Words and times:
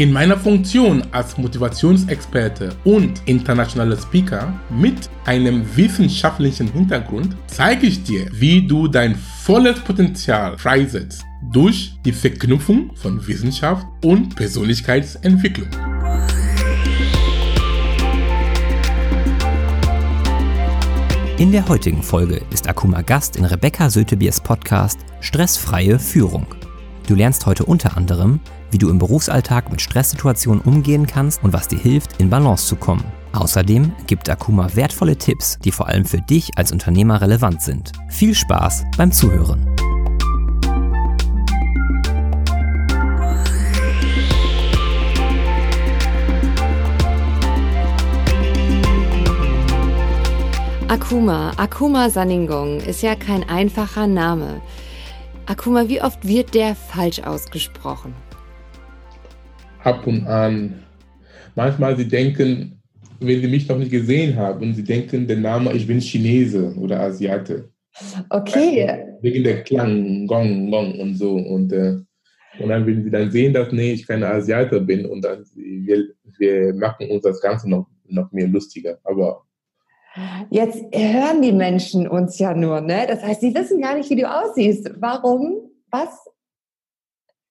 In 0.00 0.12
meiner 0.12 0.38
Funktion 0.38 1.02
als 1.12 1.36
Motivationsexperte 1.36 2.74
und 2.84 3.20
internationaler 3.26 3.98
Speaker 3.98 4.58
mit 4.70 5.10
einem 5.26 5.62
wissenschaftlichen 5.76 6.72
Hintergrund 6.72 7.36
zeige 7.48 7.86
ich 7.86 8.02
dir, 8.02 8.26
wie 8.32 8.66
du 8.66 8.88
dein 8.88 9.14
volles 9.14 9.78
Potenzial 9.80 10.56
freisetzt 10.56 11.26
durch 11.52 11.92
die 12.02 12.12
Verknüpfung 12.12 12.96
von 12.96 13.26
Wissenschaft 13.26 13.86
und 14.02 14.34
Persönlichkeitsentwicklung. 14.36 15.68
In 21.36 21.52
der 21.52 21.68
heutigen 21.68 22.02
Folge 22.02 22.40
ist 22.50 22.66
Akuma 22.70 23.02
Gast 23.02 23.36
in 23.36 23.44
Rebecca 23.44 23.90
Sötebiers 23.90 24.40
Podcast 24.40 25.00
Stressfreie 25.20 25.98
Führung. 25.98 26.46
Du 27.10 27.16
lernst 27.16 27.44
heute 27.44 27.64
unter 27.64 27.96
anderem, 27.96 28.38
wie 28.70 28.78
du 28.78 28.88
im 28.88 29.00
Berufsalltag 29.00 29.68
mit 29.68 29.80
Stresssituationen 29.80 30.62
umgehen 30.62 31.08
kannst 31.08 31.42
und 31.42 31.52
was 31.52 31.66
dir 31.66 31.76
hilft, 31.76 32.20
in 32.20 32.30
Balance 32.30 32.68
zu 32.68 32.76
kommen. 32.76 33.02
Außerdem 33.32 33.90
gibt 34.06 34.30
Akuma 34.30 34.76
wertvolle 34.76 35.16
Tipps, 35.16 35.58
die 35.58 35.72
vor 35.72 35.88
allem 35.88 36.04
für 36.04 36.20
dich 36.20 36.50
als 36.54 36.70
Unternehmer 36.70 37.20
relevant 37.20 37.62
sind. 37.62 37.90
Viel 38.10 38.32
Spaß 38.32 38.84
beim 38.96 39.10
Zuhören. 39.10 39.66
Akuma, 50.86 51.50
Akuma 51.56 52.08
Saningong 52.08 52.78
ist 52.78 53.02
ja 53.02 53.16
kein 53.16 53.48
einfacher 53.48 54.06
Name. 54.06 54.60
Akuma, 55.50 55.88
wie 55.88 56.00
oft 56.00 56.26
wird 56.26 56.54
der 56.54 56.74
falsch 56.74 57.20
ausgesprochen? 57.20 58.14
ab 59.84 60.06
und 60.06 60.26
an. 60.26 60.82
Manchmal 61.54 61.96
sie 61.96 62.08
denken, 62.08 62.80
wenn 63.20 63.40
sie 63.40 63.48
mich 63.48 63.68
noch 63.68 63.78
nicht 63.78 63.90
gesehen 63.90 64.36
haben, 64.36 64.74
sie 64.74 64.84
denken 64.84 65.26
der 65.26 65.36
Name, 65.36 65.72
ich 65.72 65.86
bin 65.86 66.00
Chinese 66.00 66.74
oder 66.76 67.00
Asiate. 67.00 67.70
Okay. 68.30 69.04
Wegen 69.20 69.44
der 69.44 69.62
Klang, 69.62 70.26
Gong, 70.26 70.70
Gong 70.70 70.98
und 71.00 71.14
so. 71.16 71.34
Und, 71.34 71.72
äh, 71.72 71.96
und 72.58 72.68
dann, 72.68 72.86
wenn 72.86 73.04
sie 73.04 73.10
dann 73.10 73.30
sehen, 73.30 73.52
dass 73.52 73.72
nee, 73.72 73.92
ich 73.92 74.06
keine 74.06 74.28
Asiate 74.28 74.80
bin 74.80 75.04
und 75.06 75.22
dann 75.22 75.44
wir, 75.54 76.08
wir 76.38 76.74
machen 76.74 77.10
uns 77.10 77.22
das 77.22 77.40
Ganze 77.40 77.68
noch, 77.68 77.86
noch 78.08 78.30
mehr 78.32 78.46
lustiger. 78.46 78.98
Aber 79.04 79.44
Jetzt 80.50 80.84
hören 80.92 81.40
die 81.40 81.52
Menschen 81.52 82.08
uns 82.08 82.38
ja 82.38 82.54
nur, 82.54 82.80
ne? 82.80 83.06
Das 83.06 83.22
heißt, 83.22 83.40
sie 83.40 83.54
wissen 83.54 83.80
gar 83.80 83.96
nicht, 83.96 84.10
wie 84.10 84.16
du 84.16 84.28
aussiehst. 84.28 84.90
Warum? 85.00 85.70
Was 85.90 86.30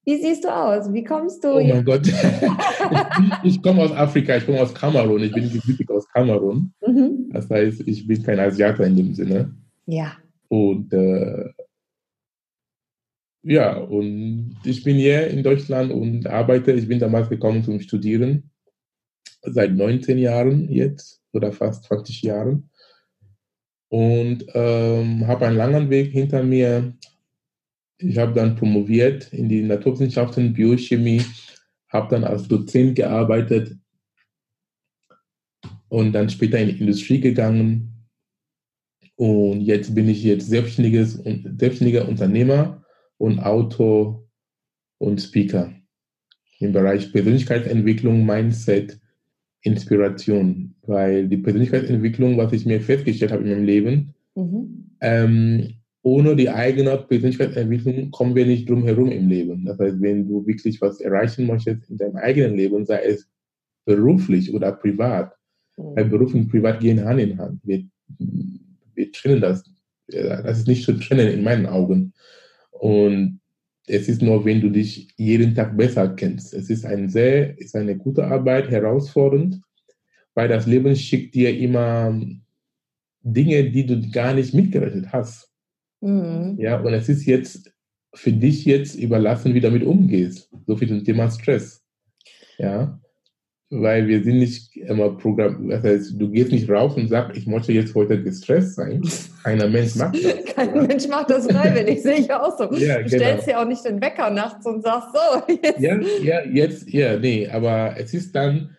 wie 0.09 0.17
siehst 0.17 0.43
du 0.43 0.47
aus? 0.47 0.91
Wie 0.91 1.03
kommst 1.03 1.43
du? 1.43 1.49
Oh 1.49 1.63
mein 1.63 1.85
Gott. 1.85 2.07
ich, 3.43 3.43
ich 3.43 3.61
komme 3.61 3.83
aus 3.83 3.91
Afrika, 3.91 4.37
ich 4.37 4.45
komme 4.45 4.59
aus 4.59 4.73
Kamerun, 4.73 5.21
ich 5.21 5.31
bin 5.31 5.51
gebürtig 5.51 5.87
aus 5.91 6.07
Kamerun. 6.09 6.73
Mhm. 6.85 7.29
Das 7.31 7.47
heißt, 7.47 7.83
ich 7.85 8.07
bin 8.07 8.23
kein 8.23 8.39
Asiater 8.39 8.87
in 8.87 8.95
dem 8.95 9.13
Sinne. 9.13 9.53
Ja. 9.85 10.17
Und 10.47 10.91
äh, 10.93 11.49
ja, 13.43 13.77
und 13.77 14.57
ich 14.63 14.83
bin 14.83 14.95
hier 14.97 15.27
in 15.27 15.43
Deutschland 15.43 15.91
und 15.91 16.25
arbeite. 16.25 16.71
Ich 16.71 16.87
bin 16.87 16.97
damals 16.97 17.29
gekommen 17.29 17.63
zum 17.63 17.79
Studieren, 17.79 18.49
seit 19.43 19.73
19 19.73 20.17
Jahren 20.17 20.69
jetzt 20.69 21.18
oder 21.33 21.51
fast 21.51 21.85
20 21.85 22.21
Jahren. 22.21 22.69
Und 23.89 24.45
ähm, 24.53 25.25
habe 25.27 25.47
einen 25.47 25.57
langen 25.57 25.89
Weg 25.89 26.11
hinter 26.11 26.43
mir, 26.43 26.93
ich 27.97 28.17
habe 28.17 28.33
dann 28.33 28.55
promoviert 28.55 29.33
in 29.33 29.49
die 29.49 29.61
Naturwissenschaften, 29.61 30.53
Biochemie, 30.53 31.21
habe 31.89 32.15
dann 32.15 32.23
als 32.23 32.47
Dozent 32.47 32.95
gearbeitet 32.95 33.75
und 35.89 36.13
dann 36.13 36.29
später 36.29 36.59
in 36.59 36.69
die 36.69 36.79
Industrie 36.79 37.19
gegangen. 37.19 38.07
Und 39.15 39.61
jetzt 39.61 39.93
bin 39.93 40.07
ich 40.07 40.23
jetzt 40.23 40.47
selbstständiges, 40.47 41.15
selbstständiger 41.57 42.07
Unternehmer 42.07 42.85
und 43.17 43.39
Autor 43.39 44.25
und 44.99 45.19
Speaker 45.19 45.73
im 46.59 46.71
Bereich 46.71 47.11
Persönlichkeitsentwicklung, 47.11 48.25
Mindset, 48.25 48.99
Inspiration. 49.61 50.75
Weil 50.89 51.27
die 51.27 51.37
Persönlichkeitsentwicklung, 51.37 52.35
was 52.37 52.51
ich 52.51 52.65
mir 52.65 52.81
festgestellt 52.81 53.31
habe 53.31 53.43
in 53.43 53.49
meinem 53.51 53.65
Leben, 53.65 54.15
mhm. 54.33 54.89
ähm, 55.01 55.67
ohne 56.01 56.35
die 56.35 56.49
eigene 56.49 56.97
Persönlichkeitsentwicklung 56.97 58.09
kommen 58.09 58.33
wir 58.33 58.47
nicht 58.47 58.67
drum 58.67 58.83
herum 58.83 59.11
im 59.11 59.29
Leben. 59.29 59.65
Das 59.65 59.77
heißt, 59.77 60.01
wenn 60.01 60.27
du 60.27 60.47
wirklich 60.47 60.81
was 60.81 60.99
erreichen 60.99 61.45
möchtest 61.45 61.87
in 61.91 61.97
deinem 61.97 62.15
eigenen 62.15 62.55
Leben, 62.55 62.85
sei 62.87 63.03
es 63.03 63.29
beruflich 63.85 64.51
oder 64.51 64.71
privat, 64.71 65.31
mhm. 65.77 65.95
weil 65.95 66.05
Beruf 66.05 66.33
und 66.33 66.49
Privat 66.49 66.79
gehen 66.79 67.05
Hand 67.05 67.19
in 67.19 67.37
Hand. 67.37 67.59
Wir, 67.63 67.83
wir 68.95 69.11
trennen 69.11 69.41
das. 69.41 69.63
Das 70.07 70.57
ist 70.57 70.67
nicht 70.67 70.85
zu 70.85 70.93
trennen 70.93 71.31
in 71.31 71.43
meinen 71.43 71.67
Augen. 71.67 72.13
Und 72.71 73.41
es 73.85 74.09
ist 74.09 74.23
nur, 74.23 74.43
wenn 74.43 74.59
du 74.59 74.69
dich 74.69 75.09
jeden 75.17 75.53
Tag 75.53 75.77
besser 75.77 76.09
kennst. 76.09 76.51
Es 76.55 76.71
ist 76.71 76.83
ein 76.83 77.09
sehr, 77.09 77.59
ist 77.59 77.75
eine 77.75 77.95
gute 77.95 78.25
Arbeit, 78.25 78.71
herausfordernd, 78.71 79.61
weil 80.35 80.47
das 80.47 80.65
Leben 80.65 80.95
schickt 80.95 81.35
dir 81.35 81.57
immer 81.57 82.19
Dinge, 83.21 83.69
die 83.71 83.85
du 83.85 84.09
gar 84.11 84.33
nicht 84.33 84.53
mitgerechnet 84.53 85.11
hast. 85.11 85.49
Mhm. 86.01 86.55
Ja, 86.59 86.79
und 86.79 86.93
es 86.93 87.09
ist 87.09 87.25
jetzt 87.25 87.71
für 88.13 88.31
dich 88.31 88.65
jetzt 88.65 88.95
überlassen, 88.95 89.53
wie 89.53 89.59
du 89.59 89.69
damit 89.69 89.83
umgehst. 89.83 90.49
So 90.65 90.75
viel 90.75 90.87
zum 90.87 91.03
Thema 91.03 91.29
Stress. 91.29 91.83
Ja, 92.57 92.99
weil 93.71 94.07
wir 94.07 94.23
sind 94.23 94.39
nicht 94.39 94.75
immer 94.75 95.15
Programm, 95.15 95.69
das 95.69 95.83
heißt, 95.83 96.19
du 96.19 96.31
gehst 96.31 96.51
nicht 96.51 96.69
raus 96.69 96.95
und 96.95 97.07
sagst, 97.07 97.37
ich 97.37 97.45
möchte 97.45 97.71
jetzt 97.71 97.93
heute 97.93 98.21
gestresst 98.21 98.75
sein. 98.75 99.03
Keiner 99.43 99.67
Mensch 99.67 99.95
macht 99.95 100.15
das. 100.15 100.55
Kein 100.55 100.75
ja. 100.75 100.81
Mensch 100.81 101.07
macht 101.07 101.29
das 101.29 101.45
freiwillig, 101.45 102.01
sehe 102.01 102.15
ich 102.15 102.33
auch 102.33 102.57
so. 102.57 102.63
Ja, 102.79 102.97
du 102.97 103.09
genau. 103.09 103.23
stellst 103.23 103.47
ja 103.47 103.61
auch 103.61 103.67
nicht 103.67 103.85
den 103.85 104.01
Wecker 104.01 104.31
nachts 104.31 104.65
und 104.65 104.81
sagst 104.81 105.09
so. 105.13 105.53
Jetzt. 105.61 105.79
Ja, 105.79 105.99
ja, 106.23 106.45
jetzt, 106.45 106.89
ja, 106.89 107.19
nee, 107.19 107.47
aber 107.47 107.93
es 107.97 108.13
ist 108.13 108.35
dann 108.35 108.75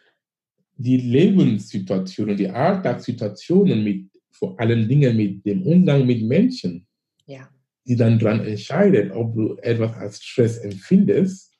die 0.82 0.96
Lebenssituation 0.96 2.30
und 2.30 2.38
die 2.38 2.48
Alltagssituationen 2.48 3.84
mit 3.84 4.10
vor 4.30 4.58
allen 4.58 4.88
Dingen 4.88 5.16
mit 5.16 5.44
dem 5.44 5.62
Umgang 5.66 6.06
mit 6.06 6.22
Menschen 6.22 6.86
ja. 7.26 7.48
die 7.86 7.96
dann 7.96 8.18
daran 8.18 8.44
entscheidet, 8.46 9.12
ob 9.12 9.34
du 9.34 9.56
etwas 9.56 9.94
als 9.96 10.22
Stress 10.22 10.58
empfindest 10.58 11.52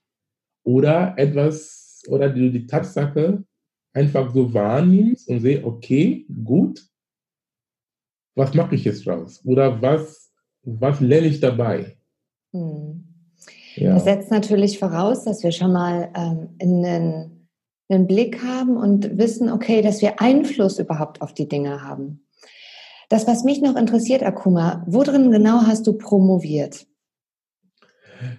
oder 0.65 1.15
etwas 1.19 2.03
oder 2.09 2.31
du 2.31 2.51
die 2.51 2.67
Tatsache 2.67 3.45
einfach 3.93 4.33
so 4.33 4.53
wahrnimmst 4.55 5.29
und 5.29 5.41
siehst, 5.41 5.65
okay, 5.65 6.27
gut, 6.45 6.83
was 8.35 8.55
mache 8.55 8.75
ich 8.75 8.85
jetzt 8.85 9.07
draus? 9.07 9.45
Oder 9.45 9.83
was, 9.83 10.33
was 10.63 11.01
lerne 11.01 11.27
ich 11.27 11.41
dabei? 11.41 11.97
Hm. 12.53 13.05
Ja. 13.77 13.95
Das 13.95 14.05
setzt 14.05 14.31
natürlich 14.31 14.79
voraus, 14.79 15.25
dass 15.25 15.43
wir 15.43 15.53
schon 15.53 15.73
mal 15.73 16.11
ähm, 16.17 16.49
einen, 16.61 17.40
einen 17.91 18.07
Blick 18.07 18.43
haben 18.43 18.77
und 18.77 19.17
wissen, 19.19 19.51
okay, 19.51 19.83
dass 19.83 20.01
wir 20.03 20.21
Einfluss 20.21 20.79
überhaupt 20.79 21.23
auf 21.23 21.35
die 21.35 21.49
Dinge 21.49 21.83
haben. 21.83 22.25
Das, 23.09 23.27
was 23.27 23.43
mich 23.43 23.61
noch 23.61 23.75
interessiert, 23.77 24.23
Akuma, 24.23 24.85
worin 24.87 25.33
genau 25.33 25.63
hast 25.63 25.85
du 25.87 25.95
promoviert? 25.95 26.87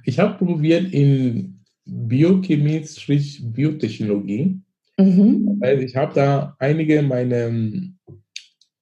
Ich 0.05 0.19
habe 0.19 0.37
promoviert 0.37 0.93
in 0.93 1.61
Biochemie-Biotechnologie. 1.85 4.61
Mhm. 4.97 5.59
Also 5.61 5.83
ich 5.83 5.95
habe 5.95 6.13
da 6.13 6.55
einige 6.59 7.01
meiner 7.01 7.49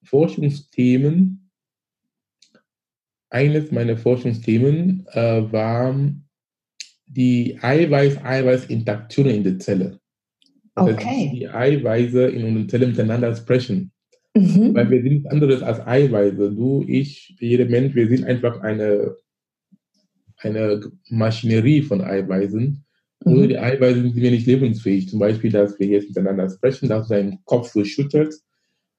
Forschungsthemen, 0.03 1.49
eines 3.31 3.71
meiner 3.71 3.95
Forschungsthemen 3.97 5.05
äh, 5.11 5.51
war 5.51 5.95
die 7.07 7.59
Eiweiß-Eiweiß-Interaktion 7.59 9.27
in 9.27 9.43
der 9.43 9.59
Zelle. 9.59 9.98
Okay. 10.75 11.31
Die 11.33 11.49
Eiweiße 11.49 12.27
in 12.27 12.45
unseren 12.45 12.69
Zellen 12.69 12.91
miteinander 12.91 13.35
sprechen. 13.35 13.91
Mhm. 14.35 14.73
Weil 14.73 14.89
wir 14.89 15.01
sind 15.01 15.13
nichts 15.13 15.29
anderes 15.29 15.61
als 15.61 15.85
Eiweiße. 15.85 16.51
Du, 16.51 16.85
ich, 16.87 17.35
jeder 17.39 17.65
Mensch, 17.65 17.95
wir 17.95 18.07
sind 18.07 18.25
einfach 18.25 18.61
eine, 18.61 19.15
eine 20.37 20.81
Maschinerie 21.09 21.81
von 21.81 22.01
Eiweißen. 22.01 22.85
Mhm. 23.25 23.31
Ohne 23.31 23.47
die 23.47 23.57
Eiweiße 23.57 24.01
sind 24.01 24.15
wir 24.15 24.31
nicht 24.31 24.47
lebensfähig. 24.47 25.09
Zum 25.09 25.19
Beispiel, 25.19 25.51
dass 25.51 25.79
wir 25.79 25.87
jetzt 25.87 26.09
miteinander 26.09 26.49
sprechen, 26.49 26.89
dass 26.89 27.07
dein 27.07 27.39
Kopf 27.45 27.71
so 27.71 27.83
schüttelt. 27.83 28.35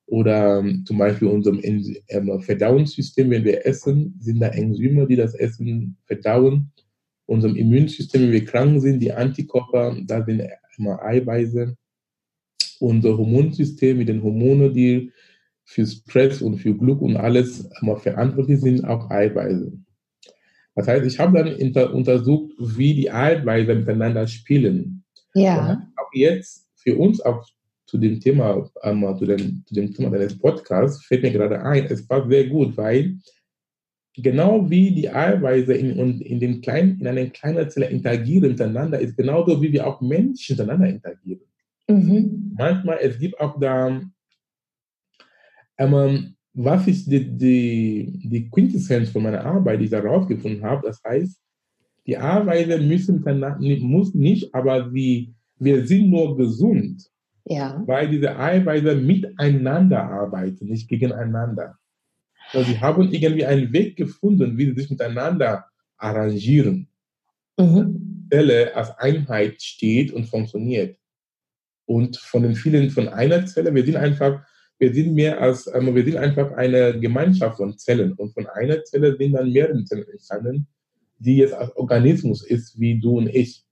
Oder 0.06 0.58
um, 0.58 0.84
zum 0.84 0.99
Beispiel 0.99 1.28
unserem 1.28 1.61
ähm, 1.62 2.40
Verdauungssystem, 2.40 3.31
wenn 3.31 3.44
wir 3.44 3.64
essen, 3.64 4.17
sind 4.19 4.40
da 4.40 4.49
Enzyme, 4.49 5.06
die 5.06 5.14
das 5.14 5.34
Essen 5.34 5.96
verdauen. 6.05 6.72
Unserem 7.26 7.55
Immunsystem, 7.55 8.22
wenn 8.22 8.32
wir 8.32 8.44
krank 8.44 8.81
sind, 8.82 8.99
die 8.99 9.12
Antikörper, 9.12 9.96
da 10.05 10.25
sind 10.25 10.43
Eiweiße. 10.87 11.77
Unser 12.81 13.17
Hormonsystem 13.17 13.99
mit 13.99 14.09
den 14.09 14.23
Hormonen, 14.23 14.73
die 14.73 15.12
für 15.65 15.87
Stress 15.87 16.43
und 16.43 16.56
für 16.56 16.75
Glück 16.75 17.00
und 17.03 17.17
alles 17.17 17.69
verantwortlich 17.99 18.61
sind, 18.61 18.85
auch 18.85 19.11
Eiweiße. 19.11 19.73
Das 20.75 20.88
heißt, 20.88 21.06
ich 21.06 21.19
habe 21.19 21.43
dann 21.43 21.91
untersucht, 21.93 22.53
wie 22.59 22.94
die 22.94 23.11
Eiweiße 23.11 23.75
miteinander 23.75 24.27
spielen. 24.27 25.05
Ja. 25.35 25.87
auch 25.97 26.11
jetzt 26.12 26.67
für 26.75 26.97
uns 26.97 27.21
auch 27.21 27.47
zu 27.87 27.99
dem 27.99 28.21
Thema, 28.21 28.69
ähm, 28.82 29.15
zu, 29.19 29.27
dem, 29.27 29.65
zu 29.67 29.75
dem 29.75 29.93
Thema 29.93 30.11
deines 30.11 30.38
Podcasts 30.38 31.05
fällt 31.05 31.23
mir 31.23 31.32
gerade 31.32 31.61
ein, 31.62 31.87
es 31.87 32.09
war 32.09 32.29
sehr 32.29 32.49
gut, 32.49 32.77
weil 32.77 33.19
genau 34.17 34.69
wie 34.69 34.91
die 34.93 35.09
Eiweiße 35.09 35.73
in, 35.73 36.21
in, 36.21 36.41
den 36.41 36.61
kleinen, 36.61 37.01
in 37.01 37.07
einer 37.07 37.27
kleinen 37.27 37.69
Zelle 37.71 37.87
interagieren 37.87 38.51
miteinander, 38.51 38.99
ist 38.99 39.17
genauso 39.17 39.61
wie 39.62 39.73
wir 39.73 39.87
auch 39.87 40.01
Menschen 40.01 40.57
miteinander 40.57 40.89
interagieren. 40.89 41.43
Mhm. 41.89 42.55
Manchmal, 42.57 42.99
es 43.01 43.19
gibt 43.19 43.39
auch 43.41 43.59
da, 43.59 44.01
ähm, 45.79 46.35
was 46.53 46.87
ist 46.87 47.11
die, 47.11 47.25
die, 47.37 48.21
die 48.25 48.51
Quintessenz 48.51 49.11
von 49.11 49.23
meiner 49.23 49.45
Arbeit, 49.45 49.81
die 49.81 49.85
ich 49.85 49.91
da 49.91 50.01
rausgefunden 50.01 50.63
habe, 50.63 50.87
das 50.87 51.01
heißt, 51.05 51.41
die 52.06 52.19
Eiweiße 52.19 52.79
müssen 52.81 53.17
miteinander, 53.17 53.59
muss 53.81 54.15
nicht, 54.15 54.53
aber 54.55 54.91
sie, 54.91 55.35
wir 55.59 55.87
sind 55.87 56.11
nur 56.11 56.37
gesund, 56.37 57.09
ja. 57.45 57.83
weil 57.87 58.09
diese 58.09 58.37
Eiweiße 58.37 58.97
miteinander 58.97 60.03
arbeiten, 60.03 60.67
nicht 60.67 60.89
gegeneinander. 60.89 61.77
Also 62.52 62.70
sie 62.70 62.81
haben 62.81 63.12
irgendwie 63.12 63.44
einen 63.44 63.73
Weg 63.73 63.97
gefunden, 63.97 64.58
wie 64.58 64.67
sie 64.67 64.75
sich 64.75 64.91
miteinander 64.91 65.67
arrangieren. 65.97 66.88
Mhm. 67.58 68.29
Zelle 68.31 68.75
als 68.75 68.91
Einheit 68.99 69.61
steht 69.62 70.12
und 70.12 70.26
funktioniert. 70.26 70.97
Und 71.87 72.17
von 72.17 72.43
den 72.43 72.55
vielen, 72.55 72.91
von 72.91 73.08
einer 73.08 73.44
Zelle, 73.47 73.75
wir 73.75 73.85
sind 73.85 73.97
einfach, 73.97 74.44
wir 74.79 74.94
sind 74.94 75.14
mehr 75.14 75.41
als, 75.41 75.67
ähm, 75.75 75.94
wir 75.94 76.05
sind 76.05 76.17
einfach 76.17 76.52
eine 76.52 76.99
Gemeinschaft 76.99 77.56
von 77.56 77.76
Zellen. 77.76 78.12
Und 78.12 78.32
von 78.32 78.47
einer 78.47 78.85
Zelle 78.85 79.17
sind 79.17 79.32
dann 79.32 79.50
mehrere 79.50 79.85
Zellen 79.85 80.08
entstanden, 80.08 80.69
die 81.19 81.38
jetzt 81.38 81.53
als 81.53 81.75
Organismus 81.76 82.44
ist, 82.44 82.79
wie 82.79 82.99
du 82.99 83.19
und 83.19 83.29
ich. 83.29 83.64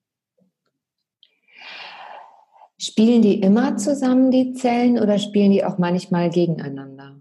Spielen 2.76 3.22
die 3.22 3.40
immer 3.40 3.76
zusammen, 3.76 4.31
die 4.31 4.52
Zellen, 4.52 4.98
oder 4.98 5.19
spielen 5.19 5.52
die 5.52 5.64
auch 5.64 5.78
manchmal 5.78 6.31
gegeneinander? 6.31 7.20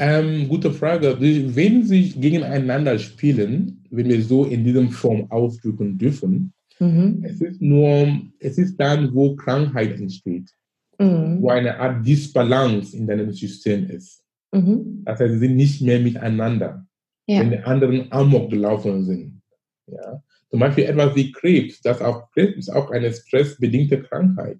Ähm, 0.00 0.48
gute 0.48 0.72
Frage. 0.72 1.16
Wenn 1.20 1.84
sie 1.84 2.10
gegeneinander 2.10 2.98
spielen, 2.98 3.84
wenn 3.90 4.08
wir 4.08 4.22
so 4.22 4.44
in 4.44 4.64
diesem 4.64 4.90
Form 4.90 5.30
ausdrücken 5.30 5.98
dürfen, 5.98 6.52
mhm. 6.80 7.22
es 7.24 7.40
ist 7.40 7.60
nur, 7.60 8.20
es 8.40 8.58
ist 8.58 8.76
dann, 8.76 9.14
wo 9.14 9.36
Krankheit 9.36 9.98
entsteht, 9.98 10.50
mhm. 10.98 11.40
wo 11.40 11.50
eine 11.50 11.78
Art 11.78 12.06
Disbalance 12.06 12.96
in 12.96 13.06
deinem 13.06 13.32
System 13.32 13.88
ist. 13.88 14.24
Mhm. 14.52 15.02
Das 15.04 15.20
heißt, 15.20 15.34
sie 15.34 15.38
sind 15.38 15.56
nicht 15.56 15.80
mehr 15.80 16.00
miteinander, 16.00 16.86
ja. 17.26 17.40
wenn 17.40 17.50
die 17.50 17.58
anderen 17.58 18.10
Amok 18.10 18.50
gelaufen 18.50 19.04
sind. 19.04 19.42
Ja? 19.86 20.22
Zum 20.50 20.60
Beispiel 20.60 20.84
etwas 20.84 21.14
wie 21.14 21.32
Krebs, 21.32 21.80
das 21.82 22.00
auch 22.00 22.30
Krebs 22.32 22.56
ist 22.56 22.70
auch 22.70 22.90
eine 22.90 23.12
stressbedingte 23.12 24.02
Krankheit. 24.02 24.58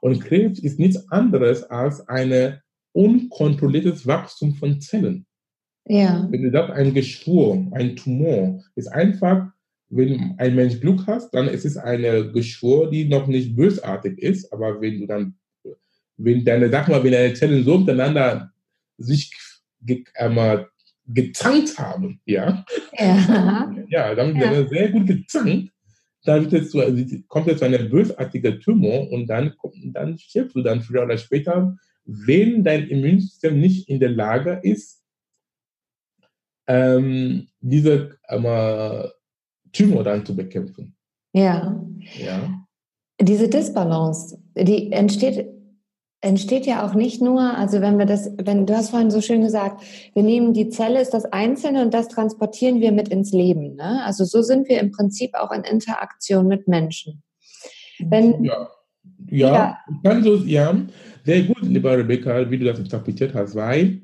Und 0.00 0.20
Krebs 0.20 0.58
ist 0.60 0.78
nichts 0.78 1.10
anderes 1.10 1.64
als 1.64 2.06
eine 2.08 2.62
unkontrolliertes 2.98 4.06
Wachstum 4.08 4.54
von 4.54 4.80
Zellen. 4.80 5.24
Ja. 5.86 6.26
Wenn 6.30 6.42
du 6.42 6.50
sagst, 6.50 6.72
ein 6.72 6.92
Geschwur, 6.92 7.64
ein 7.70 7.94
Tumor, 7.94 8.60
ist 8.74 8.88
einfach, 8.88 9.46
wenn 9.88 10.34
ein 10.38 10.56
Mensch 10.56 10.80
Glück 10.80 11.06
hast, 11.06 11.30
dann 11.30 11.46
ist 11.46 11.64
es 11.64 11.76
eine 11.76 12.30
Geschwur, 12.32 12.90
die 12.90 13.08
noch 13.08 13.28
nicht 13.28 13.54
bösartig 13.54 14.18
ist, 14.18 14.52
aber 14.52 14.80
wenn 14.80 15.00
du 15.00 15.06
dann, 15.06 15.38
wenn 16.16 16.44
deine, 16.44 16.68
sag 16.70 16.88
mal, 16.88 17.02
wenn 17.04 17.12
deine 17.12 17.34
Zellen 17.34 17.64
so 17.64 17.78
miteinander 17.78 18.52
sich 18.98 19.32
äh, 19.86 20.58
gezankt 21.06 21.78
haben, 21.78 22.20
ja, 22.26 22.64
ja, 22.98 23.74
ja 23.88 24.14
dann 24.14 24.36
ja. 24.36 24.66
sehr 24.66 24.90
gut 24.90 25.06
gezankt, 25.06 25.70
dann 26.24 26.52
es 26.52 26.70
zu, 26.70 26.80
also 26.80 27.02
kommt 27.28 27.48
es 27.48 27.58
zu 27.60 27.64
einer 27.64 27.78
bösartigen 27.78 28.60
Tumor 28.60 29.10
und 29.12 29.28
dann, 29.28 29.54
dann 29.92 30.18
stirbst 30.18 30.56
du 30.56 30.62
dann 30.62 30.82
früher 30.82 31.04
oder 31.04 31.16
später 31.16 31.78
wenn 32.08 32.64
dein 32.64 32.88
Immunsystem 32.88 33.60
nicht 33.60 33.88
in 33.88 34.00
der 34.00 34.08
Lage 34.08 34.60
ist, 34.62 35.04
ähm, 36.66 37.48
diese 37.60 38.18
ähm, 38.28 39.10
Tumor 39.72 40.04
dann 40.04 40.24
zu 40.24 40.34
bekämpfen. 40.34 40.96
Ja. 41.34 41.78
ja. 42.18 42.64
Diese 43.20 43.48
Disbalance, 43.48 44.38
die 44.56 44.90
entsteht, 44.90 45.48
entsteht 46.22 46.64
ja 46.64 46.86
auch 46.86 46.94
nicht 46.94 47.20
nur, 47.20 47.42
also 47.42 47.82
wenn 47.82 47.98
wir 47.98 48.06
das, 48.06 48.30
wenn 48.38 48.64
du 48.64 48.74
hast 48.74 48.90
vorhin 48.90 49.10
so 49.10 49.20
schön 49.20 49.42
gesagt, 49.42 49.82
wir 50.14 50.22
nehmen 50.22 50.54
die 50.54 50.70
Zelle, 50.70 51.02
ist 51.02 51.12
das 51.12 51.26
Einzelne 51.26 51.82
und 51.82 51.92
das 51.92 52.08
transportieren 52.08 52.80
wir 52.80 52.92
mit 52.92 53.08
ins 53.08 53.32
Leben. 53.32 53.76
Ne? 53.76 54.02
Also 54.04 54.24
so 54.24 54.40
sind 54.40 54.68
wir 54.68 54.80
im 54.80 54.92
Prinzip 54.92 55.34
auch 55.34 55.52
in 55.52 55.62
Interaktion 55.62 56.46
mit 56.46 56.68
Menschen. 56.68 57.22
Wenn, 57.98 58.44
ja. 58.44 58.68
Ja, 59.30 59.52
ja. 59.52 59.78
kann 60.02 60.22
so, 60.22 60.36
ja. 60.36 60.74
Sehr 61.28 61.42
gut, 61.42 61.60
lieber 61.60 61.98
Rebecca, 61.98 62.50
wie 62.50 62.56
du 62.56 62.64
das 62.64 62.78
interpretiert 62.78 63.34
hast, 63.34 63.54
weil 63.54 64.00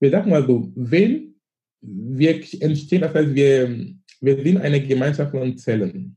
wir 0.00 0.10
sagen 0.10 0.30
mal 0.30 0.46
so, 0.46 0.72
wenn 0.74 1.34
wir 1.82 2.40
entstehen, 2.62 3.02
das 3.02 3.12
heißt, 3.12 3.34
wir, 3.34 3.86
wir 4.22 4.42
sind 4.42 4.56
eine 4.56 4.80
Gemeinschaft 4.80 5.30
von 5.32 5.58
Zellen. 5.58 6.16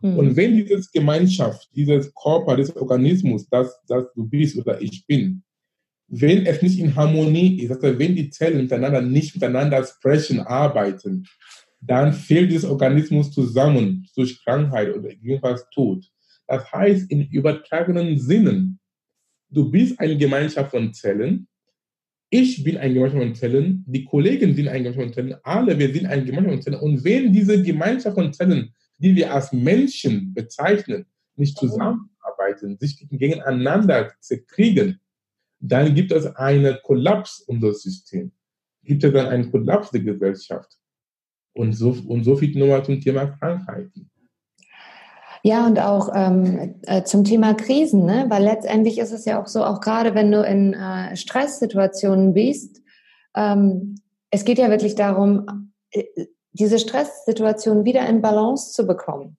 Mhm. 0.00 0.18
Und 0.18 0.36
wenn 0.36 0.56
diese 0.56 0.90
Gemeinschaft, 0.92 1.68
dieses 1.76 2.12
Körper, 2.12 2.56
dieses 2.56 2.74
Organismus, 2.74 3.48
das, 3.48 3.80
das 3.86 4.06
du 4.16 4.26
bist 4.28 4.58
oder 4.58 4.82
ich 4.82 5.06
bin, 5.06 5.44
wenn 6.08 6.44
es 6.44 6.60
nicht 6.60 6.80
in 6.80 6.96
Harmonie 6.96 7.60
ist, 7.62 7.70
also 7.70 7.96
wenn 7.96 8.16
die 8.16 8.30
Zellen 8.30 8.62
miteinander 8.62 9.00
nicht 9.00 9.36
miteinander 9.36 9.84
sprechen, 9.84 10.40
arbeiten, 10.40 11.24
dann 11.80 12.12
fehlt 12.12 12.50
dieses 12.50 12.68
Organismus 12.68 13.30
zusammen 13.30 14.08
durch 14.16 14.42
Krankheit 14.42 14.92
oder 14.92 15.10
irgendwas 15.10 15.64
Tod. 15.72 16.04
Das 16.48 16.68
heißt, 16.72 17.08
in 17.12 17.28
übertragenen 17.28 18.18
Sinnen, 18.18 18.80
du 19.50 19.70
bist 19.70 19.98
eine 20.00 20.16
Gemeinschaft 20.16 20.70
von 20.70 20.92
Zellen, 20.92 21.48
ich 22.30 22.64
bin 22.64 22.76
eine 22.76 22.94
Gemeinschaft 22.94 23.22
von 23.22 23.34
Zellen, 23.34 23.84
die 23.86 24.04
Kollegen 24.04 24.54
sind 24.54 24.68
eine 24.68 24.90
Gemeinschaft 24.90 25.04
von 25.04 25.12
Zellen, 25.12 25.40
alle 25.42 25.78
wir 25.78 25.92
sind 25.92 26.06
eine 26.06 26.24
Gemeinschaft 26.24 26.52
von 26.52 26.62
Zellen. 26.62 26.80
Und 26.80 27.04
wenn 27.04 27.32
diese 27.32 27.62
Gemeinschaft 27.62 28.16
von 28.16 28.32
Zellen, 28.32 28.74
die 28.98 29.14
wir 29.14 29.32
als 29.32 29.52
Menschen 29.52 30.34
bezeichnen, 30.34 31.06
nicht 31.36 31.58
zusammenarbeiten, 31.58 32.78
sich 32.78 33.06
gegeneinander 33.10 34.12
zerkriegen, 34.20 35.00
dann 35.60 35.94
gibt 35.94 36.12
es 36.12 36.26
einen 36.36 36.76
Kollaps 36.82 37.40
unseres 37.40 37.82
Systems. 37.82 38.32
Gibt 38.82 39.04
es 39.04 39.12
dann 39.12 39.26
einen 39.26 39.50
Kollaps 39.50 39.90
der 39.90 40.00
Gesellschaft. 40.00 40.78
Und 41.52 41.72
so, 41.72 41.96
und 42.06 42.24
so 42.24 42.36
viel 42.36 42.56
nochmal 42.58 42.84
zum 42.84 43.00
Thema 43.00 43.26
Krankheiten. 43.26 44.10
Ja, 45.46 45.64
und 45.64 45.78
auch 45.78 46.10
ähm, 46.12 46.74
äh, 46.88 47.04
zum 47.04 47.22
Thema 47.22 47.54
Krisen, 47.54 48.04
ne? 48.04 48.26
weil 48.28 48.42
letztendlich 48.42 48.98
ist 48.98 49.12
es 49.12 49.24
ja 49.26 49.40
auch 49.40 49.46
so, 49.46 49.62
auch 49.62 49.80
gerade 49.80 50.12
wenn 50.16 50.32
du 50.32 50.42
in 50.42 50.74
äh, 50.74 51.14
Stresssituationen 51.14 52.34
bist, 52.34 52.82
ähm, 53.36 53.94
es 54.32 54.44
geht 54.44 54.58
ja 54.58 54.70
wirklich 54.70 54.96
darum, 54.96 55.72
äh, 55.92 56.02
diese 56.50 56.80
Stresssituation 56.80 57.84
wieder 57.84 58.08
in 58.08 58.22
Balance 58.22 58.72
zu 58.72 58.88
bekommen. 58.88 59.36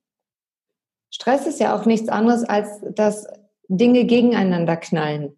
Stress 1.09 1.45
ist 1.45 1.59
ja 1.59 1.77
auch 1.77 1.85
nichts 1.85 2.07
anderes, 2.07 2.45
als 2.45 2.69
dass 2.95 3.27
Dinge 3.67 4.05
gegeneinander 4.05 4.77
knallen. 4.77 5.35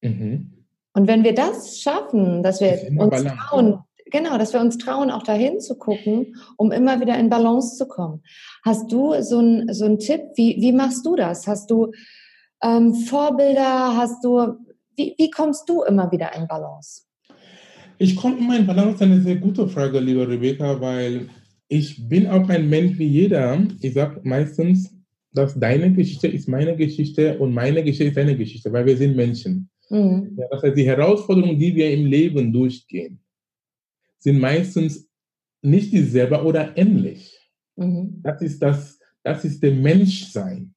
Mhm. 0.00 0.64
Und 0.92 1.08
wenn 1.08 1.24
wir 1.24 1.34
das 1.34 1.80
schaffen, 1.80 2.44
dass 2.44 2.60
wir 2.60 2.86
uns 2.96 3.10
Balance. 3.10 3.36
trauen, 3.48 3.80
genau, 4.10 4.38
dass 4.38 4.52
wir 4.52 4.60
uns 4.60 4.78
trauen, 4.78 5.10
auch 5.10 5.22
dahin 5.22 5.60
zu 5.60 5.76
gucken, 5.76 6.36
um 6.56 6.72
immer 6.72 7.00
wieder 7.00 7.18
in 7.18 7.30
Balance 7.30 7.76
zu 7.76 7.86
kommen. 7.86 8.22
Hast 8.64 8.90
du 8.92 9.14
so 9.22 9.38
einen 9.38 9.72
so 9.72 9.84
einen 9.84 9.98
Tipp? 9.98 10.20
Wie, 10.36 10.56
wie 10.60 10.72
machst 10.72 11.04
du 11.06 11.16
das? 11.16 11.46
Hast 11.46 11.70
du 11.70 11.92
ähm, 12.62 12.94
Vorbilder? 12.94 13.96
Hast 13.96 14.24
du, 14.24 14.56
wie, 14.96 15.14
wie 15.18 15.30
kommst 15.30 15.68
du 15.68 15.82
immer 15.82 16.10
wieder 16.10 16.34
in 16.34 16.46
Balance? 16.46 17.02
Ich 17.98 18.14
komme 18.14 18.38
immer 18.38 18.56
in 18.56 18.66
Balance, 18.66 19.02
eine 19.02 19.20
sehr 19.20 19.36
gute 19.36 19.66
Frage, 19.68 19.98
liebe 19.98 20.28
Rebecca, 20.28 20.80
weil 20.80 21.28
ich 21.68 22.08
bin 22.08 22.26
auch 22.28 22.48
ein 22.48 22.68
Mensch 22.68 22.98
wie 22.98 23.06
jeder. 23.06 23.60
Ich 23.80 23.94
sage 23.94 24.20
meistens, 24.22 24.94
dass 25.32 25.58
deine 25.58 25.92
Geschichte 25.92 26.28
ist 26.28 26.48
meine 26.48 26.76
Geschichte 26.76 27.38
und 27.38 27.52
meine 27.52 27.82
Geschichte 27.82 28.04
ist 28.04 28.16
deine 28.16 28.36
Geschichte, 28.36 28.72
weil 28.72 28.86
wir 28.86 28.96
sind 28.96 29.16
Menschen. 29.16 29.68
Mhm. 29.90 30.36
Ja, 30.38 30.46
das 30.50 30.62
heißt, 30.62 30.76
die 30.76 30.86
Herausforderungen, 30.86 31.58
die 31.58 31.74
wir 31.74 31.90
im 31.90 32.06
Leben 32.06 32.52
durchgehen, 32.52 33.20
sind 34.18 34.40
meistens 34.40 35.08
nicht 35.62 35.92
dieselbe 35.92 36.42
oder 36.42 36.76
ähnlich. 36.76 37.38
Mhm. 37.76 38.20
Das 38.22 38.42
ist 38.42 38.60
das, 38.60 38.98
das 39.22 39.44
ist 39.44 39.62
der 39.62 39.72
Menschsein. 39.72 40.74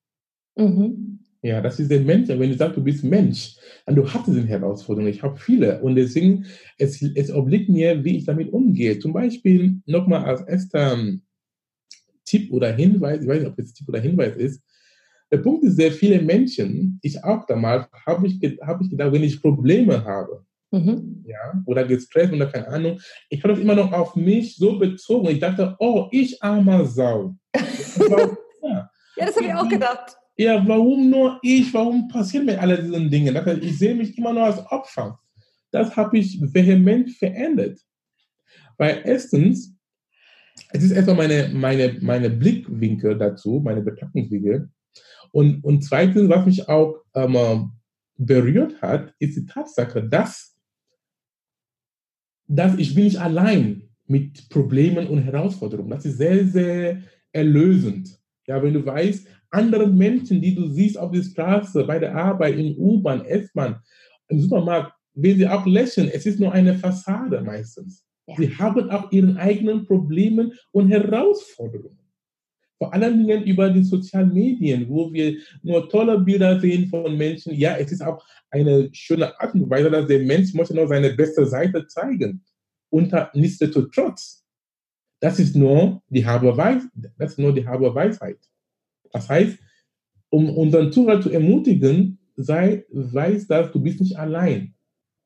Mhm. 0.56 1.20
Ja, 1.44 1.60
das 1.60 1.80
ist 1.80 1.90
der 1.90 2.02
Mensch. 2.02 2.30
Wenn 2.30 2.52
du 2.52 2.56
sagst, 2.56 2.78
du 2.78 2.84
bist 2.84 3.04
Mensch, 3.04 3.56
dann 3.86 3.96
du 3.96 4.08
hast 4.08 4.28
diese 4.28 4.46
Herausforderungen. 4.46 5.12
Ich 5.12 5.24
habe 5.24 5.38
viele. 5.38 5.82
Und 5.82 5.96
deswegen, 5.96 6.46
es, 6.78 7.02
es 7.02 7.32
obliegt 7.32 7.68
mir, 7.68 8.04
wie 8.04 8.18
ich 8.18 8.26
damit 8.26 8.54
umgehe. 8.54 9.00
Zum 9.00 9.12
Beispiel 9.12 9.82
nochmal 9.88 10.26
als 10.26 10.42
erster 10.42 11.00
Tipp 12.26 12.52
oder 12.52 12.74
Hinweis, 12.74 13.22
ich 13.22 13.28
weiß 13.28 13.40
nicht, 13.40 13.48
ob 13.48 13.58
es 13.58 13.74
Tipp 13.74 13.90
oder 13.90 14.00
Hinweis 14.00 14.36
ist. 14.36 14.62
Der 15.32 15.38
Punkt 15.38 15.64
ist, 15.64 15.78
sehr 15.78 15.92
viele 15.92 16.22
Menschen, 16.22 17.00
ich 17.02 17.24
auch 17.24 17.46
damals, 17.46 17.88
habe 18.06 18.28
ich, 18.28 18.40
hab 18.62 18.82
ich 18.82 18.90
gedacht, 18.90 19.14
wenn 19.14 19.24
ich 19.24 19.42
Probleme 19.42 20.04
habe, 20.04 20.46
mhm. 20.72 21.24
ja, 21.28 21.62
oder 21.66 21.86
gestresst 21.86 22.34
oder 22.34 22.48
keine 22.48 22.68
Ahnung, 22.68 23.00
ich 23.30 23.44
habe 23.44 23.54
das 23.54 23.62
immer 23.62 23.76
noch 23.76 23.92
auf 23.92 24.16
mich 24.16 24.56
so 24.56 24.80
bezogen. 24.80 25.30
Ich 25.30 25.40
dachte, 25.40 25.76
oh, 25.80 26.08
ich 26.12 26.42
armer 26.42 26.86
Sau. 26.86 27.36
ja. 27.56 28.90
ja, 29.18 29.26
das 29.26 29.36
habe 29.36 29.46
ich 29.46 29.54
auch 29.54 29.70
gedacht. 29.70 30.18
Ja, 30.38 30.66
warum 30.68 31.10
nur 31.10 31.40
ich? 31.44 31.74
Warum 31.74 32.08
passieren 32.08 32.46
mir 32.46 32.60
alle 32.60 32.82
diese 32.82 33.10
Dinge? 33.10 33.34
Das 33.34 33.46
heißt, 33.46 33.62
ich 33.62 33.78
sehe 33.78 33.94
mich 33.94 34.18
immer 34.18 34.34
nur 34.34 34.46
als 34.46 34.66
Opfer. 34.72 35.20
Das 35.72 35.96
habe 35.96 36.18
ich 36.18 36.42
vehement 36.42 37.12
verändert. 37.12 37.80
Weil 38.78 39.02
erstens, 39.06 39.76
es 40.72 40.84
ist 40.84 40.92
erstmal 40.92 41.18
meine, 41.18 41.50
meine, 41.54 41.98
meine 42.02 42.30
Blickwinkel 42.30 43.18
dazu, 43.18 43.62
meine 43.64 43.82
Betrachtungswinkel. 43.82 44.70
Und, 45.32 45.64
und 45.64 45.84
zweitens, 45.84 46.30
was 46.30 46.46
mich 46.46 46.68
auch 46.68 46.96
ähm, 47.14 47.72
berührt 48.18 48.82
hat, 48.82 49.14
ist 49.20 49.38
die 49.38 49.46
Tatsache, 49.46 50.04
dass, 50.04 50.51
dass 52.52 52.78
ich 52.78 52.94
bin 52.94 53.06
nicht 53.06 53.20
allein 53.20 53.84
mit 54.08 54.50
Problemen 54.50 55.08
und 55.08 55.20
Herausforderungen. 55.20 55.90
Das 55.90 56.06
ist 56.06 56.18
sehr, 56.18 56.46
sehr 56.46 57.02
erlösend. 57.32 58.20
Ja, 58.46 58.62
wenn 58.62 58.74
du 58.74 58.86
weißt, 58.86 59.26
andere 59.52 59.88
Menschen, 59.88 60.42
die 60.42 60.54
du 60.54 60.68
siehst 60.68 60.98
auf 60.98 61.12
der 61.12 61.24
Straße, 61.24 61.86
bei 61.86 61.98
der 61.98 62.14
Arbeit, 62.14 62.58
in 62.58 62.78
U-Bahn, 62.78 63.24
S-Bahn, 63.24 63.78
im 64.28 64.40
Supermarkt, 64.42 64.92
wenn 65.14 65.38
sie 65.38 65.48
auch 65.48 65.66
lächeln, 65.66 66.10
es 66.12 66.26
ist 66.26 66.40
nur 66.40 66.52
eine 66.52 66.74
Fassade 66.76 67.42
meistens. 67.42 68.06
Ja. 68.28 68.36
Sie 68.38 68.50
haben 68.58 68.90
auch 68.90 69.12
ihre 69.12 69.36
eigenen 69.38 69.86
Probleme 69.86 70.52
und 70.72 70.90
Herausforderungen. 70.90 72.01
Vor 72.82 72.92
allen 72.96 73.16
Dingen 73.20 73.44
über 73.44 73.70
die 73.70 73.84
sozialen 73.84 74.34
Medien, 74.34 74.90
wo 74.90 75.14
wir 75.14 75.38
nur 75.62 75.88
tolle 75.88 76.20
Bilder 76.20 76.60
sehen 76.60 76.88
von 76.88 77.16
Menschen. 77.16 77.54
Ja, 77.54 77.78
es 77.78 77.92
ist 77.92 78.02
auch 78.02 78.26
eine 78.50 78.90
schöne 78.92 79.40
Art 79.40 79.54
und 79.54 79.70
Weise, 79.70 79.92
dass 79.92 80.08
der 80.08 80.22
Mensch 80.22 80.56
möchte 80.56 80.74
nur 80.74 80.88
seine 80.88 81.12
beste 81.12 81.46
Seite 81.46 81.86
zeigen. 81.86 82.44
Und 82.90 83.14
nichtsdestotrotz, 83.36 84.44
das 85.20 85.40
ist 85.40 85.56
nur 85.56 86.02
die 86.10 86.26
halbe 86.26 86.58
Weisheit. 86.58 86.90
Das 87.20 87.34
ist 87.34 87.38
nur 87.38 87.54
die 87.54 87.68
halbe 87.68 87.94
Weisheit. 87.94 88.40
Das 89.12 89.30
heißt, 89.30 89.60
um 90.32 90.50
unseren 90.50 90.92
Zuhörer 90.92 91.22
zu 91.22 91.30
ermutigen, 91.30 92.18
sei, 92.36 92.84
weiß, 92.90 93.46
dass 93.46 93.72
du 93.72 93.80
bist 93.80 94.02
nicht 94.02 94.18
allein. 94.18 94.74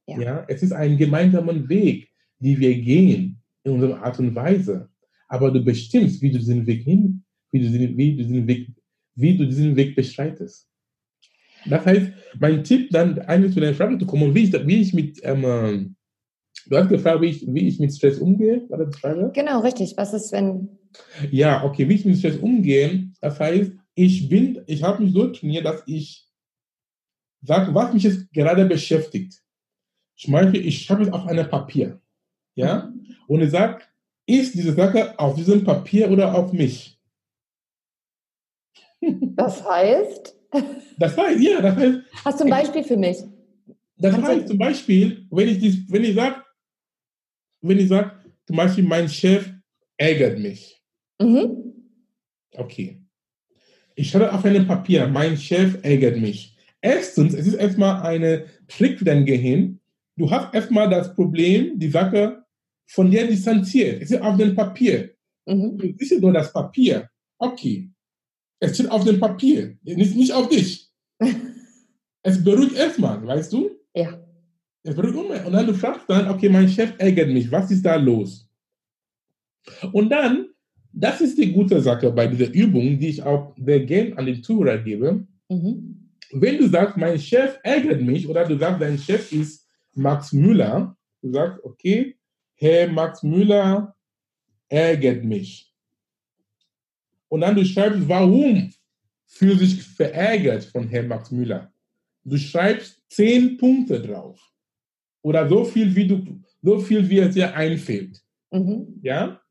Ja. 0.07 0.19
ja. 0.19 0.45
es 0.49 0.61
ist 0.61 0.73
ein 0.73 0.97
gemeinsamer 0.97 1.69
Weg, 1.69 2.09
den 2.37 2.59
wir 2.59 2.75
gehen 2.81 3.41
in 3.63 3.71
unserer 3.71 4.03
Art 4.03 4.19
und 4.19 4.35
Weise. 4.35 4.89
Aber 5.29 5.51
du 5.51 5.63
bestimmst, 5.63 6.21
wie 6.21 6.31
du 6.31 6.37
diesen 6.37 6.67
Weg 6.67 6.83
hin, 6.83 7.21
wie 7.55 7.87
du, 7.87 7.97
wie 7.97 8.15
du 8.15 8.23
diesen 8.23 8.47
Weg, 8.47 8.69
wie 9.15 9.37
du 9.37 9.45
diesen 9.45 9.75
Weg 9.75 9.95
beschreitest. 9.95 10.67
Das 11.67 11.85
heißt, 11.85 12.11
mein 12.39 12.63
Tipp 12.63 12.89
dann 12.91 13.17
eigentlich 13.19 13.53
zu 13.53 13.59
deiner 13.59 13.73
Frage 13.73 13.97
zu 13.97 14.05
kommen, 14.05 14.35
wie 14.35 14.43
ich, 14.43 14.67
wie 14.67 14.81
ich 14.81 14.93
mit, 14.93 15.19
ähm, 15.23 15.95
du 16.67 16.77
hast 16.77 16.89
gefragt, 16.89 17.21
wie 17.21 17.27
ich, 17.27 17.45
wie 17.47 17.67
ich 17.67 17.79
mit 17.79 17.93
Stress 17.93 18.19
umgehe, 18.19 18.69
war 18.69 18.77
das 18.77 18.91
die 18.91 18.99
Frage? 18.99 19.31
Genau, 19.33 19.61
richtig. 19.61 19.93
Was 19.97 20.13
ist, 20.13 20.31
wenn 20.31 20.69
ja, 21.31 21.63
okay, 21.63 21.87
wie 21.89 21.95
ich 21.95 22.05
mit 22.05 22.17
Stress 22.17 22.37
umgehe, 22.37 23.11
das 23.21 23.39
heißt, 23.39 23.71
ich 23.95 24.29
bin, 24.29 24.61
ich 24.67 24.83
habe 24.83 25.03
mich 25.03 25.13
so 25.13 25.27
trainiert, 25.27 25.65
dass 25.65 25.83
ich 25.85 26.27
sage, 27.41 27.73
was 27.73 27.93
mich 27.93 28.03
jetzt 28.03 28.31
gerade 28.31 28.65
beschäftigt. 28.65 29.41
Zum 30.17 30.33
Beispiel, 30.33 30.65
ich 30.65 30.83
schreibe 30.83 31.03
es 31.03 31.11
auf 31.11 31.25
einem 31.27 31.49
Papier. 31.49 31.99
Ja? 32.55 32.91
Und 33.27 33.41
ich 33.41 33.51
sage, 33.51 33.83
ist 34.25 34.55
diese 34.55 34.73
Sache 34.73 35.17
auf 35.19 35.35
diesem 35.35 35.63
Papier 35.63 36.09
oder 36.09 36.33
auf 36.33 36.51
mich? 36.51 36.94
Das 39.35 39.67
heißt? 39.67 40.35
Das 40.97 41.17
heißt, 41.17 41.41
ja, 41.41 41.61
das 41.61 41.75
heißt. 41.75 41.99
Hast 42.23 42.39
du 42.39 42.43
ein 42.45 42.49
Beispiel 42.49 42.83
für 42.83 42.97
mich? 42.97 43.17
Das 43.97 44.13
Kannst 44.13 44.27
heißt 44.29 44.47
zum 44.47 44.57
Beispiel, 44.57 45.27
wenn 45.31 45.47
ich, 45.47 45.59
dies, 45.59 45.83
wenn 45.89 46.03
ich 46.03 46.15
sage, 46.15 46.43
wenn 47.61 47.79
ich 47.79 47.87
sage, 47.87 48.11
zum 48.45 48.57
Beispiel, 48.57 48.83
mein 48.83 49.09
Chef 49.09 49.49
ärgert 49.97 50.39
mich. 50.39 50.81
Mhm. 51.19 51.73
Okay. 52.53 53.01
Ich 53.95 54.09
schreibe 54.09 54.33
auf 54.33 54.43
einem 54.43 54.67
Papier, 54.67 55.07
mein 55.07 55.37
Chef 55.37 55.77
ärgert 55.81 56.17
mich. 56.17 56.57
Erstens, 56.81 57.33
es 57.33 57.47
ist 57.47 57.55
erstmal 57.55 58.01
eine 58.03 58.45
Trick 58.67 58.99
für 58.99 59.05
dein 59.05 59.25
Gehirn. 59.25 59.79
Du 60.17 60.29
hast 60.29 60.53
erstmal 60.53 60.89
das 60.89 61.15
Problem, 61.15 61.79
die 61.79 61.89
Sache 61.89 62.43
von 62.87 63.09
dir 63.09 63.25
distanziert. 63.25 64.01
Es 64.01 64.11
ist 64.11 64.21
auf 64.21 64.37
dem 64.37 64.55
Papier. 64.55 65.15
Mhm. 65.45 65.77
Du 65.77 65.93
siehst 65.97 66.21
nur 66.21 66.33
das 66.33 66.51
Papier. 66.51 67.09
Okay. 67.37 67.89
Es 68.59 68.75
steht 68.75 68.89
auf 68.89 69.03
dem 69.03 69.19
Papier, 69.19 69.77
nicht, 69.83 70.15
nicht 70.15 70.33
auf 70.33 70.49
dich. 70.49 70.89
es 72.23 72.43
beruhigt 72.43 72.75
erstmal, 72.75 73.25
weißt 73.25 73.53
du? 73.53 73.71
Ja. 73.93 74.19
Es 74.83 74.95
beruhigt 74.95 75.17
immer. 75.17 75.45
Und 75.45 75.53
dann 75.53 75.67
du 75.67 75.73
fragst 75.73 76.09
dann, 76.09 76.29
okay, 76.29 76.49
mein 76.49 76.69
Chef 76.69 76.93
ärgert 76.97 77.29
mich. 77.29 77.51
Was 77.51 77.71
ist 77.71 77.85
da 77.85 77.95
los? 77.95 78.49
Und 79.91 80.09
dann 80.09 80.47
das 80.95 81.19
ist 81.19 81.37
die 81.37 81.51
gute 81.51 81.81
Sache 81.81 82.09
bei 82.09 82.25
dieser 82.25 82.51
Übung, 82.53 82.97
die 82.97 83.09
ich 83.09 83.21
auch 83.21 83.53
sehr 83.57 83.81
gerne 83.81 84.17
an 84.17 84.25
den 84.25 84.41
Zuhörer 84.41 84.77
gebe. 84.77 85.27
Mhm. 85.49 86.09
Wenn 86.31 86.57
du 86.57 86.69
sagst, 86.69 86.95
mein 86.97 87.19
Chef 87.19 87.59
ärgert 87.63 88.01
mich, 88.01 88.27
oder 88.27 88.45
du 88.45 88.57
sagst, 88.57 88.81
dein 88.81 88.97
Chef 88.97 89.31
ist 89.31 89.67
Max 89.93 90.31
Müller, 90.31 90.95
du 91.21 91.31
sagst, 91.31 91.63
okay, 91.63 92.17
Herr 92.55 92.87
Max 92.87 93.23
Müller 93.23 93.93
ärgert 94.69 95.23
mich. 95.25 95.73
Und 97.29 97.41
dann 97.41 97.55
du 97.55 97.65
schreibst, 97.65 98.07
warum 98.07 98.71
fühlt 99.25 99.59
sich 99.59 99.81
verärgert 99.83 100.65
von 100.65 100.87
Herrn 100.87 101.07
Max 101.07 101.31
Müller. 101.31 101.71
Du 102.23 102.37
schreibst 102.37 103.01
zehn 103.09 103.57
Punkte 103.57 104.01
drauf. 104.01 104.39
Oder 105.21 105.49
so 105.49 105.65
viel, 105.65 105.95
wie 105.95 106.07
du, 106.07 106.23
so 106.61 106.79
viel, 106.79 107.09
wie 107.09 107.19
es 107.19 107.33
dir 107.33 107.53
einfällt. 107.55 108.21
Mhm. 108.51 108.99
Ja? 109.01 109.41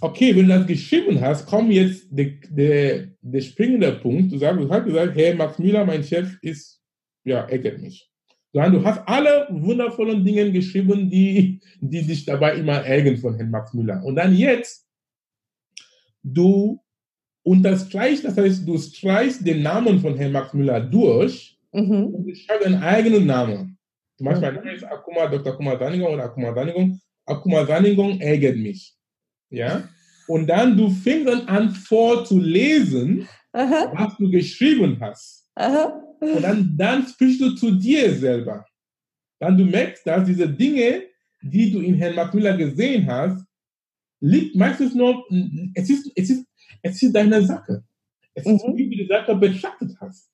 okay, 0.00 0.34
wenn 0.34 0.48
du 0.48 0.58
das 0.58 0.66
geschrieben 0.66 1.20
hast, 1.20 1.46
kommt 1.46 1.72
jetzt 1.72 2.06
der, 2.10 2.32
der, 2.48 3.08
der 3.20 3.40
springende 3.40 3.92
Punkt. 3.92 4.32
Du, 4.32 4.38
sagst, 4.38 4.60
du 4.60 4.68
hast 4.68 4.84
gesagt, 4.84 5.16
hey, 5.16 5.34
Max 5.34 5.58
Müller, 5.58 5.84
mein 5.84 6.04
Chef, 6.04 6.38
ist, 6.42 6.82
ja, 7.24 7.40
ärgert 7.42 7.80
mich. 7.80 8.10
Sondern 8.52 8.72
du 8.72 8.84
hast 8.84 9.06
alle 9.06 9.46
wundervollen 9.50 10.24
Dinge 10.24 10.50
geschrieben, 10.52 11.10
die, 11.10 11.60
die 11.80 12.02
dich 12.02 12.24
dabei 12.24 12.54
immer 12.54 12.84
ärgern 12.84 13.16
von 13.18 13.34
Herrn 13.34 13.50
Max 13.50 13.74
Müller. 13.74 14.02
Und 14.04 14.16
dann 14.16 14.34
jetzt, 14.34 14.87
du 16.34 16.80
unterstreichst, 17.42 18.24
das 18.24 18.36
heißt, 18.36 18.66
du 18.66 18.78
streichst 18.78 19.46
den 19.46 19.62
Namen 19.62 20.00
von 20.00 20.16
Herrn 20.16 20.32
Max 20.32 20.52
Müller 20.52 20.80
durch 20.80 21.58
mhm. 21.72 22.06
und 22.06 22.36
schreibst 22.36 22.66
deinen 22.66 22.82
eigenen 22.82 23.26
Namen. 23.26 23.78
Zum 24.16 24.26
Beispiel, 24.26 24.52
mein 24.52 24.54
Name 24.56 24.72
ist 24.72 24.84
Akuma, 24.84 25.26
Dr. 25.28 25.52
Akuma 25.52 25.78
Sanigung 25.78 26.14
oder 26.14 26.24
Akuma 26.24 26.54
Sanigung. 26.54 27.00
Akuma 27.24 27.64
Sanigung 27.64 28.20
ärgert 28.20 28.56
mich. 28.56 28.94
Ja? 29.50 29.88
Und 30.26 30.46
dann 30.48 30.76
du 30.76 30.90
fängst 30.90 31.28
dann 31.28 31.46
an 31.46 31.70
vorzulesen, 31.70 33.26
Aha. 33.52 33.92
was 33.94 34.16
du 34.18 34.30
geschrieben 34.30 34.98
hast. 35.00 35.48
Aha. 35.54 36.02
Und 36.20 36.42
dann, 36.42 36.74
dann 36.76 37.06
sprichst 37.06 37.40
du 37.40 37.54
zu 37.54 37.72
dir 37.72 38.12
selber. 38.12 38.66
Dann 39.40 39.56
du 39.56 39.64
merkst, 39.64 40.06
dass 40.06 40.26
diese 40.26 40.48
Dinge, 40.48 41.04
die 41.40 41.70
du 41.70 41.80
in 41.80 41.94
Herrn 41.94 42.16
Mark 42.16 42.34
Müller 42.34 42.56
gesehen 42.56 43.06
hast, 43.06 43.47
liegt 44.20 44.56
meistens 44.56 44.94
nur, 44.94 45.24
es 45.74 45.90
ist, 45.90 46.10
es 46.14 46.30
ist, 46.30 46.46
es 46.82 47.02
ist 47.02 47.12
deine 47.12 47.42
Sache. 47.44 47.84
Es 48.34 48.46
ist, 48.46 48.66
mhm. 48.66 48.76
wie 48.76 48.90
du 48.90 48.96
die 48.96 49.06
Sache 49.06 49.34
betrachtet 49.34 49.96
hast. 50.00 50.30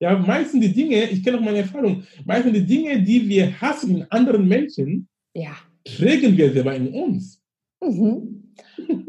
Ja, 0.00 0.16
meistens 0.16 0.60
die 0.60 0.72
Dinge, 0.72 1.10
ich 1.10 1.24
kenne 1.24 1.38
auch 1.38 1.42
meine 1.42 1.58
Erfahrung, 1.58 2.04
meistens 2.24 2.52
die 2.52 2.66
Dinge, 2.66 3.02
die 3.02 3.28
wir 3.28 3.60
hassen 3.60 3.96
in 3.96 4.02
anderen 4.10 4.46
Menschen, 4.46 5.08
ja. 5.34 5.56
trägen 5.84 6.36
wir 6.36 6.52
selber 6.52 6.74
in 6.74 6.88
uns. 6.88 7.42
Mhm. 7.82 8.54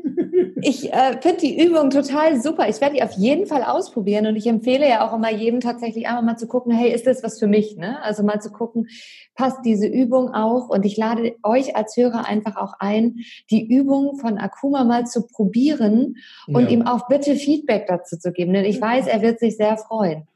Ich 0.62 0.92
äh, 0.92 1.20
finde 1.22 1.38
die 1.38 1.64
Übung 1.64 1.90
total 1.90 2.42
super. 2.42 2.68
Ich 2.70 2.82
werde 2.82 2.96
die 2.96 3.04
auf 3.04 3.14
jeden 3.14 3.46
Fall 3.46 3.64
ausprobieren 3.64 4.28
und 4.28 4.36
ich 4.36 4.48
empfehle 4.48 4.88
ja 4.88 5.08
auch 5.08 5.14
immer 5.14 5.32
jedem 5.32 5.60
tatsächlich 5.60 6.08
einmal 6.08 6.24
mal 6.24 6.38
zu 6.38 6.48
gucken, 6.48 6.72
hey, 6.72 6.92
ist 6.92 7.08
das 7.08 7.24
was 7.24 7.40
für 7.40 7.48
mich? 7.48 7.78
Ne? 7.78 8.02
Also 8.04 8.24
mal 8.24 8.42
zu 8.42 8.52
gucken, 8.52 8.88
passt 9.36 9.60
diese 9.66 9.88
Übung 9.88 10.34
auch? 10.34 10.70
Und 10.70 10.86
ich 10.86 10.98
lade 10.98 11.36
euch 11.44 11.76
als 11.76 11.96
Hörer 11.96 12.26
einfach 12.26 12.58
auch 12.58 12.74
ein, 12.80 13.20
die 13.50 13.66
Übung 13.66 14.18
von 14.18 14.38
Akuma 14.38 14.84
mal 14.84 15.06
zu 15.06 15.28
probieren 15.28 16.18
und 16.48 16.64
ja. 16.64 16.70
ihm 16.70 16.82
auch 16.84 17.08
bitte 17.08 17.36
Feedback 17.36 17.88
dazu 17.88 18.18
zu 18.18 18.32
geben. 18.32 18.54
Denn 18.54 18.66
ich 18.66 18.82
weiß, 18.82 19.08
er 19.08 19.22
wird 19.22 19.40
sich 19.40 19.58
sehr 19.58 19.78
freuen. 19.78 20.29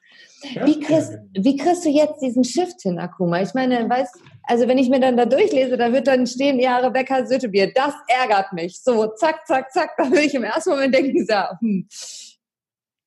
Wie 0.65 0.79
kriegst, 0.79 1.13
wie 1.33 1.57
kriegst 1.57 1.85
du 1.85 1.89
jetzt 1.89 2.21
diesen 2.21 2.43
Shift 2.43 2.81
hin, 2.81 2.99
Akuma? 2.99 3.41
Ich 3.41 3.53
meine, 3.53 3.89
weißt, 3.89 4.15
also 4.43 4.67
wenn 4.67 4.77
ich 4.77 4.89
mir 4.89 4.99
dann 4.99 5.17
da 5.17 5.25
durchlese, 5.25 5.77
da 5.77 5.91
wird 5.91 6.07
dann 6.07 6.27
stehen, 6.27 6.59
ja, 6.59 6.77
Rebecca 6.77 7.25
Süttebier, 7.25 7.71
das 7.73 7.93
ärgert 8.07 8.51
mich. 8.53 8.79
So, 8.81 9.07
zack, 9.15 9.47
zack, 9.47 9.71
zack, 9.71 9.91
da 9.97 10.11
will 10.11 10.19
ich 10.19 10.33
im 10.33 10.43
ersten 10.43 10.71
Moment 10.71 10.93
denken, 10.93 11.25
so, 11.25 11.35
hm, 11.59 11.87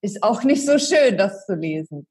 ist 0.02 0.22
auch 0.22 0.42
nicht 0.44 0.64
so 0.64 0.78
schön, 0.78 1.16
das 1.16 1.44
zu 1.46 1.54
lesen. 1.54 2.06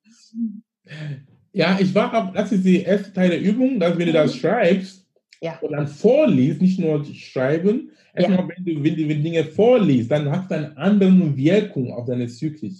Ja, 1.51 1.77
ich 1.79 1.94
war, 1.96 2.32
das 2.34 2.51
ist 2.51 2.65
die 2.65 2.84
erste 2.84 3.13
Teil 3.13 3.29
der 3.29 3.41
Übung, 3.41 3.79
dass 3.79 3.98
wenn 3.98 4.08
du 4.08 4.13
das 4.13 4.34
mhm. 4.34 4.39
schreibst, 4.39 5.08
Ja. 5.41 5.58
Und 5.60 5.72
dann 5.72 5.88
vorliest, 5.88 6.62
nicht 6.62 6.79
nur 6.79 7.03
schreiben. 7.05 7.91
Erstmal, 8.13 8.39
ja. 8.39 8.50
wenn, 8.55 8.65
du, 8.65 8.84
wenn 8.84 8.96
du 8.96 9.24
Dinge 9.24 9.44
vorliest, 9.46 10.12
dann 10.12 10.29
hat 10.29 10.46
es 10.46 10.51
eine 10.51 10.77
andere 10.77 11.36
Wirkung 11.36 11.91
auf 11.94 12.05
deine 12.05 12.27
Psyche. 12.27 12.72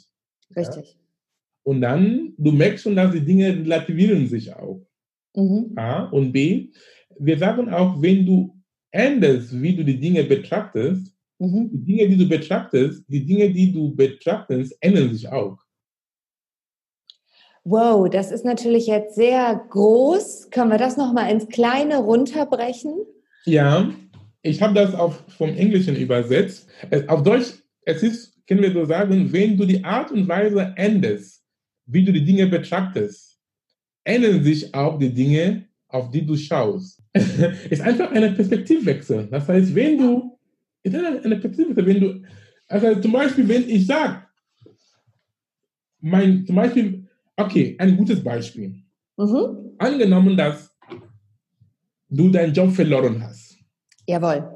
Richtig. 0.56 0.98
Und 1.66 1.82
dann, 1.82 2.34
du 2.38 2.52
merkst 2.52 2.84
schon, 2.84 2.96
dass 2.96 3.12
die 3.12 3.26
Dinge 3.26 3.48
relativieren 3.48 4.28
sich 4.28 4.54
auch. 4.54 4.86
Mhm. 5.36 5.74
A 5.76 6.06
und 6.10 6.32
B, 6.32 6.70
wir 7.18 7.38
sagen 7.38 7.70
auch, 7.70 8.00
wenn 8.02 8.26
du 8.26 8.56
änderst, 8.92 9.60
wie 9.60 9.76
du 9.76 9.84
die 9.84 10.00
Dinge 10.00 10.24
betrachtest, 10.24 11.12
mhm. 11.40 11.70
die 11.72 11.84
Dinge, 11.84 12.10
die 12.10 12.18
du 12.18 12.30
betrachtest, 12.30 13.04
die 13.08 13.26
Dinge, 13.26 13.52
die 13.52 13.74
du 13.74 13.96
betrachtest, 13.96 14.78
ändern 14.80 15.12
sich 15.12 15.28
auch. 15.28 15.58
Wow, 17.64 18.08
das 18.12 18.32
ist 18.32 18.46
natürlich 18.46 18.86
jetzt 18.86 19.16
sehr 19.16 19.60
groß. 19.70 20.52
Können 20.52 20.70
wir 20.70 20.78
das 20.78 20.98
nochmal 20.98 21.32
ins 21.32 21.48
Kleine 21.48 21.98
runterbrechen? 21.98 22.94
Ja, 23.46 23.90
ich 24.44 24.62
habe 24.62 24.76
das 24.76 24.94
auch 24.94 25.14
vom 25.30 25.50
Englischen 25.50 25.96
übersetzt. 25.96 26.70
Auf 27.08 27.24
Deutsch, 27.24 27.54
es 27.86 28.04
ist, 28.04 28.48
können 28.48 28.62
wir 28.62 28.72
so 28.72 28.86
sagen, 28.86 29.34
wenn 29.34 29.58
du 29.58 29.66
die 29.66 29.84
Art 29.84 30.12
und 30.12 30.28
Weise 30.28 30.74
änderst, 30.76 31.45
wie 31.86 32.04
du 32.04 32.12
die 32.12 32.24
Dinge 32.24 32.48
betrachtest, 32.48 33.40
ändern 34.04 34.44
sich 34.44 34.74
auch 34.74 34.98
die 34.98 35.14
Dinge, 35.14 35.66
auf 35.88 36.12
die 36.12 36.26
du 36.26 36.36
schaust. 36.36 37.02
ist 37.70 37.82
einfach 37.82 38.12
ein 38.12 38.36
Perspektivwechsel. 38.36 39.28
Das 39.32 39.48
heißt, 39.48 39.74
wenn 39.74 39.98
du, 39.98 40.38
ist 40.84 40.96
eine 40.96 41.38
Perspektivwechsel, 41.38 41.86
wenn 41.86 42.00
du, 42.00 42.22
also 42.68 43.00
zum 43.00 43.12
Beispiel, 43.12 43.48
wenn 43.48 43.70
ich 43.70 43.86
sage, 43.86 44.24
mein, 46.02 46.46
zum 46.46 46.56
Beispiel, 46.56 47.08
okay, 47.36 47.76
ein 47.80 47.98
gutes 47.98 48.24
Beispiel. 48.24 48.76
Mhm. 49.18 49.74
Angenommen, 49.78 50.38
dass 50.38 50.76
du 52.10 52.30
deinen 52.30 52.54
Job 52.54 52.72
verloren 52.72 53.22
hast. 53.24 53.58
Jawohl. 54.08 54.55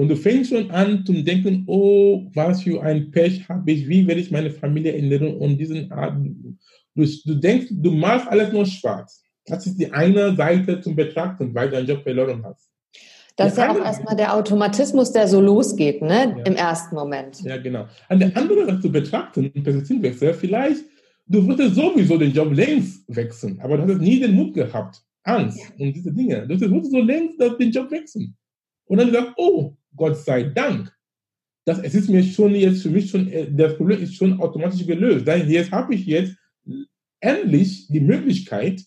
Und 0.00 0.08
du 0.08 0.16
fängst 0.16 0.48
schon 0.48 0.70
an 0.70 1.04
zu 1.04 1.12
denken, 1.12 1.64
oh, 1.66 2.24
was 2.32 2.62
für 2.62 2.82
ein 2.82 3.10
Pech 3.10 3.46
habe 3.50 3.70
ich, 3.70 3.86
wie 3.86 4.06
werde 4.06 4.22
ich 4.22 4.30
meine 4.30 4.50
Familie 4.50 4.96
ernähren 4.96 5.36
und 5.36 5.58
diesen 5.58 5.92
Art. 5.92 6.14
Du, 6.94 7.04
du 7.04 7.34
denkst, 7.34 7.66
du 7.70 7.90
machst 7.90 8.26
alles 8.26 8.50
nur 8.50 8.64
schwarz. 8.64 9.22
Das 9.44 9.66
ist 9.66 9.76
die 9.78 9.92
eine 9.92 10.34
Seite 10.34 10.80
zum 10.80 10.96
Betrachten, 10.96 11.54
weil 11.54 11.68
du 11.68 11.76
deinen 11.76 11.86
Job 11.86 12.02
verloren 12.02 12.42
hast. 12.42 12.70
Das 13.36 13.52
ist 13.52 13.58
ja 13.58 13.72
auch 13.72 13.84
erstmal 13.84 14.16
der 14.16 14.34
Automatismus, 14.34 15.12
der 15.12 15.28
so 15.28 15.38
losgeht, 15.38 16.00
ne? 16.00 16.34
Ja. 16.34 16.44
Im 16.44 16.56
ersten 16.56 16.94
Moment. 16.94 17.42
Ja, 17.42 17.58
genau. 17.58 17.86
An 18.08 18.20
der 18.20 18.34
anderen 18.34 18.68
Seite 18.68 18.80
zu 18.80 18.90
betrachten, 18.90 19.52
Perspektivwechsel, 19.52 20.32
vielleicht, 20.32 20.82
du 21.26 21.46
würdest 21.46 21.74
sowieso 21.74 22.16
den 22.16 22.32
Job 22.32 22.54
längst 22.54 23.04
wechseln, 23.06 23.60
aber 23.62 23.76
du 23.76 23.92
hast 23.92 24.00
nie 24.00 24.18
den 24.18 24.34
Mut 24.34 24.54
gehabt, 24.54 25.02
Angst 25.24 25.58
ja. 25.58 25.84
und 25.84 25.92
diese 25.94 26.10
Dinge. 26.10 26.46
Du 26.48 26.58
würdest 26.58 26.90
so 26.90 27.02
längst 27.02 27.38
den 27.38 27.70
Job 27.70 27.90
wechseln. 27.90 28.34
Und 28.90 28.98
dann 28.98 29.06
gesagt, 29.06 29.34
oh, 29.36 29.76
Gott 29.94 30.16
sei 30.16 30.42
Dank. 30.42 30.92
Das, 31.64 31.78
es 31.78 31.94
ist 31.94 32.10
mir 32.10 32.24
schon 32.24 32.56
jetzt 32.56 32.82
für 32.82 32.90
mich 32.90 33.08
schon, 33.08 33.28
äh, 33.28 33.48
das 33.52 33.76
Problem 33.76 34.02
ist 34.02 34.16
schon 34.16 34.40
automatisch 34.40 34.84
gelöst. 34.84 35.28
Jetzt 35.28 35.70
habe 35.70 35.94
ich 35.94 36.06
jetzt 36.06 36.34
endlich 37.20 37.86
die 37.86 38.00
Möglichkeit, 38.00 38.84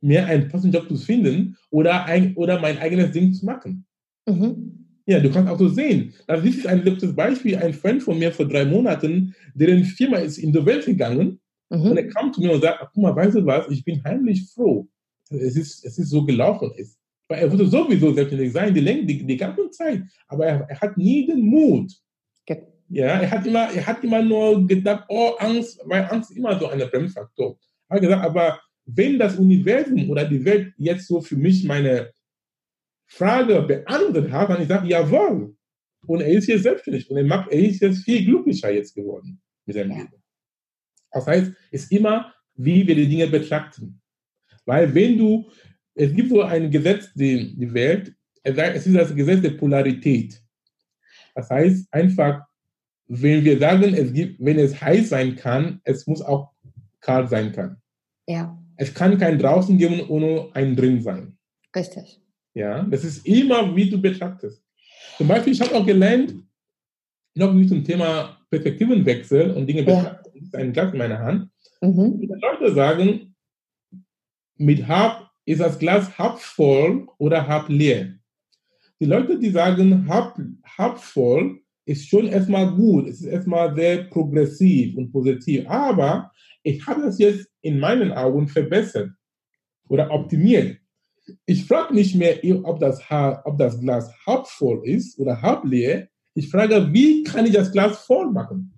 mir 0.00 0.24
einen 0.26 0.48
passenden 0.48 0.80
Job 0.80 0.88
zu 0.88 0.96
finden 0.96 1.56
oder, 1.70 2.04
ein, 2.04 2.36
oder 2.36 2.60
mein 2.60 2.78
eigenes 2.78 3.10
Ding 3.10 3.32
zu 3.32 3.46
machen. 3.46 3.84
Mhm. 4.28 5.00
Ja, 5.06 5.18
du 5.18 5.28
kannst 5.32 5.50
auch 5.50 5.58
so 5.58 5.68
sehen. 5.68 6.14
Das 6.28 6.44
ist 6.44 6.64
ein 6.64 6.84
letztes 6.84 7.16
Beispiel. 7.16 7.56
Ein 7.56 7.74
Freund 7.74 8.00
von 8.00 8.16
mir 8.16 8.30
vor 8.30 8.46
drei 8.46 8.64
Monaten, 8.64 9.34
deren 9.54 9.82
Firma 9.82 10.18
ist 10.18 10.38
in 10.38 10.52
die 10.52 10.64
Welt 10.64 10.86
gegangen 10.86 11.40
mhm. 11.68 11.82
und 11.82 11.96
er 11.96 12.06
kam 12.06 12.32
zu 12.32 12.40
mir 12.40 12.52
und 12.52 12.60
sagte, 12.60 12.86
guck 12.94 13.02
mal, 13.02 13.16
weißt 13.16 13.38
du 13.38 13.44
was, 13.44 13.68
ich 13.70 13.84
bin 13.84 14.04
heimlich 14.04 14.48
froh, 14.54 14.86
es 15.30 15.56
ist, 15.56 15.84
es 15.84 15.98
ist 15.98 16.10
so 16.10 16.24
gelaufen 16.24 16.70
ist. 16.76 16.97
Weil 17.28 17.40
er 17.40 17.50
würde 17.50 17.66
sowieso 17.66 18.12
selbstständig 18.12 18.52
sein, 18.52 18.74
die, 18.74 19.06
die, 19.06 19.24
die 19.26 19.36
ganze 19.36 19.70
Zeit. 19.70 20.02
Aber 20.26 20.46
er, 20.46 20.66
er 20.68 20.80
hat 20.80 20.96
nie 20.96 21.26
den 21.26 21.42
Mut. 21.42 21.92
Okay. 22.42 22.62
Ja, 22.88 23.20
er 23.20 23.30
hat 23.30 23.46
immer, 23.46 23.70
er 23.72 23.86
hat 23.86 24.02
immer 24.02 24.22
nur 24.22 24.66
gedacht, 24.66 25.04
oh, 25.08 25.32
Angst, 25.38 25.80
weil 25.84 26.04
Angst 26.04 26.30
immer 26.36 26.58
so 26.58 26.68
ein 26.68 26.78
Bremsfaktor. 26.78 27.58
Er 27.88 27.96
hat 27.96 28.02
gesagt, 28.02 28.24
aber 28.24 28.60
wenn 28.86 29.18
das 29.18 29.36
Universum 29.36 30.08
oder 30.08 30.24
die 30.24 30.42
Welt 30.44 30.72
jetzt 30.78 31.06
so 31.06 31.20
für 31.20 31.36
mich 31.36 31.64
meine 31.64 32.12
Frage 33.06 33.62
beantwortet 33.62 34.32
hat, 34.32 34.48
dann 34.50 34.62
ich 34.62 34.68
sage, 34.68 34.88
jawohl. 34.88 35.54
Und 36.06 36.20
er 36.20 36.28
ist 36.28 36.46
jetzt 36.46 36.62
selbstständig 36.62 37.10
und 37.10 37.18
er, 37.18 37.24
macht, 37.24 37.50
er 37.50 37.58
ist 37.58 37.80
jetzt 37.80 38.04
viel 38.04 38.24
glücklicher 38.24 38.70
jetzt 38.70 38.94
geworden 38.94 39.40
mit 39.66 39.76
seinem 39.76 39.90
Leben. 39.90 40.22
Das 41.10 41.26
heißt, 41.26 41.52
es 41.70 41.82
ist 41.82 41.92
immer, 41.92 42.32
wie 42.54 42.86
wir 42.86 42.94
die 42.94 43.08
Dinge 43.08 43.26
betrachten. 43.26 44.00
Weil 44.64 44.94
wenn 44.94 45.16
du, 45.18 45.50
es 45.98 46.14
gibt 46.14 46.30
so 46.30 46.42
ein 46.42 46.70
Gesetz, 46.70 47.12
die, 47.14 47.56
die 47.56 47.74
Welt, 47.74 48.14
es 48.42 48.86
ist 48.86 48.96
das 48.96 49.14
Gesetz 49.14 49.42
der 49.42 49.50
Polarität. 49.50 50.40
Das 51.34 51.50
heißt 51.50 51.92
einfach, 51.92 52.46
wenn 53.08 53.44
wir 53.44 53.58
sagen, 53.58 53.94
es 53.94 54.12
gibt, 54.12 54.38
wenn 54.38 54.58
es 54.58 54.80
heiß 54.80 55.08
sein 55.08 55.34
kann, 55.34 55.80
es 55.84 56.06
muss 56.06 56.22
auch 56.22 56.52
kalt 57.00 57.28
sein 57.28 57.52
kann. 57.52 57.80
Ja. 58.26 58.56
Es 58.76 58.94
kann 58.94 59.18
kein 59.18 59.38
draußen 59.38 59.76
geben 59.76 60.00
ohne 60.08 60.48
ein 60.54 60.76
drin 60.76 61.02
sein. 61.02 61.36
Richtig. 61.74 62.22
Ja, 62.54 62.82
das 62.84 63.04
ist 63.04 63.26
immer, 63.26 63.74
wie 63.74 63.90
du 63.90 64.00
betrachtest. 64.00 64.62
Zum 65.16 65.26
Beispiel, 65.26 65.52
ich 65.52 65.60
habe 65.60 65.74
auch 65.74 65.86
gelernt, 65.86 66.34
noch 67.34 67.54
wie 67.56 67.66
zum 67.66 67.82
Thema 67.82 68.38
Perspektivenwechsel 68.50 69.50
und 69.50 69.66
Dinge 69.66 69.82
betrachten. 69.82 70.30
Das 70.32 70.42
ist 70.42 70.54
ein 70.54 70.72
Glas 70.72 70.92
in 70.92 70.98
meiner 70.98 71.18
Hand. 71.18 71.50
Mhm. 71.80 72.20
Leute 72.40 72.74
sagen, 72.74 73.34
mit 74.56 74.86
halb 74.86 75.27
ist 75.48 75.60
das 75.60 75.78
Glas 75.78 76.18
halb 76.18 76.38
voll 76.38 77.08
oder 77.16 77.46
halb 77.48 77.70
leer. 77.70 78.12
Die 79.00 79.06
Leute, 79.06 79.38
die 79.38 79.48
sagen, 79.48 80.06
halb, 80.06 80.34
halb 80.76 80.98
voll, 80.98 81.60
ist 81.86 82.06
schon 82.06 82.26
erstmal 82.26 82.70
gut. 82.74 83.08
Es 83.08 83.20
ist 83.20 83.26
erstmal 83.26 83.74
sehr 83.74 84.04
progressiv 84.04 84.94
und 84.98 85.10
positiv. 85.10 85.66
Aber 85.66 86.30
ich 86.62 86.86
habe 86.86 87.00
das 87.00 87.18
jetzt 87.18 87.48
in 87.62 87.80
meinen 87.80 88.12
Augen 88.12 88.46
verbessert 88.46 89.10
oder 89.88 90.10
optimiert. 90.10 90.76
Ich 91.46 91.64
frage 91.64 91.94
nicht 91.94 92.14
mehr, 92.14 92.38
ob 92.64 92.78
das, 92.78 93.00
ob 93.44 93.56
das 93.56 93.80
Glas 93.80 94.12
halb 94.26 94.46
voll 94.46 94.82
ist 94.84 95.18
oder 95.18 95.40
halb 95.40 95.64
leer. 95.64 96.08
Ich 96.34 96.50
frage, 96.50 96.92
wie 96.92 97.22
kann 97.22 97.46
ich 97.46 97.52
das 97.52 97.72
Glas 97.72 98.04
voll 98.04 98.30
machen? 98.30 98.74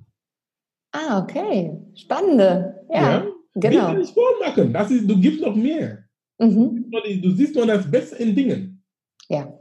Ah, 0.92 1.20
okay. 1.20 1.72
Spannende. 1.96 2.86
Ja, 2.88 3.00
ja? 3.02 3.26
genau. 3.56 3.72
Wie 3.72 3.76
kann 3.76 4.00
ich 4.00 4.12
voll 4.12 4.38
machen? 4.38 4.72
Das 4.72 4.88
ist, 4.92 5.10
du 5.10 5.20
gibst 5.20 5.40
noch 5.40 5.56
mehr. 5.56 5.99
Mhm. 6.40 6.90
Du 7.22 7.30
siehst 7.32 7.54
nur 7.54 7.66
das 7.66 7.90
Beste 7.90 8.16
in 8.16 8.34
Dingen. 8.34 8.82
Ja. 9.28 9.52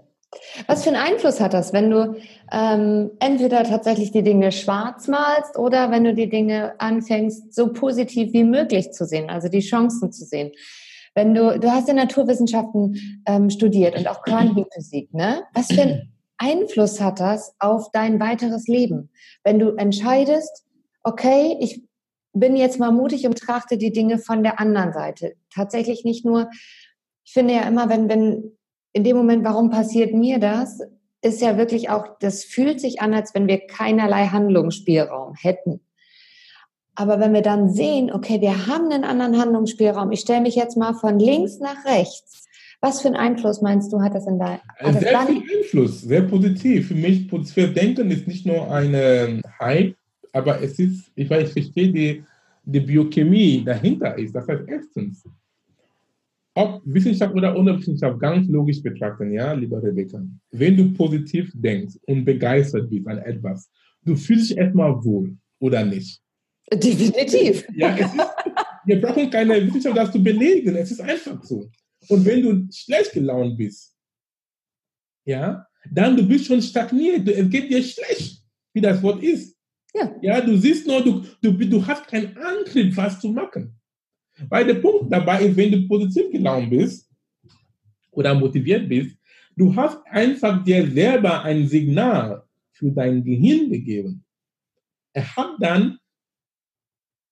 Was 0.67 0.83
für 0.83 0.89
einen 0.89 1.13
Einfluss 1.13 1.39
hat 1.39 1.53
das, 1.53 1.73
wenn 1.73 1.89
du 1.89 2.15
ähm, 2.51 3.11
entweder 3.19 3.63
tatsächlich 3.63 4.11
die 4.11 4.21
Dinge 4.21 4.51
schwarz 4.51 5.07
malst 5.07 5.57
oder 5.57 5.89
wenn 5.89 6.03
du 6.03 6.13
die 6.13 6.29
Dinge 6.29 6.79
anfängst, 6.79 7.53
so 7.53 7.73
positiv 7.73 8.31
wie 8.33 8.43
möglich 8.43 8.91
zu 8.91 9.05
sehen, 9.05 9.29
also 9.29 9.47
die 9.49 9.61
Chancen 9.61 10.11
zu 10.11 10.25
sehen? 10.25 10.51
Wenn 11.15 11.33
du, 11.33 11.59
du 11.59 11.71
hast 11.71 11.87
ja 11.87 11.95
Naturwissenschaften 11.95 13.23
ähm, 13.25 13.49
studiert 13.49 13.97
und 13.97 14.07
auch 14.07 14.21
Quantenphysik, 14.21 15.13
ne? 15.13 15.43
Was 15.53 15.67
für 15.67 15.81
einen 15.81 16.13
Einfluss 16.37 17.01
hat 17.01 17.19
das 17.19 17.55
auf 17.57 17.91
dein 17.91 18.19
weiteres 18.19 18.67
Leben? 18.67 19.09
Wenn 19.43 19.57
du 19.57 19.75
entscheidest, 19.75 20.63
okay, 21.03 21.57
ich 21.59 21.81
bin 22.33 22.55
jetzt 22.55 22.79
mal 22.79 22.91
mutig 22.91 23.25
und 23.25 23.35
betrachte 23.35 23.77
die 23.77 23.91
Dinge 23.91 24.19
von 24.19 24.43
der 24.43 24.59
anderen 24.59 24.93
Seite. 24.93 25.33
Tatsächlich 25.53 26.03
nicht 26.03 26.25
nur, 26.25 26.49
ich 27.25 27.33
finde 27.33 27.53
ja 27.55 27.61
immer, 27.61 27.89
wenn, 27.89 28.09
wenn 28.09 28.57
in 28.93 29.03
dem 29.03 29.17
Moment, 29.17 29.43
warum 29.43 29.69
passiert 29.69 30.13
mir 30.13 30.39
das, 30.39 30.79
ist 31.21 31.41
ja 31.41 31.57
wirklich 31.57 31.89
auch, 31.89 32.17
das 32.19 32.43
fühlt 32.43 32.79
sich 32.79 33.01
an, 33.01 33.13
als 33.13 33.33
wenn 33.33 33.47
wir 33.47 33.67
keinerlei 33.67 34.27
Handlungsspielraum 34.27 35.35
hätten. 35.35 35.81
Aber 36.95 37.19
wenn 37.19 37.33
wir 37.33 37.41
dann 37.41 37.69
sehen, 37.69 38.11
okay, 38.11 38.41
wir 38.41 38.67
haben 38.67 38.91
einen 38.91 39.03
anderen 39.03 39.39
Handlungsspielraum, 39.39 40.11
ich 40.11 40.21
stelle 40.21 40.41
mich 40.41 40.55
jetzt 40.55 40.77
mal 40.77 40.93
von 40.93 41.19
links 41.19 41.59
nach 41.59 41.85
rechts. 41.85 42.45
Was 42.81 43.01
für 43.01 43.09
einen 43.09 43.17
Einfluss 43.17 43.61
meinst 43.61 43.91
du, 43.91 44.01
hat 44.01 44.15
das 44.15 44.25
in 44.25 44.39
deinem 44.39 44.59
Sehr 44.81 45.19
viel 45.19 45.43
Einfluss, 45.57 46.01
sehr 46.01 46.21
positiv. 46.21 46.87
Für 46.87 46.95
mich, 46.95 47.29
für 47.53 47.67
Denken 47.67 48.09
ist 48.09 48.27
nicht 48.27 48.45
nur 48.45 48.71
eine 48.71 49.41
Hype, 49.59 49.95
aber 50.33 50.61
es 50.61 50.77
ist, 50.79 51.11
ich 51.15 51.29
weiß, 51.29 51.49
ich 51.55 51.63
verstehe 51.63 51.91
die, 51.91 52.23
die 52.63 52.79
Biochemie 52.79 53.63
dahinter 53.63 54.17
ist. 54.17 54.35
Das 54.35 54.47
heißt, 54.47 54.63
erstens, 54.67 55.23
ob 56.55 56.81
Wissenschaft 56.85 57.33
oder 57.33 57.55
ohne 57.55 57.77
Wissenschaft 57.77 58.19
ganz 58.19 58.47
logisch 58.47 58.81
betrachten, 58.81 59.31
ja, 59.31 59.53
lieber 59.53 59.81
Rebecca. 59.81 60.21
Wenn 60.51 60.75
du 60.75 60.93
positiv 60.93 61.51
denkst 61.53 61.95
und 62.05 62.25
begeistert 62.25 62.89
bist 62.89 63.07
an 63.07 63.19
etwas, 63.19 63.69
du 64.03 64.15
fühlst 64.15 64.51
dich 64.51 64.57
erstmal 64.57 65.03
wohl, 65.03 65.37
oder 65.59 65.85
nicht? 65.85 66.21
Definitiv. 66.71 67.65
Ja, 67.75 67.95
ist, 67.95 68.15
wir 68.85 69.01
brauchen 69.01 69.29
keine 69.29 69.65
Wissenschaft, 69.65 69.97
das 69.97 70.11
zu 70.11 70.21
belegen. 70.21 70.75
Es 70.75 70.91
ist 70.91 71.01
einfach 71.01 71.43
so. 71.43 71.69
Und 72.07 72.25
wenn 72.25 72.41
du 72.41 72.67
schlecht 72.71 73.13
gelaunt 73.13 73.57
bist, 73.57 73.95
ja, 75.25 75.65
dann 75.91 76.15
du 76.15 76.27
bist 76.27 76.45
schon 76.45 76.61
stagniert. 76.61 77.27
Es 77.27 77.49
geht 77.49 77.69
dir 77.69 77.83
schlecht, 77.83 78.43
wie 78.73 78.81
das 78.81 79.01
Wort 79.01 79.23
ist. 79.23 79.55
Ja. 79.93 80.15
ja, 80.21 80.41
du 80.41 80.55
siehst 80.57 80.85
nur, 80.85 81.03
du, 81.03 81.23
du, 81.41 81.51
du 81.51 81.85
hast 81.85 82.07
keinen 82.07 82.37
Antrieb, 82.37 82.95
was 82.95 83.19
zu 83.19 83.29
machen. 83.29 83.75
Weil 84.47 84.65
der 84.65 84.75
Punkt 84.75 85.11
dabei 85.11 85.45
ist, 85.45 85.57
wenn 85.57 85.71
du 85.71 85.87
positiv 85.87 86.31
gelaunt 86.31 86.69
bist 86.69 87.09
oder 88.11 88.33
motiviert 88.33 88.87
bist, 88.87 89.17
du 89.55 89.75
hast 89.75 89.99
einfach 90.05 90.63
dir 90.63 90.89
selber 90.89 91.43
ein 91.43 91.67
Signal 91.67 92.43
für 92.71 92.91
dein 92.91 93.23
Gehirn 93.23 93.69
gegeben. 93.69 94.23
Er 95.11 95.35
hat 95.35 95.55
dann, 95.59 95.97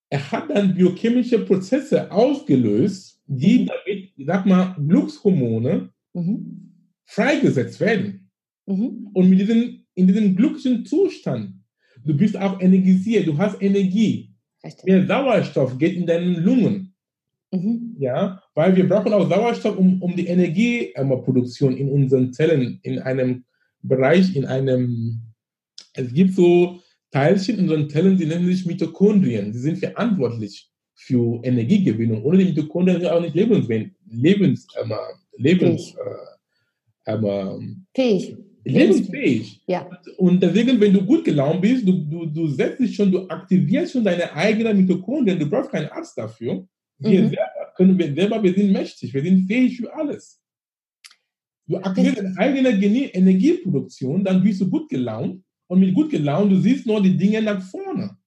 er 0.09 0.31
hat 0.31 0.49
dann 0.49 0.73
biochemische 0.73 1.39
Prozesse 1.45 2.11
ausgelöst, 2.11 3.21
die 3.27 3.59
mhm. 3.59 3.65
damit, 3.67 4.13
sag 4.25 4.45
mal, 4.45 4.75
Glückshormone 4.75 5.89
mhm. 6.13 6.73
freigesetzt 7.05 7.79
werden. 7.79 8.29
Mhm. 8.65 9.09
Und 9.13 9.29
mit 9.29 9.39
diesem, 9.39 9.85
in 9.93 10.07
diesem 10.07 10.35
glücklichen 10.35 10.85
Zustand, 10.85 11.53
du 12.05 12.15
bist 12.15 12.37
auch 12.37 12.59
energisiert, 12.59 13.27
du 13.27 13.37
hast 13.37 13.61
Energie. 13.61 14.29
Richtig. 14.63 14.85
Der 14.85 15.05
Sauerstoff 15.05 15.77
geht 15.77 15.95
in 15.95 16.05
deinen 16.05 16.43
Lungen. 16.43 16.93
Mhm. 17.51 17.95
Ja, 17.99 18.41
weil 18.55 18.75
wir 18.75 18.87
brauchen 18.87 19.13
auch 19.13 19.29
Sauerstoff, 19.29 19.77
um, 19.77 20.01
um 20.01 20.15
die 20.15 20.27
Energieproduktion 20.27 21.77
in 21.77 21.89
unseren 21.89 22.33
Zellen, 22.33 22.79
in 22.83 22.99
einem 22.99 23.45
Bereich, 23.81 24.35
in 24.35 24.45
einem, 24.45 25.21
es 25.93 26.13
gibt 26.13 26.33
so 26.33 26.81
Teilchen 27.11 27.57
in 27.57 27.63
unseren 27.63 27.89
Zellen, 27.89 28.17
die 28.17 28.25
nennen 28.25 28.47
sich 28.47 28.65
Mitochondrien. 28.65 29.53
Sie 29.53 29.59
sind 29.59 29.77
verantwortlich 29.77 30.69
für 30.93 31.41
Energiegewinnung. 31.43 32.23
Ohne 32.23 32.39
die 32.39 32.45
Mitochondrien 32.45 32.99
sind 32.99 33.09
auch 33.09 33.21
nicht 33.21 33.35
lebens, 33.35 33.67
lebens, 34.09 34.67
äh, 34.75 34.83
lebens, 35.37 35.95
äh, 37.05 37.13
äh, 37.13 37.59
fähig. 37.95 38.35
Lebensfähig. 38.67 39.61
Ja. 39.67 39.89
Und 40.17 40.41
deswegen, 40.41 40.79
wenn 40.79 40.93
du 40.93 41.05
gut 41.05 41.23
gelaunt 41.23 41.61
bist, 41.61 41.87
du, 41.87 41.93
du, 41.93 42.25
du 42.25 42.47
setzt 42.47 42.79
dich 42.79 42.95
schon, 42.95 43.11
du 43.11 43.27
aktivierst 43.27 43.93
schon 43.93 44.03
deine 44.03 44.33
eigenen 44.33 44.77
Mitochondrien, 44.77 45.39
du 45.39 45.49
brauchst 45.49 45.71
keinen 45.71 45.89
Arzt 45.89 46.17
dafür. 46.17 46.67
Wir 46.99 47.21
mhm. 47.21 47.29
selber 47.29 47.57
können 47.77 47.97
wir 47.97 48.13
selber, 48.13 48.41
wir 48.41 48.53
sind 48.53 48.71
mächtig, 48.71 49.13
wir 49.13 49.21
sind 49.21 49.47
fähig 49.47 49.77
für 49.77 49.93
alles. 49.93 50.41
Du 51.67 51.77
aktivierst 51.77 52.17
deine 52.17 52.37
eigene 52.37 53.13
Energieproduktion, 53.13 54.23
dann 54.23 54.43
bist 54.43 54.61
du 54.61 54.69
gut 54.69 54.89
gelaunt 54.89 55.43
und 55.67 55.79
mit 55.79 55.93
gut 55.93 56.09
gelaunt, 56.09 56.51
du 56.51 56.59
siehst 56.59 56.87
nur 56.87 57.01
die 57.01 57.15
Dinge 57.15 57.41
nach 57.41 57.61
vorne. 57.61 58.17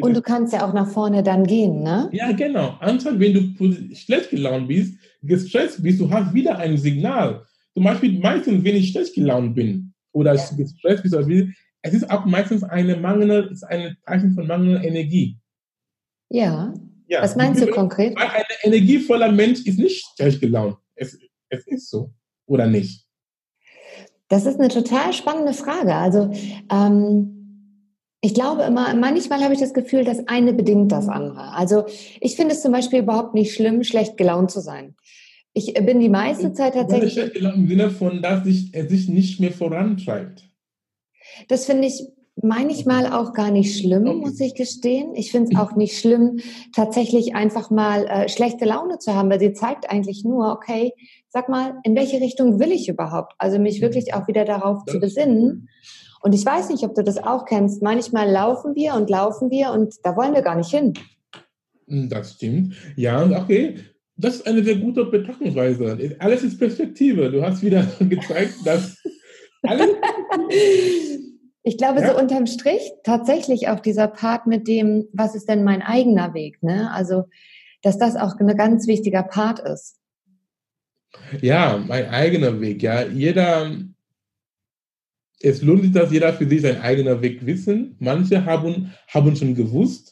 Und 0.00 0.16
du 0.16 0.22
kannst 0.22 0.54
ja 0.54 0.66
auch 0.66 0.72
nach 0.72 0.88
vorne 0.88 1.22
dann 1.22 1.44
gehen, 1.44 1.82
ne? 1.82 2.08
Ja, 2.12 2.32
genau. 2.32 2.76
Anstatt 2.80 3.18
wenn 3.18 3.34
du 3.34 3.94
schlecht 3.94 4.30
gelaunt 4.30 4.68
bist, 4.68 4.96
gestresst 5.22 5.82
bist, 5.82 6.00
du 6.00 6.10
hast 6.10 6.32
wieder 6.32 6.58
ein 6.58 6.78
Signal. 6.78 7.44
Zum 7.74 7.84
Beispiel 7.84 8.18
meistens, 8.18 8.64
wenn 8.64 8.76
ich 8.76 8.90
schlecht 8.90 9.14
gelaunt 9.14 9.54
bin 9.54 9.94
oder 10.12 10.34
ja. 10.34 10.44
gestresst 10.56 11.02
bin, 11.26 11.54
es 11.82 11.94
ist 11.94 12.10
auch 12.10 12.24
meistens 12.24 12.62
eine 12.62 12.96
mangelnde, 12.96 13.48
ist 13.50 13.64
ein 13.64 13.96
Zeichen 14.06 14.34
von 14.34 14.46
mangelnder 14.46 14.84
Energie. 14.84 15.38
Ja. 16.28 16.72
ja. 17.08 17.22
Was 17.22 17.36
meinst 17.36 17.60
du 17.60 17.66
konkret? 17.66 18.16
Weil 18.16 18.28
ein 18.28 18.44
energievoller 18.62 19.32
Mensch 19.32 19.66
ist 19.66 19.78
nicht 19.78 20.04
schlecht 20.16 20.40
gelaunt. 20.40 20.76
Es, 20.94 21.18
es 21.48 21.66
ist 21.66 21.90
so. 21.90 22.12
Oder 22.46 22.66
nicht? 22.66 23.06
Das 24.28 24.46
ist 24.46 24.58
eine 24.58 24.68
total 24.68 25.12
spannende 25.12 25.52
Frage. 25.52 25.94
Also, 25.94 26.30
ähm, 26.70 27.42
ich 28.22 28.34
glaube 28.34 28.62
immer, 28.62 28.94
manchmal 28.94 29.42
habe 29.42 29.52
ich 29.52 29.60
das 29.60 29.74
Gefühl, 29.74 30.04
das 30.04 30.28
eine 30.28 30.54
bedingt 30.54 30.92
das 30.92 31.08
andere. 31.08 31.52
Also 31.54 31.86
ich 32.20 32.36
finde 32.36 32.54
es 32.54 32.62
zum 32.62 32.70
Beispiel 32.70 33.00
überhaupt 33.00 33.34
nicht 33.34 33.52
schlimm, 33.52 33.82
schlecht 33.82 34.16
gelaunt 34.16 34.52
zu 34.52 34.60
sein. 34.60 34.94
Ich 35.54 35.74
bin 35.74 36.00
die 36.00 36.08
meiste 36.08 36.52
Zeit 36.52 36.74
tatsächlich. 36.74 37.36
Im 37.36 37.68
Sinne 37.68 37.90
von, 37.90 38.22
dass 38.22 38.44
sich, 38.44 38.74
er 38.74 38.88
sich 38.88 39.08
nicht 39.08 39.38
mehr 39.40 39.52
vorantreibt. 39.52 40.48
Das 41.48 41.66
finde 41.66 41.88
ich 41.88 42.06
manchmal 42.40 43.12
auch 43.12 43.34
gar 43.34 43.50
nicht 43.50 43.78
schlimm, 43.78 44.04
muss 44.04 44.40
ich 44.40 44.54
gestehen. 44.54 45.14
Ich 45.14 45.30
finde 45.30 45.52
es 45.52 45.58
auch 45.58 45.76
nicht 45.76 45.98
schlimm, 45.98 46.40
tatsächlich 46.74 47.34
einfach 47.34 47.70
mal 47.70 48.06
äh, 48.06 48.28
schlechte 48.28 48.64
Laune 48.64 48.98
zu 48.98 49.14
haben, 49.14 49.28
weil 49.30 49.40
sie 49.40 49.52
zeigt 49.52 49.90
eigentlich 49.90 50.24
nur, 50.24 50.52
okay, 50.52 50.92
sag 51.28 51.48
mal, 51.48 51.74
in 51.84 51.94
welche 51.94 52.20
Richtung 52.20 52.58
will 52.58 52.72
ich 52.72 52.88
überhaupt? 52.88 53.34
Also 53.38 53.58
mich 53.58 53.80
wirklich 53.80 54.14
auch 54.14 54.28
wieder 54.28 54.44
darauf 54.44 54.84
zu 54.86 54.98
besinnen. 54.98 55.68
Und 56.22 56.34
ich 56.34 56.46
weiß 56.46 56.70
nicht, 56.70 56.84
ob 56.84 56.94
du 56.94 57.02
das 57.02 57.18
auch 57.18 57.44
kennst. 57.44 57.82
Manchmal 57.82 58.30
laufen 58.30 58.74
wir 58.74 58.94
und 58.94 59.10
laufen 59.10 59.50
wir 59.50 59.72
und 59.72 59.94
da 60.04 60.16
wollen 60.16 60.34
wir 60.34 60.42
gar 60.42 60.56
nicht 60.56 60.70
hin. 60.70 60.94
Das 61.86 62.34
stimmt. 62.34 62.74
Ja, 62.96 63.26
okay. 63.42 63.76
Das 64.16 64.36
ist 64.36 64.46
eine 64.46 64.62
sehr 64.62 64.76
gute 64.76 65.04
Betrachtungsweise. 65.06 66.16
Alles 66.18 66.42
ist 66.42 66.58
Perspektive. 66.58 67.30
Du 67.30 67.42
hast 67.42 67.62
wieder 67.62 67.86
gezeigt, 68.00 68.54
dass 68.64 68.96
alles. 69.62 69.88
Ich 71.64 71.78
glaube, 71.78 72.00
ja. 72.00 72.10
so 72.10 72.18
unterm 72.20 72.46
Strich 72.46 72.82
tatsächlich 73.04 73.68
auch 73.68 73.78
dieser 73.78 74.08
Part 74.08 74.48
mit 74.48 74.66
dem, 74.66 75.06
was 75.12 75.36
ist 75.36 75.48
denn 75.48 75.62
mein 75.62 75.80
eigener 75.80 76.34
Weg? 76.34 76.60
Ne? 76.60 76.90
Also, 76.92 77.28
dass 77.82 77.98
das 77.98 78.16
auch 78.16 78.38
ein 78.38 78.56
ganz 78.56 78.88
wichtiger 78.88 79.22
Part 79.22 79.60
ist. 79.60 80.00
Ja, 81.40 81.82
mein 81.86 82.08
eigener 82.08 82.60
Weg. 82.60 82.82
Ja, 82.82 83.02
jeder, 83.04 83.70
es 85.40 85.62
lohnt 85.62 85.82
sich, 85.82 85.92
dass 85.92 86.10
jeder 86.10 86.32
für 86.32 86.48
sich 86.48 86.62
seinen 86.62 86.80
eigenen 86.80 87.22
Weg 87.22 87.46
wissen. 87.46 87.96
Manche 88.00 88.44
haben, 88.44 88.92
haben 89.08 89.36
schon 89.36 89.54
gewusst, 89.54 90.11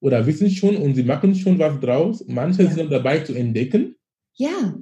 oder 0.00 0.26
wissen 0.26 0.50
schon 0.50 0.76
und 0.76 0.94
sie 0.94 1.02
machen 1.02 1.34
schon 1.34 1.58
was 1.58 1.78
draus. 1.80 2.24
Manche 2.26 2.64
ja. 2.64 2.70
sind 2.70 2.92
dabei 2.92 3.20
zu 3.20 3.34
entdecken. 3.34 3.96
Ja. 4.34 4.74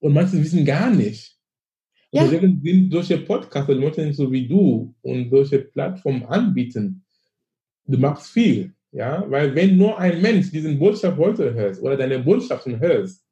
Und 0.00 0.12
manche 0.12 0.42
wissen 0.42 0.64
gar 0.64 0.90
nicht. 0.90 1.36
Ja. 2.10 2.24
Deswegen 2.24 2.60
sind 2.62 2.92
solche 2.92 3.18
Podcasts, 3.18 3.70
Leute 3.70 4.12
so 4.12 4.32
wie 4.32 4.48
du 4.48 4.94
und 5.02 5.30
solche 5.30 5.58
Plattformen 5.58 6.24
anbieten. 6.24 7.04
Du 7.86 7.98
machst 7.98 8.30
viel, 8.30 8.74
ja, 8.92 9.24
weil 9.30 9.54
wenn 9.54 9.76
nur 9.76 9.98
ein 9.98 10.20
Mensch 10.20 10.50
diesen 10.50 10.78
Botschaft 10.78 11.18
heute 11.18 11.52
hörst 11.52 11.82
oder 11.82 11.96
deine 11.96 12.18
Botschaften 12.18 12.78
hörst, 12.78 13.24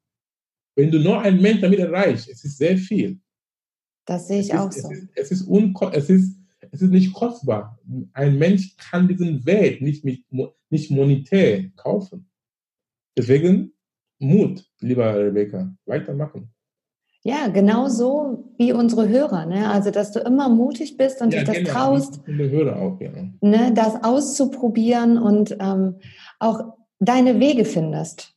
wenn 0.75 0.91
du 0.91 0.99
nur 0.99 1.21
ein 1.21 1.41
Mensch 1.41 1.61
damit 1.61 1.79
erreichst, 1.79 2.29
es 2.29 2.45
ist 2.45 2.59
sehr 2.59 2.77
viel. 2.77 3.19
Das 4.05 4.29
sehe 4.29 4.41
ich 4.41 4.51
es 4.51 4.55
auch 4.55 4.69
ist, 4.69 4.83
so. 4.83 4.91
Es 4.91 4.99
ist, 4.99 5.09
es 5.15 5.31
ist, 5.31 5.49
es 5.93 6.11
ist 6.11 6.36
es 6.77 6.83
ist 6.83 6.91
nicht 6.91 7.13
kostbar. 7.13 7.79
Ein 8.13 8.39
Mensch 8.39 8.77
kann 8.77 9.09
diesen 9.09 9.45
Wert 9.45 9.81
nicht, 9.81 10.05
mit, 10.05 10.23
nicht 10.71 10.91
monetär 10.91 11.71
kaufen. 11.77 12.29
Deswegen 13.17 13.73
Mut, 14.19 14.65
lieber 14.81 15.15
Rebecca, 15.15 15.75
weitermachen. 15.85 16.51
Ja, 17.23 17.49
genau 17.49 17.89
so 17.89 18.45
wie 18.57 18.73
unsere 18.73 19.09
Hörer. 19.09 19.47
Ne? 19.47 19.69
Also, 19.69 19.91
dass 19.91 20.13
du 20.13 20.21
immer 20.21 20.49
mutig 20.49 20.97
bist 20.97 21.21
und 21.21 21.33
ja, 21.33 21.41
dich 21.41 21.49
das 21.49 21.57
genau. 21.57 21.71
traust, 21.71 22.21
auch, 22.21 23.01
ja. 23.01 23.11
ne? 23.41 23.73
das 23.75 24.05
auszuprobieren 24.05 25.19
und 25.19 25.57
ähm, 25.59 25.97
auch 26.39 26.75
deine 27.01 27.41
Wege 27.41 27.65
findest. 27.65 28.33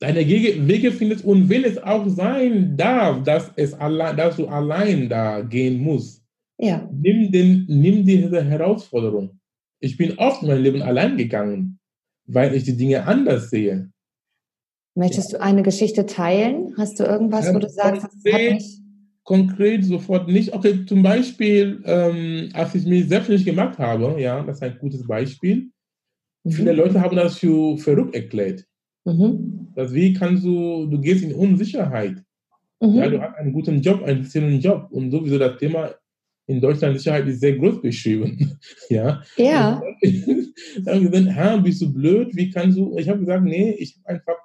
Deine 0.00 0.26
Wege 0.26 0.92
findest 0.92 1.24
und 1.24 1.48
wenn 1.48 1.64
es 1.64 1.82
auch 1.82 2.08
sein 2.08 2.76
darf, 2.76 3.22
dass, 3.22 3.52
es 3.56 3.74
allein, 3.74 4.16
dass 4.16 4.36
du 4.36 4.46
allein 4.48 5.08
da 5.08 5.40
gehen 5.40 5.80
musst, 5.80 6.19
ja. 6.60 6.88
Nimm, 6.92 7.32
den, 7.32 7.64
nimm 7.68 8.04
diese 8.04 8.44
Herausforderung. 8.44 9.40
Ich 9.80 9.96
bin 9.96 10.18
oft 10.18 10.42
mein 10.42 10.62
Leben 10.62 10.82
allein 10.82 11.16
gegangen, 11.16 11.78
weil 12.26 12.54
ich 12.54 12.64
die 12.64 12.76
Dinge 12.76 13.06
anders 13.06 13.50
sehe. 13.50 13.90
Möchtest 14.94 15.32
ja. 15.32 15.38
du 15.38 15.44
eine 15.44 15.62
Geschichte 15.62 16.04
teilen? 16.04 16.74
Hast 16.76 17.00
du 17.00 17.04
irgendwas, 17.04 17.46
ja, 17.46 17.54
wo 17.54 17.58
du 17.58 17.68
sagst, 17.68 18.02
konkret, 18.02 18.56
das 18.56 18.64
hat. 18.64 18.80
Konkret 19.22 19.84
sofort 19.84 20.28
nicht. 20.28 20.52
Okay, 20.52 20.84
zum 20.84 21.02
Beispiel, 21.02 21.82
ähm, 21.86 22.50
als 22.52 22.74
ich 22.74 22.84
mich 22.84 23.08
selbstständig 23.08 23.46
gemacht 23.46 23.78
habe, 23.78 24.20
ja, 24.20 24.42
das 24.42 24.56
ist 24.56 24.62
ein 24.62 24.78
gutes 24.78 25.06
Beispiel. 25.06 25.70
Mhm. 26.44 26.50
Viele 26.50 26.72
Leute 26.72 27.00
haben 27.00 27.16
das 27.16 27.38
für 27.38 27.78
verrückt 27.78 28.14
erklärt. 28.14 28.66
Mhm. 29.04 29.68
Das, 29.74 29.94
wie 29.94 30.12
kannst 30.12 30.44
du, 30.44 30.86
du 30.86 31.00
gehst 31.00 31.24
in 31.24 31.34
Unsicherheit. 31.34 32.22
Mhm. 32.80 32.94
Ja, 32.94 33.08
du 33.08 33.20
hast 33.20 33.36
einen 33.36 33.52
guten 33.52 33.80
Job, 33.80 34.02
einen 34.02 34.24
sicheren 34.24 34.60
Job 34.60 34.88
und 34.90 35.10
sowieso 35.10 35.38
das 35.38 35.58
Thema 35.58 35.94
in 36.46 36.60
Deutschland 36.60 36.98
Sicherheit 36.98 37.26
ist 37.28 37.40
sehr 37.40 37.56
groß 37.56 37.80
beschrieben. 37.80 38.58
ja. 38.88 39.22
Ja. 39.36 39.82
Dann 40.84 40.94
haben 40.94 41.10
gesagt, 41.10 41.36
ha, 41.36 41.56
bist 41.58 41.82
du 41.82 41.92
blöd? 41.92 42.34
Wie 42.34 42.50
kannst 42.50 42.76
du? 42.76 42.96
Ich 42.98 43.08
habe 43.08 43.20
gesagt, 43.20 43.44
nee, 43.44 43.72
ich 43.72 43.96
habe 43.96 44.16
einfach 44.16 44.36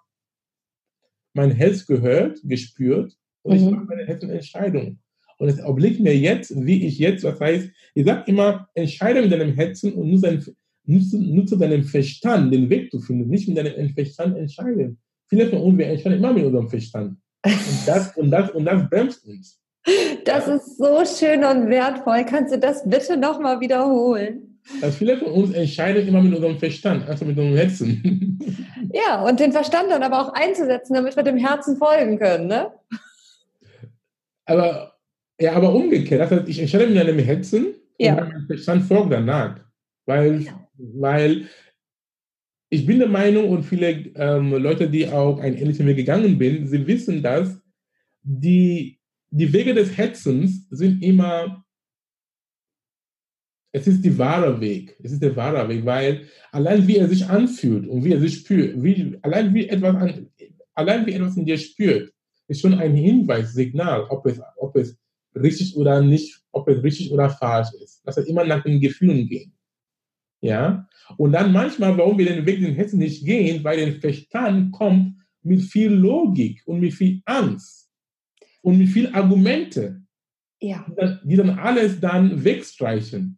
mein 1.33 1.51
Herz 1.51 1.85
gehört, 1.85 2.39
gespürt 2.43 3.13
und 3.43 3.59
mhm. 3.59 3.63
ich 3.63 3.71
mache 3.71 3.85
meine 3.85 4.05
Herzenentscheidung. 4.05 4.99
Und 5.37 5.49
es 5.49 5.61
obliegt 5.61 5.99
mir 5.99 6.17
jetzt, 6.17 6.53
wie 6.65 6.85
ich 6.85 6.97
jetzt, 6.97 7.23
was 7.23 7.39
heißt, 7.39 7.69
ich 7.93 8.05
sage 8.05 8.23
immer, 8.27 8.69
entscheide 8.73 9.21
mit 9.21 9.31
deinem 9.31 9.53
Herzen 9.53 9.93
und 9.93 10.09
nutze, 10.09 10.55
nutze, 10.85 11.19
nutze 11.19 11.57
deinen 11.57 11.83
Verstand, 11.83 12.53
den 12.53 12.69
Weg 12.69 12.91
zu 12.91 13.01
finden, 13.01 13.29
nicht 13.29 13.47
mit 13.47 13.57
deinem 13.57 13.89
Verstand 13.89 14.37
entscheiden. 14.37 14.97
Viele 15.27 15.49
von 15.49 15.59
uns, 15.59 15.77
wir 15.77 15.87
entscheiden 15.87 16.19
immer 16.19 16.33
mit 16.33 16.45
unserem 16.45 16.69
Verstand. 16.69 17.17
Und 17.43 17.87
das, 17.87 18.15
und 18.15 18.31
das, 18.31 18.51
und 18.51 18.65
das 18.65 18.89
bremst 18.89 19.25
uns. 19.25 19.59
Das 20.23 20.47
ist 20.47 20.77
so 20.77 21.03
schön 21.05 21.43
und 21.43 21.69
wertvoll. 21.69 22.25
Kannst 22.25 22.53
du 22.53 22.57
das 22.57 22.87
bitte 22.89 23.17
nochmal 23.17 23.59
wiederholen? 23.59 24.59
Also 24.81 24.97
viele 24.97 25.17
von 25.17 25.31
uns 25.31 25.53
entscheiden 25.53 26.07
immer 26.07 26.21
mit 26.21 26.33
unserem 26.33 26.57
Verstand, 26.57 27.07
also 27.07 27.23
mit 27.25 27.37
unserem 27.37 27.57
Herzen. 27.57 28.39
Ja, 28.93 29.23
und 29.23 29.41
den 29.41 29.51
Verstand 29.51 29.91
dann 29.91 30.03
aber 30.03 30.21
auch 30.21 30.33
einzusetzen, 30.33 30.93
damit 30.93 31.17
wir 31.17 31.23
dem 31.23 31.37
Herzen 31.37 31.75
folgen 31.75 32.17
können, 32.17 32.47
ne? 32.47 32.71
Aber, 34.45 34.93
ja, 35.37 35.53
aber 35.53 35.73
umgekehrt. 35.73 36.21
Das 36.21 36.31
heißt, 36.31 36.47
ich 36.47 36.59
entscheide 36.59 36.87
mit 36.87 36.95
meinem 36.95 37.19
Herzen 37.19 37.73
ja. 37.97 38.13
und 38.13 38.29
mein 38.29 38.45
Verstand 38.47 38.83
folgt 38.83 39.11
danach. 39.11 39.59
Weil, 40.05 40.43
ja. 40.43 40.67
weil 40.77 41.47
ich 42.69 42.85
bin 42.85 42.99
der 42.99 43.09
Meinung 43.09 43.49
und 43.49 43.63
viele 43.63 43.89
ähm, 44.15 44.53
Leute, 44.53 44.89
die 44.89 45.09
auch 45.09 45.39
einen 45.39 45.57
ähnlichen 45.57 45.87
Weg 45.87 45.97
gegangen 45.97 46.39
sind, 46.39 46.67
sie 46.67 46.87
wissen 46.87 47.21
das, 47.21 47.59
die, 48.21 48.99
die 49.37 49.51
Wege 49.51 49.73
des 49.73 49.97
Hetzens 49.97 50.65
sind 50.69 51.03
immer, 51.03 51.65
es 53.73 53.85
ist 53.85 54.05
der 54.05 54.17
wahre 54.17 54.61
Weg. 54.61 54.97
Es 55.03 55.11
ist 55.11 55.21
der 55.21 55.35
wahre 55.35 55.67
Weg, 55.67 55.85
weil 55.85 56.25
allein 56.53 56.87
wie 56.87 56.95
er 56.95 57.09
sich 57.09 57.25
anfühlt 57.25 57.85
und 57.85 58.05
wie 58.05 58.13
er 58.13 58.21
sich 58.21 58.35
spürt, 58.35 58.81
wie, 58.81 59.19
allein 59.23 59.53
wie 59.53 59.67
etwas 59.67 59.95
an, 59.95 60.29
allein 60.73 61.05
wie 61.05 61.13
etwas 61.13 61.35
in 61.35 61.45
dir 61.45 61.57
spürt, 61.57 62.13
ist 62.47 62.61
schon 62.61 62.75
ein 62.75 62.95
Hinweis, 62.95 63.53
Signal, 63.53 64.05
ob 64.09 64.25
es, 64.25 64.39
ob 64.55 64.73
es 64.77 64.97
richtig 65.35 65.75
oder 65.75 66.01
nicht, 66.01 66.41
ob 66.53 66.69
es 66.69 66.81
richtig 66.81 67.11
oder 67.11 67.29
falsch 67.29 67.73
ist. 67.83 68.07
Dass 68.07 68.15
wir 68.15 68.27
immer 68.27 68.45
nach 68.45 68.63
den 68.63 68.79
Gefühlen 68.79 69.27
gehen. 69.27 69.51
Ja? 70.39 70.87
Und 71.17 71.33
dann 71.33 71.51
manchmal, 71.51 71.97
warum 71.97 72.17
wir 72.17 72.25
den 72.25 72.45
Weg 72.45 72.61
den 72.61 72.75
Hetzen 72.75 72.99
nicht 72.99 73.25
gehen, 73.25 73.61
weil 73.65 73.77
der 73.77 73.99
Verstand 73.99 74.71
kommt 74.71 75.17
mit 75.41 75.61
viel 75.61 75.91
Logik 75.91 76.61
und 76.65 76.79
mit 76.79 76.93
viel 76.93 77.21
Angst 77.25 77.84
und 78.65 78.79
mit 78.79 78.89
viel 78.89 79.13
Argumente, 79.13 80.01
ja. 80.59 80.83
die, 81.23 81.35
dann, 81.35 81.51
alles 81.51 81.99
dann 81.99 82.43
wegstreichen. 82.43 83.37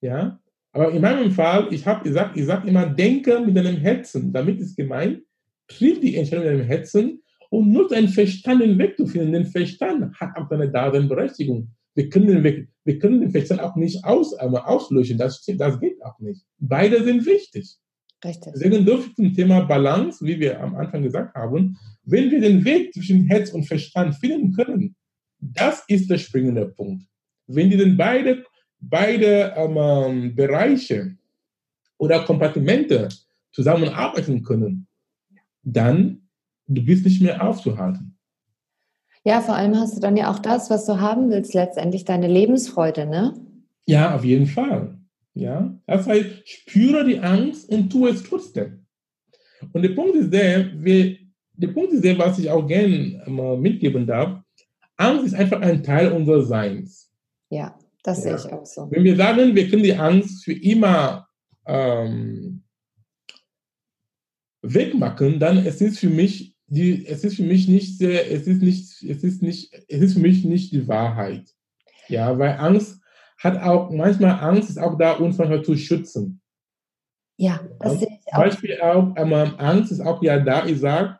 Ja? 0.00 0.40
Aber 0.70 0.92
in 0.92 1.02
meinem 1.02 1.32
Fall, 1.32 1.66
ich 1.72 1.84
habe 1.84 2.04
gesagt, 2.04 2.36
ich 2.36 2.46
sage 2.46 2.68
immer, 2.68 2.86
denke 2.86 3.40
mit 3.40 3.56
deinem 3.56 3.78
Herzen. 3.78 4.32
Damit 4.32 4.60
ist 4.60 4.76
gemeint, 4.76 5.22
triff 5.66 5.98
die 5.98 6.14
Entscheidung 6.14 6.44
mit 6.44 6.54
deinem 6.54 6.66
Herzen 6.66 7.22
und 7.50 7.72
nutze 7.72 7.96
deinen 7.96 8.08
Verstand 8.08 8.62
den 8.62 8.78
Weg 8.78 8.96
zu 8.96 9.06
finden. 9.06 9.32
Den 9.32 9.46
Verstand 9.46 10.14
hat 10.14 10.36
auch 10.36 10.48
seine 10.48 10.70
Daseinsberechtigung. 10.70 11.72
Wir 11.96 12.08
können 12.08 12.28
den, 12.28 12.44
Weg, 12.44 12.68
wir 12.84 13.00
können 13.00 13.22
den 13.22 13.32
Verstand 13.32 13.60
auch 13.60 13.74
nicht 13.74 14.04
aus, 14.04 14.34
äh, 14.34 14.46
auslöschen. 14.46 15.18
Das, 15.18 15.44
das 15.44 15.80
geht 15.80 16.00
auch 16.04 16.18
nicht. 16.20 16.42
Beide 16.58 17.02
sind 17.02 17.26
wichtig. 17.26 17.76
Richtig. 18.24 18.52
Deswegen 18.54 18.84
dürfen 18.84 19.14
zum 19.16 19.34
Thema 19.34 19.60
Balance, 19.62 20.24
wie 20.24 20.38
wir 20.38 20.60
am 20.60 20.76
Anfang 20.76 21.02
gesagt 21.02 21.34
haben, 21.34 21.78
wenn 22.04 22.30
wir 22.30 22.40
den 22.40 22.64
Weg 22.64 22.92
zwischen 22.94 23.26
Herz 23.26 23.50
und 23.50 23.64
Verstand 23.64 24.14
finden 24.14 24.52
können, 24.52 24.94
das 25.40 25.82
ist 25.88 26.08
der 26.08 26.18
springende 26.18 26.66
Punkt. 26.66 27.04
Wenn 27.46 27.70
die 27.70 27.76
denn 27.76 27.96
beide, 27.96 28.44
beide 28.80 29.54
ähm, 29.56 30.34
Bereiche 30.34 31.16
oder 31.98 32.24
Kompartimente 32.24 33.08
zusammenarbeiten 33.52 34.42
können, 34.42 34.86
dann 35.62 36.22
du 36.66 36.82
bist 36.84 37.04
nicht 37.04 37.20
mehr 37.20 37.42
aufzuhalten. 37.42 38.16
Ja, 39.24 39.40
vor 39.40 39.54
allem 39.54 39.76
hast 39.76 39.96
du 39.96 40.00
dann 40.00 40.16
ja 40.16 40.30
auch 40.30 40.38
das, 40.38 40.70
was 40.70 40.86
du 40.86 41.00
haben 41.00 41.30
willst, 41.30 41.54
letztendlich 41.54 42.04
deine 42.04 42.26
Lebensfreude, 42.26 43.06
ne? 43.06 43.34
Ja, 43.86 44.14
auf 44.14 44.24
jeden 44.24 44.46
Fall. 44.46 44.98
Ja, 45.34 45.78
das 45.86 46.06
heißt, 46.06 46.26
spüre 46.44 47.04
die 47.04 47.18
Angst 47.18 47.68
und 47.68 47.90
tu 47.90 48.06
es 48.06 48.22
trotzdem. 48.22 48.86
Und 49.72 49.82
der 49.82 49.90
Punkt 49.90 50.16
ist 50.16 50.32
der, 50.32 50.70
wir, 50.82 51.16
der 51.54 51.68
Punkt 51.68 51.92
ist 51.92 52.04
der, 52.04 52.18
was 52.18 52.38
ich 52.38 52.50
auch 52.50 52.66
gerne 52.66 53.22
mal 53.26 53.56
mitgeben 53.56 54.06
darf. 54.06 54.42
Angst 54.96 55.26
ist 55.26 55.34
einfach 55.34 55.60
ein 55.60 55.82
Teil 55.82 56.12
unseres 56.12 56.48
Seins. 56.48 57.10
Ja, 57.48 57.78
das 58.02 58.24
ja. 58.24 58.36
sehe 58.36 58.46
ich 58.46 58.52
auch 58.52 58.66
so. 58.66 58.90
Wenn 58.90 59.04
wir 59.04 59.16
sagen, 59.16 59.54
wir 59.54 59.68
können 59.68 59.82
die 59.82 59.94
Angst 59.94 60.44
für 60.44 60.52
immer 60.52 61.28
ähm, 61.66 62.62
wegmachen, 64.62 65.38
dann 65.38 65.58
es 65.58 65.80
ist 65.80 65.98
für 65.98 66.10
mich 66.10 66.52
die, 66.66 67.06
es 67.06 67.22
ist 67.22 67.36
für 67.36 67.42
mich 67.42 67.68
nicht 67.68 67.98
sehr, 67.98 68.30
es 68.30 68.46
ist 68.46 68.62
nicht, 68.62 69.02
es 69.02 69.22
ist 69.22 69.42
nicht, 69.42 69.74
es 69.88 70.00
ist 70.00 70.14
für 70.14 70.20
mich 70.20 70.44
nicht 70.44 70.72
die 70.72 70.88
Wahrheit. 70.88 71.54
Ja, 72.08 72.38
weil 72.38 72.56
Angst 72.56 73.01
hat 73.42 73.60
auch, 73.60 73.90
manchmal 73.90 74.38
Angst 74.40 74.70
ist 74.70 74.78
auch 74.78 74.96
da, 74.96 75.12
uns 75.12 75.36
manchmal 75.36 75.64
zu 75.64 75.76
schützen. 75.76 76.40
Ja, 77.36 77.60
das 77.80 77.98
sehe 77.98 78.08
ich 78.08 78.32
auch. 78.32 78.38
Beispiel 78.38 78.80
auch, 78.80 79.14
ähm, 79.16 79.32
Angst 79.32 79.90
ist 79.90 80.00
auch 80.00 80.22
ja 80.22 80.38
da, 80.38 80.64
ich 80.64 80.78
sage, 80.78 81.18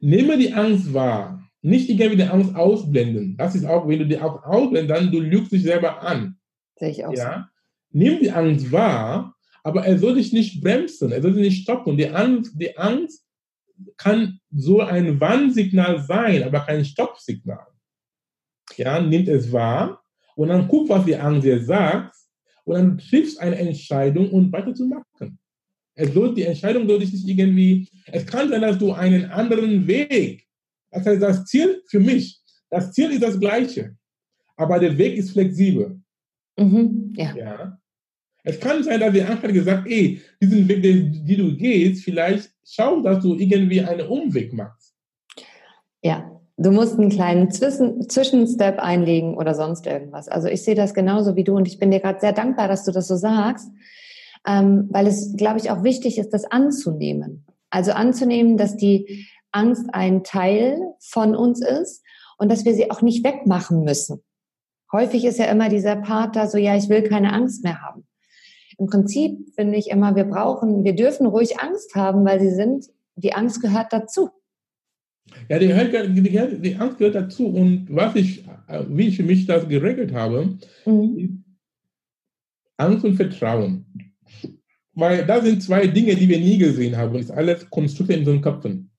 nehme 0.00 0.38
die 0.38 0.52
Angst 0.52 0.92
wahr. 0.94 1.38
Nicht 1.60 1.88
irgendwie 1.88 2.16
die 2.16 2.24
Angst 2.24 2.56
ausblenden. 2.56 3.36
Das 3.36 3.54
ist 3.54 3.66
auch, 3.66 3.86
wenn 3.86 4.00
du 4.00 4.06
die 4.06 4.18
auch 4.18 4.42
ausblendest, 4.44 4.90
dann 4.90 5.12
du 5.12 5.20
lügst 5.20 5.52
dich 5.52 5.62
selber 5.62 6.02
an. 6.02 6.38
Sehe 6.76 6.90
ich 6.90 7.04
auch 7.04 7.12
ja? 7.12 7.50
So. 7.92 7.98
Nimm 7.98 8.20
die 8.20 8.32
Angst 8.32 8.72
wahr, 8.72 9.36
aber 9.62 9.84
er 9.84 9.98
soll 9.98 10.14
dich 10.14 10.32
nicht 10.32 10.62
bremsen, 10.62 11.12
er 11.12 11.20
soll 11.20 11.34
dich 11.34 11.42
nicht 11.42 11.62
stoppen. 11.62 11.96
Die 11.98 12.08
Angst, 12.08 12.52
die 12.58 12.76
Angst 12.78 13.24
kann 13.96 14.40
so 14.50 14.80
ein 14.80 15.20
Warnsignal 15.20 16.00
sein, 16.00 16.42
aber 16.42 16.60
kein 16.60 16.84
Stoppsignal. 16.84 17.66
Ja, 18.76 19.00
nimmt 19.00 19.28
es 19.28 19.52
wahr 19.52 20.01
und 20.36 20.48
dann 20.48 20.68
guck, 20.68 20.88
was 20.88 21.04
die 21.04 21.16
Angst 21.16 21.48
sagt 21.66 22.16
und 22.64 22.74
dann 22.74 22.98
triffst 22.98 23.40
eine 23.40 23.56
Entscheidung 23.56 24.30
um 24.30 24.52
weiterzumachen. 24.52 25.38
Es 25.94 26.12
soll, 26.14 26.34
die 26.34 26.44
Entscheidung 26.44 26.86
soll 26.88 27.00
dich 27.00 27.12
nicht 27.12 27.28
irgendwie, 27.28 27.88
es 28.06 28.26
kann 28.26 28.48
sein, 28.48 28.62
dass 28.62 28.78
du 28.78 28.92
einen 28.92 29.26
anderen 29.26 29.86
Weg, 29.86 30.46
das 30.90 31.06
heißt, 31.06 31.22
das 31.22 31.44
Ziel 31.44 31.82
für 31.86 32.00
mich, 32.00 32.40
das 32.70 32.92
Ziel 32.92 33.10
ist 33.10 33.22
das 33.22 33.38
gleiche, 33.38 33.96
aber 34.56 34.78
der 34.78 34.96
Weg 34.96 35.16
ist 35.16 35.32
flexibel. 35.32 36.00
Mhm, 36.56 37.12
ja. 37.16 37.34
ja. 37.36 37.78
Es 38.44 38.58
kann 38.58 38.82
sein, 38.82 39.00
dass 39.00 39.12
die 39.12 39.22
Angst 39.22 39.42
hat 39.42 39.52
gesagt, 39.52 39.86
ey, 39.86 40.20
diesen 40.40 40.66
Weg, 40.66 40.82
den, 40.82 41.24
den 41.26 41.38
du 41.38 41.56
gehst, 41.56 42.04
vielleicht 42.04 42.50
schau, 42.64 43.00
dass 43.00 43.22
du 43.22 43.36
irgendwie 43.36 43.80
einen 43.80 44.06
Umweg 44.06 44.52
machst. 44.52 44.94
Ja, 46.02 46.31
du 46.56 46.70
musst 46.70 46.98
einen 46.98 47.10
kleinen 47.10 47.50
Zwischen 47.50 48.08
Zwischenstep 48.08 48.78
einlegen 48.78 49.36
oder 49.36 49.54
sonst 49.54 49.86
irgendwas. 49.86 50.28
Also 50.28 50.48
ich 50.48 50.62
sehe 50.62 50.74
das 50.74 50.94
genauso 50.94 51.36
wie 51.36 51.44
du 51.44 51.56
und 51.56 51.66
ich 51.66 51.78
bin 51.78 51.90
dir 51.90 52.00
gerade 52.00 52.20
sehr 52.20 52.32
dankbar, 52.32 52.68
dass 52.68 52.84
du 52.84 52.92
das 52.92 53.08
so 53.08 53.16
sagst, 53.16 53.70
ähm, 54.46 54.88
weil 54.90 55.06
es, 55.06 55.36
glaube 55.36 55.58
ich, 55.58 55.70
auch 55.70 55.82
wichtig 55.82 56.18
ist, 56.18 56.30
das 56.30 56.44
anzunehmen. 56.44 57.46
Also 57.70 57.92
anzunehmen, 57.92 58.56
dass 58.56 58.76
die 58.76 59.26
Angst 59.50 59.86
ein 59.92 60.24
Teil 60.24 60.80
von 61.00 61.34
uns 61.36 61.64
ist 61.64 62.02
und 62.38 62.50
dass 62.50 62.64
wir 62.64 62.74
sie 62.74 62.90
auch 62.90 63.02
nicht 63.02 63.24
wegmachen 63.24 63.84
müssen. 63.84 64.22
Häufig 64.92 65.24
ist 65.24 65.38
ja 65.38 65.46
immer 65.46 65.68
dieser 65.68 65.96
Part 65.96 66.36
da 66.36 66.46
so, 66.46 66.58
ja, 66.58 66.76
ich 66.76 66.88
will 66.88 67.02
keine 67.02 67.32
Angst 67.32 67.64
mehr 67.64 67.80
haben 67.80 68.06
im 68.82 68.88
Prinzip 68.88 69.54
finde 69.54 69.78
ich 69.78 69.90
immer, 69.90 70.16
wir 70.16 70.24
brauchen, 70.24 70.82
wir 70.82 70.94
dürfen 70.94 71.26
ruhig 71.26 71.60
Angst 71.60 71.94
haben, 71.94 72.24
weil 72.24 72.40
sie 72.40 72.50
sind, 72.50 72.86
die 73.14 73.32
Angst 73.32 73.62
gehört 73.62 73.92
dazu. 73.92 74.30
Ja, 75.48 75.58
die, 75.58 75.68
die, 75.68 76.60
die 76.60 76.76
Angst 76.76 76.98
gehört 76.98 77.14
dazu. 77.14 77.46
Und 77.46 77.86
was 77.90 78.14
ich, 78.16 78.44
wie 78.88 79.08
ich 79.08 79.18
mich 79.20 79.46
das 79.46 79.68
geregelt 79.68 80.12
habe, 80.12 80.58
mhm. 80.84 81.44
Angst 82.76 83.04
und 83.04 83.16
Vertrauen. 83.16 83.86
Weil 84.94 85.24
das 85.24 85.44
sind 85.44 85.62
zwei 85.62 85.86
Dinge, 85.86 86.14
die 86.14 86.28
wir 86.28 86.38
nie 86.38 86.58
gesehen 86.58 86.96
haben. 86.96 87.14
Das 87.14 87.22
ist 87.22 87.30
alles 87.30 87.68
Konstrukte 87.70 88.12
in 88.14 88.20
unseren 88.20 88.42
Köpfen. 88.42 88.90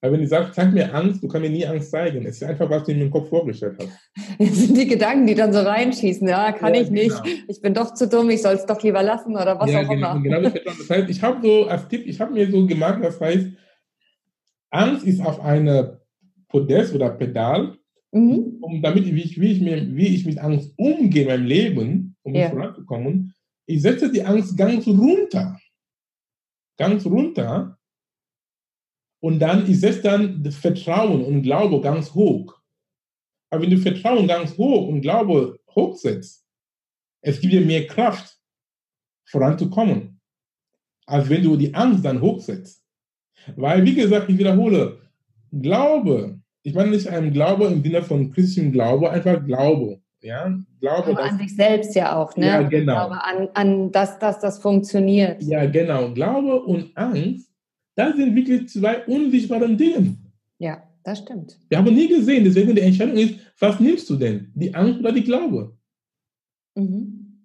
Aber 0.00 0.12
wenn 0.12 0.20
du 0.20 0.28
sagst, 0.28 0.54
zeig 0.54 0.72
mir 0.72 0.94
Angst, 0.94 1.22
du 1.22 1.28
kannst 1.28 1.48
mir 1.48 1.52
nie 1.52 1.66
Angst 1.66 1.90
zeigen. 1.90 2.24
Es 2.24 2.36
ist 2.36 2.44
einfach, 2.44 2.70
was 2.70 2.84
du 2.84 2.92
in 2.92 3.00
meinem 3.00 3.10
Kopf 3.10 3.28
vorgestellt 3.28 3.76
hast. 3.80 3.88
Das 4.38 4.56
sind 4.56 4.76
die 4.76 4.86
Gedanken, 4.86 5.26
die 5.26 5.34
dann 5.34 5.52
so 5.52 5.58
reinschießen. 5.58 6.28
Ja, 6.28 6.52
kann 6.52 6.74
ja, 6.74 6.82
ich 6.82 6.90
nicht. 6.90 7.22
Genau. 7.24 7.36
Ich 7.48 7.60
bin 7.60 7.74
doch 7.74 7.94
zu 7.94 8.06
dumm, 8.06 8.30
ich 8.30 8.40
soll 8.40 8.54
es 8.54 8.64
doch 8.64 8.80
lieber 8.82 9.02
lassen 9.02 9.34
oder 9.34 9.58
was 9.58 9.70
ja, 9.70 9.80
auch 9.80 9.88
genau, 9.88 10.14
immer. 10.14 10.22
Genau, 10.22 10.50
das 10.50 10.88
heißt, 10.88 11.10
ich 11.10 11.20
habe 11.20 11.44
so 11.44 11.66
als 11.66 11.88
Tipp, 11.88 12.06
ich 12.06 12.20
habe 12.20 12.32
mir 12.32 12.48
so 12.48 12.64
gemacht, 12.64 13.00
das 13.02 13.20
heißt, 13.20 13.48
Angst 14.70 15.04
ist 15.04 15.20
auf 15.20 15.40
eine 15.40 16.00
Podest 16.48 16.94
oder 16.94 17.10
Pedal, 17.10 17.78
mhm. 18.12 18.58
um 18.60 18.82
damit, 18.82 19.06
wie 19.06 19.22
ich, 19.22 19.40
wie, 19.40 19.52
ich 19.52 19.60
mir, 19.60 19.94
wie 19.94 20.08
ich 20.08 20.26
mit 20.26 20.38
Angst 20.38 20.72
umgehe 20.76 21.22
in 21.22 21.28
meinem 21.28 21.46
Leben, 21.46 22.16
um 22.22 22.34
ja. 22.34 22.50
voranzukommen, 22.50 23.34
ich 23.66 23.82
setze 23.82 24.10
die 24.10 24.22
Angst 24.22 24.56
ganz 24.56 24.86
runter. 24.86 25.58
Ganz 26.76 27.04
runter 27.04 27.78
und 29.20 29.40
dann 29.40 29.66
ist 29.66 29.82
es 29.82 30.00
dann 30.00 30.42
das 30.42 30.56
Vertrauen 30.56 31.24
und 31.24 31.42
Glaube 31.42 31.80
ganz 31.80 32.14
hoch. 32.14 32.56
Aber 33.50 33.62
wenn 33.62 33.70
du 33.70 33.78
Vertrauen 33.78 34.28
ganz 34.28 34.56
hoch 34.56 34.88
und 34.88 35.00
Glaube 35.00 35.58
hochsetzt, 35.74 36.46
es 37.20 37.40
gibt 37.40 37.52
dir 37.52 37.60
mehr 37.60 37.86
Kraft, 37.86 38.36
voranzukommen, 39.26 40.20
als 41.06 41.28
wenn 41.28 41.42
du 41.42 41.56
die 41.56 41.74
Angst 41.74 42.04
dann 42.04 42.20
hochsetzt. 42.20 42.77
Weil, 43.56 43.84
wie 43.84 43.94
gesagt, 43.94 44.28
ich 44.28 44.38
wiederhole, 44.38 44.98
Glaube, 45.50 46.38
ich 46.62 46.74
meine 46.74 46.90
nicht 46.90 47.08
ein 47.08 47.32
Glaube 47.32 47.66
im 47.66 47.82
Sinne 47.82 48.02
von 48.02 48.30
christlichem 48.32 48.72
Glaube, 48.72 49.10
einfach 49.10 49.44
Glaube. 49.44 50.00
Ja, 50.20 50.52
Glaube 50.80 51.14
dass, 51.14 51.30
an 51.30 51.38
sich 51.38 51.54
selbst 51.54 51.94
ja 51.94 52.16
auch, 52.16 52.36
ne? 52.36 52.46
Ja, 52.46 52.62
genau. 52.62 53.06
Glaube 53.06 53.24
an, 53.24 53.48
an 53.54 53.92
dass, 53.92 54.18
dass 54.18 54.40
das 54.40 54.58
funktioniert. 54.58 55.42
Ja, 55.42 55.64
genau. 55.66 56.12
Glaube 56.12 56.60
und 56.62 56.90
Angst 56.96 57.48
das 57.98 58.14
sind 58.14 58.36
wirklich 58.36 58.68
zwei 58.68 59.04
unsichtbare 59.06 59.74
Dinge. 59.74 60.14
Ja, 60.60 60.84
das 61.02 61.18
stimmt. 61.18 61.58
Wir 61.68 61.78
haben 61.78 61.92
nie 61.92 62.06
gesehen, 62.06 62.44
deswegen 62.44 62.72
die 62.72 62.80
Entscheidung 62.80 63.16
ist, 63.16 63.40
was 63.58 63.80
nimmst 63.80 64.08
du 64.08 64.14
denn? 64.14 64.52
Die 64.54 64.72
Angst 64.72 65.00
oder 65.00 65.10
die 65.10 65.24
Glaube? 65.24 65.76
Mhm. 66.76 67.40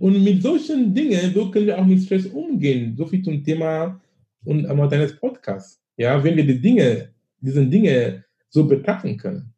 Und 0.00 0.24
mit 0.24 0.42
solchen 0.42 0.92
Dingen, 0.92 1.32
so 1.32 1.48
können 1.48 1.66
wir 1.66 1.78
auch 1.78 1.86
mit 1.86 2.02
Stress 2.02 2.26
umgehen. 2.26 2.96
So 2.96 3.06
viel 3.06 3.22
zum 3.22 3.44
Thema 3.44 4.00
und 4.46 4.64
deines 4.90 5.18
Podcasts. 5.18 5.80
Ja, 5.96 6.22
wenn 6.22 6.36
wir 6.36 6.46
die 6.46 6.60
Dinge, 6.60 7.10
diese 7.40 7.66
Dinge 7.66 8.24
so 8.48 8.66
betrachten 8.66 9.16
können. 9.16 9.52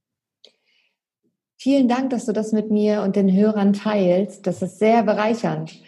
Vielen 1.57 1.88
Dank, 1.88 2.11
dass 2.11 2.27
du 2.27 2.33
das 2.33 2.53
mit 2.53 2.70
mir 2.70 3.03
und 3.03 3.16
den 3.16 3.33
Hörern 3.33 3.72
teilst. 3.72 4.46
Das 4.46 4.62
ist 4.62 4.79
sehr 4.79 5.03
bereichernd. 5.03 5.81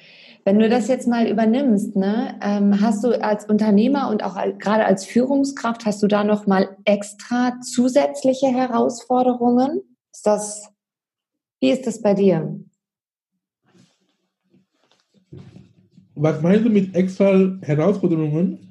Wenn 0.45 0.59
du 0.59 0.69
das 0.69 0.89
jetzt 0.89 1.07
mal 1.07 1.29
übernimmst, 1.29 1.97
ne, 1.97 2.39
ähm, 2.43 2.81
hast 2.81 3.05
du 3.05 3.23
als 3.23 3.45
Unternehmer 3.45 4.09
und 4.11 4.25
auch 4.25 4.37
gerade 4.59 4.85
als 4.85 5.05
Führungskraft, 5.05 5.85
hast 5.85 6.03
du 6.03 6.09
da 6.09 6.25
noch 6.25 6.47
mal 6.47 6.77
extra 6.85 7.61
zusätzliche 7.61 8.49
Herausforderungen? 8.49 9.83
Ist 10.13 10.27
das, 10.27 10.73
wie 11.61 11.71
ist 11.71 11.87
das 11.87 12.03
bei 12.03 12.15
dir? 12.15 12.59
Was 16.15 16.43
meinst 16.43 16.65
du 16.65 16.71
mit 16.71 16.97
extra 16.97 17.59
Herausforderungen? 17.63 18.70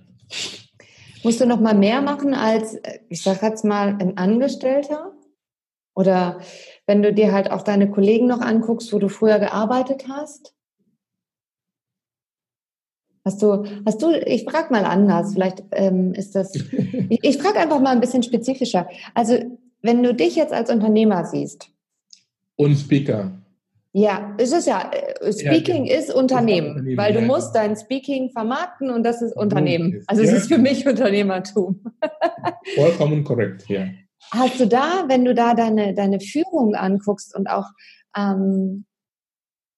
Musst 1.24 1.42
du 1.42 1.46
noch 1.46 1.60
mal 1.60 1.76
mehr 1.76 2.02
machen 2.02 2.34
als, 2.34 2.78
ich 3.10 3.22
sage 3.22 3.46
jetzt 3.46 3.66
mal, 3.66 3.98
ein 4.00 4.18
Angestellter? 4.18 5.14
Oder 5.96 6.40
wenn 6.86 7.02
du 7.02 7.14
dir 7.14 7.34
halt 7.34 7.52
auch 7.52 7.62
deine 7.62 7.92
Kollegen 7.92 8.28
noch 8.28 8.42
anguckst, 8.42 8.94
wo 8.94 9.00
du 9.00 9.10
früher 9.10 9.40
gearbeitet 9.40 10.08
hast? 10.08 10.56
Hast 13.26 13.42
du, 13.42 13.66
hast 13.86 14.02
du, 14.02 14.12
ich 14.26 14.46
frage 14.46 14.72
mal 14.72 14.86
anders, 14.86 15.34
vielleicht 15.34 15.64
ähm, 15.72 16.14
ist 16.14 16.36
das, 16.36 16.56
ich, 17.10 17.20
ich 17.22 17.38
frage 17.38 17.60
einfach 17.60 17.82
mal 17.82 17.92
ein 17.92 18.00
bisschen 18.00 18.24
spezifischer. 18.24 18.88
Also, 19.14 19.38
wenn 19.82 20.02
du 20.04 20.14
dich 20.14 20.36
jetzt 20.36 20.54
als 20.54 20.70
Unternehmer 20.70 21.26
siehst. 21.26 21.70
Und 22.56 22.76
Speaker. 22.76 23.32
Ja, 23.92 24.36
es 24.38 24.52
ist 24.52 24.68
ja, 24.68 24.92
äh, 24.92 25.34
Speaking 25.34 25.86
ja, 25.86 25.96
genau. 25.96 26.00
ist 26.00 26.14
Unternehmen, 26.14 26.70
Unternehmen 26.70 26.98
weil 26.98 27.14
du 27.14 27.22
ja, 27.22 27.26
musst 27.26 27.56
dein 27.56 27.76
Speaking 27.76 28.30
vermarkten 28.32 28.92
und 28.92 29.04
das 29.04 29.22
ist 29.22 29.36
Unternehmen. 29.36 30.04
Also 30.06 30.22
es 30.22 30.30
ja. 30.30 30.38
ist 30.38 30.48
für 30.48 30.60
mich 30.60 30.88
Unternehmertum. 30.88 31.84
Vollkommen 32.76 33.24
korrekt, 33.24 33.68
ja. 33.68 33.88
Hast 34.32 34.60
du 34.60 34.68
da, 34.68 35.06
wenn 35.08 35.26
du 35.26 35.34
da 35.34 35.56
deine, 35.56 35.96
deine 35.96 36.20
Führung 36.20 36.76
anguckst 36.76 37.36
und 37.36 37.50
auch 37.50 37.66
ähm, 38.16 38.86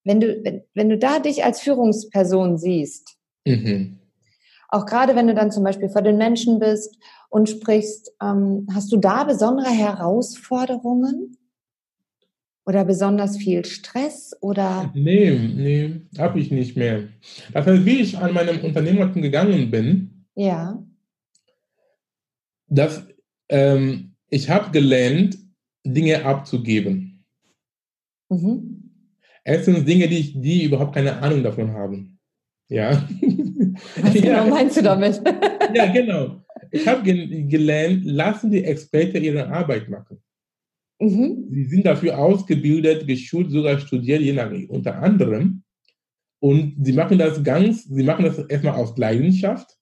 wenn 0.03 0.19
du, 0.19 0.43
wenn, 0.43 0.63
wenn 0.73 0.89
du 0.89 0.97
da 0.97 1.19
dich 1.19 1.43
als 1.43 1.61
Führungsperson 1.61 2.57
siehst, 2.57 3.17
mhm. 3.45 3.99
auch 4.69 4.85
gerade 4.85 5.15
wenn 5.15 5.27
du 5.27 5.35
dann 5.35 5.51
zum 5.51 5.63
Beispiel 5.63 5.89
vor 5.89 6.01
den 6.01 6.17
Menschen 6.17 6.59
bist 6.59 6.97
und 7.29 7.49
sprichst, 7.49 8.11
ähm, 8.21 8.67
hast 8.73 8.91
du 8.91 8.97
da 8.97 9.23
besondere 9.23 9.69
Herausforderungen? 9.69 11.37
Oder 12.71 12.85
besonders 12.85 13.35
viel 13.35 13.65
Stress 13.65 14.33
oder? 14.39 14.89
Nee, 14.95 15.31
nee, 15.31 15.91
habe 16.17 16.39
ich 16.39 16.51
nicht 16.51 16.77
mehr. 16.77 17.09
Das 17.51 17.65
heißt, 17.65 17.85
wie 17.85 17.99
ich 17.99 18.17
an 18.17 18.33
meinem 18.33 18.61
Unternehmertum 18.61 19.21
gegangen 19.21 19.69
bin, 19.69 20.25
ja. 20.35 20.81
dass 22.69 23.05
ähm, 23.49 24.13
ich 24.29 24.49
habe 24.49 24.71
gelernt, 24.71 25.37
Dinge 25.85 26.23
abzugeben. 26.23 27.25
Mhm. 28.29 28.89
Erstens 29.43 29.83
Dinge, 29.83 30.07
die, 30.07 30.19
ich, 30.19 30.41
die 30.41 30.63
überhaupt 30.63 30.95
keine 30.95 31.17
Ahnung 31.21 31.43
davon 31.43 31.73
haben. 31.73 32.19
Ja. 32.69 33.05
Was 34.01 34.13
genau 34.13 34.47
meinst 34.47 34.77
du 34.77 34.81
damit? 34.81 35.21
ja, 35.73 35.91
genau. 35.91 36.41
Ich 36.71 36.87
habe 36.87 37.03
gelernt, 37.03 38.05
lassen 38.05 38.49
die 38.49 38.63
Experten 38.63 39.21
ihre 39.21 39.49
Arbeit 39.49 39.89
machen. 39.89 40.23
Mhm. 41.01 41.47
Sie 41.49 41.65
sind 41.65 41.85
dafür 41.85 42.17
ausgebildet, 42.19 43.07
geschult, 43.07 43.49
sogar 43.49 43.79
studiert, 43.79 44.21
je 44.21 44.33
nach, 44.33 44.51
unter 44.69 45.01
anderem. 45.01 45.63
Und 46.39 46.75
sie 46.83 46.93
machen 46.93 47.17
das 47.17 47.43
ganz, 47.43 47.85
sie 47.85 48.03
machen 48.03 48.25
das 48.25 48.37
erstmal 48.37 48.75
aus 48.75 48.95
Leidenschaft 48.97 49.77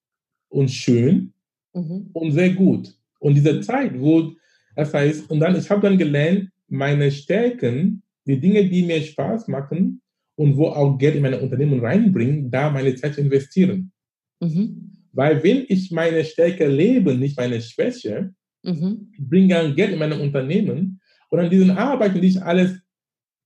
und 0.47 0.71
schön 0.71 1.33
mhm. 1.73 2.09
und 2.13 2.31
sehr 2.31 2.51
gut. 2.51 2.95
Und 3.19 3.35
diese 3.35 3.59
Zeit, 3.59 3.99
wo, 3.99 4.31
das 4.75 4.93
heißt, 4.93 5.29
und 5.29 5.41
dann, 5.41 5.57
ich 5.57 5.69
habe 5.69 5.81
dann 5.81 5.97
gelernt, 5.97 6.49
meine 6.69 7.11
Stärken, 7.11 8.01
die 8.25 8.39
Dinge, 8.39 8.69
die 8.69 8.83
mir 8.83 9.01
Spaß 9.01 9.49
machen 9.49 10.01
und 10.35 10.55
wo 10.55 10.67
auch 10.67 10.97
Geld 10.97 11.15
in 11.15 11.21
meine 11.21 11.39
Unternehmen 11.39 11.81
reinbringen, 11.81 12.49
da 12.49 12.69
meine 12.69 12.95
Zeit 12.95 13.15
zu 13.15 13.21
investieren. 13.21 13.91
Mhm. 14.39 14.91
Weil 15.11 15.43
wenn 15.43 15.65
ich 15.67 15.91
meine 15.91 16.23
Stärke 16.23 16.67
lebe, 16.67 17.15
nicht 17.15 17.35
meine 17.35 17.61
Schwäche, 17.61 18.33
mhm. 18.63 19.11
bringe 19.17 19.73
Geld 19.75 19.91
in 19.91 19.99
meine 19.99 20.19
Unternehmen, 20.19 21.01
und 21.29 21.39
an 21.39 21.49
diesen 21.49 21.71
Arbeiten, 21.71 22.21
die 22.21 22.27
ich 22.27 22.43
alles 22.43 22.79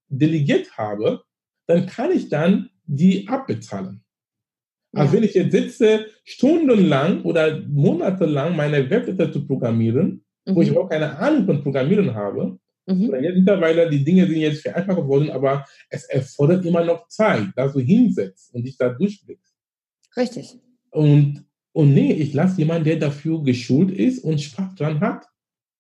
delegiert 0.08 0.78
habe, 0.78 1.24
dann 1.68 1.86
kann 1.86 2.12
ich 2.12 2.30
dann 2.30 2.70
die 2.86 3.28
abbezahlen. 3.28 4.04
Ja. 4.94 5.02
Also 5.02 5.14
wenn 5.14 5.24
ich 5.24 5.34
jetzt 5.34 5.52
sitze, 5.52 6.08
stundenlang 6.24 7.24
oder 7.24 7.62
monatelang 7.62 8.56
meine 8.56 8.90
Webseite 8.90 9.32
zu 9.32 9.46
programmieren, 9.46 10.24
mhm. 10.46 10.56
wo 10.56 10.62
ich 10.62 10.76
auch 10.76 10.90
keine 10.90 11.18
Ahnung 11.18 11.46
von 11.46 11.64
Programmieren 11.64 12.14
habe, 12.14 12.60
mhm. 12.86 13.14
jetzt 13.22 13.38
mittlerweile, 13.38 13.90
die 13.90 14.04
Dinge 14.04 14.28
sind 14.28 14.38
jetzt 14.38 14.62
vereinfacht 14.62 14.98
geworden, 14.98 15.32
aber 15.32 15.66
es 15.90 16.06
erfordert 16.06 16.66
immer 16.66 16.84
noch 16.84 17.08
Zeit, 17.08 17.48
dass 17.56 17.74
du 17.74 17.80
hinsetzt 17.80 18.54
und 18.54 18.64
dich 18.64 18.78
da 18.78 18.90
durchblickst. 18.90 19.54
Richtig. 20.16 20.60
Und, 20.92 21.46
und 21.72 21.94
nee, 21.94 22.14
ich 22.14 22.34
lasse 22.34 22.60
jemanden, 22.60 22.84
der 22.84 22.98
dafür 22.98 23.44
geschult 23.44 23.90
ist 23.90 24.24
und 24.24 24.40
Spaß 24.40 24.76
dran 24.76 25.00
hat. 25.00 25.26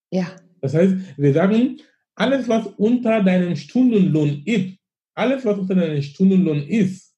Ja. 0.09 0.25
Das 0.61 0.73
heißt, 0.73 0.95
wir 1.17 1.33
sagen, 1.33 1.77
alles, 2.15 2.47
was 2.47 2.67
unter 2.77 3.23
deinem 3.23 3.55
Stundenlohn 3.55 4.43
ist, 4.45 4.77
alles, 5.15 5.45
was 5.45 5.59
unter 5.59 5.75
deinem 5.75 6.01
Stundenlohn 6.01 6.63
ist, 6.67 7.15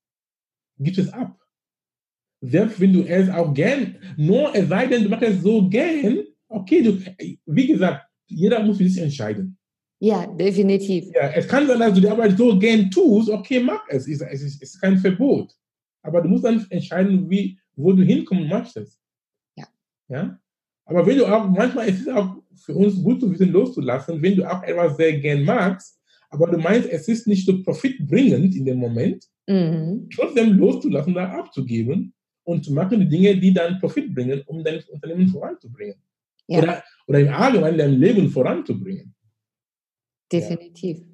gibt 0.78 0.98
es 0.98 1.12
ab. 1.12 1.40
Selbst 2.42 2.80
wenn 2.80 2.94
du 2.94 3.04
es 3.04 3.30
auch 3.30 3.54
gern, 3.54 3.98
nur 4.18 4.54
es 4.54 4.68
sei 4.70 4.88
denn, 4.88 5.04
du 5.04 5.10
machst 5.10 5.24
es 5.24 5.42
so 5.42 5.68
gern, 5.70 6.24
okay, 6.48 6.84
du, 6.84 7.00
wie 7.46 7.68
gesagt, 7.68 8.08
jeder 8.28 8.64
muss 8.64 8.78
für 8.78 8.88
sich 8.88 9.02
entscheiden. 9.02 9.58
Ja, 10.00 10.28
definitiv. 10.28 11.06
Ja, 11.14 11.30
es 11.30 11.48
kann 11.48 11.68
sein, 11.68 11.80
dass 11.80 11.94
du 11.94 12.02
die 12.02 12.10
Arbeit 12.10 12.38
so 12.38 12.58
gern 12.60 12.92
tust, 12.92 13.30
okay, 13.30 13.62
mach 13.62 13.88
es, 13.88 14.08
es 14.08 14.22
ist, 14.22 14.44
es 14.44 14.62
ist 14.62 14.82
kein 14.82 14.98
Verbot. 14.98 15.54
Aber 16.04 16.22
du 16.22 16.30
musst 16.30 16.44
dann 16.44 16.66
entscheiden, 16.70 17.30
wie, 17.30 17.58
wo 17.76 17.94
du 17.94 18.04
hinkommen 18.04 18.48
möchtest. 18.48 19.00
Ja. 19.58 19.66
Ja? 20.10 20.40
Aber 20.86 21.06
wenn 21.06 21.18
du 21.18 21.26
auch, 21.26 21.50
manchmal 21.50 21.90
ist 21.90 22.02
es 22.02 22.08
auch 22.08 22.36
für 22.56 22.76
uns 22.76 23.02
gut 23.02 23.20
zu 23.20 23.32
wissen, 23.32 23.52
loszulassen, 23.52 24.22
wenn 24.22 24.36
du 24.36 24.50
auch 24.50 24.64
etwas 24.64 24.98
sehr 24.98 25.20
gern 25.20 25.44
magst, 25.44 26.00
aber 26.30 26.48
du 26.48 26.58
meinst, 26.58 26.90
es 26.90 27.08
ist 27.08 27.28
nicht 27.28 27.46
so 27.46 27.62
profitbringend 27.64 28.56
in 28.56 28.66
dem 28.66 28.78
Moment, 28.78 29.26
mhm. 29.48 30.10
trotzdem 30.14 30.54
loszulassen, 30.54 31.14
da 31.14 31.30
abzugeben 31.30 32.14
und 32.44 32.64
zu 32.64 32.74
machen 32.74 33.00
die 33.00 33.10
Dinge, 33.10 33.38
die 33.38 33.54
dann 33.54 33.80
Profit 33.80 34.14
bringen, 34.14 34.42
um 34.46 34.64
dein 34.64 34.82
Unternehmen 34.90 35.28
voranzubringen. 35.28 35.96
Ja. 36.48 36.60
Oder, 36.60 36.84
oder 37.08 37.20
im 37.20 37.30
Allgemeinen 37.30 37.78
dein 37.78 37.94
Leben 37.94 38.30
voranzubringen. 38.30 39.14
Definitiv. 40.32 41.00
Ja. 41.00 41.06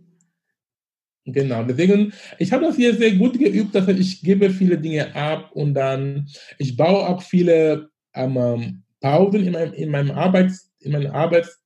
Genau, 1.26 1.64
deswegen, 1.64 2.12
ich 2.40 2.52
habe 2.52 2.66
das 2.66 2.76
hier 2.76 2.96
sehr 2.96 3.16
gut 3.16 3.38
geübt, 3.38 3.76
dass 3.76 3.88
ich 3.88 4.22
gebe 4.22 4.50
viele 4.50 4.78
Dinge 4.78 5.16
ab 5.16 5.52
und 5.54 5.76
dann, 5.76 6.28
ich 6.58 6.76
baue 6.76 7.08
auch 7.08 7.22
viele 7.22 7.90
ähm, 8.16 8.84
Pausen 9.02 9.46
in 9.46 9.54
meinem, 9.54 9.74
in 9.74 9.90
meinem, 9.90 10.12
Arbeits, 10.12 10.72
in 10.80 10.94
meinem 10.94 11.12
Arbeits, 11.12 11.62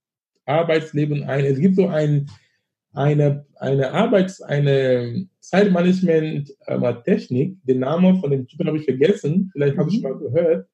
Arbeitsleben 0.46 1.24
ein. 1.24 1.46
Es 1.46 1.60
gibt 1.60 1.76
so 1.76 1.88
ein, 1.88 2.30
eine, 2.94 3.46
eine 3.60 3.92
Arbeits-, 3.92 4.42
eine 4.42 5.28
Zeitmanagement-Technik, 5.40 7.58
den 7.64 7.80
Namen 7.80 8.20
von 8.20 8.32
dem 8.32 8.48
Typen 8.48 8.68
habe 8.68 8.78
ich 8.78 8.86
vergessen, 8.86 9.50
vielleicht 9.52 9.78
habe 9.78 9.90
ich 9.90 10.02
schon 10.02 10.04
mal 10.04 10.18
gehört, 10.18 10.68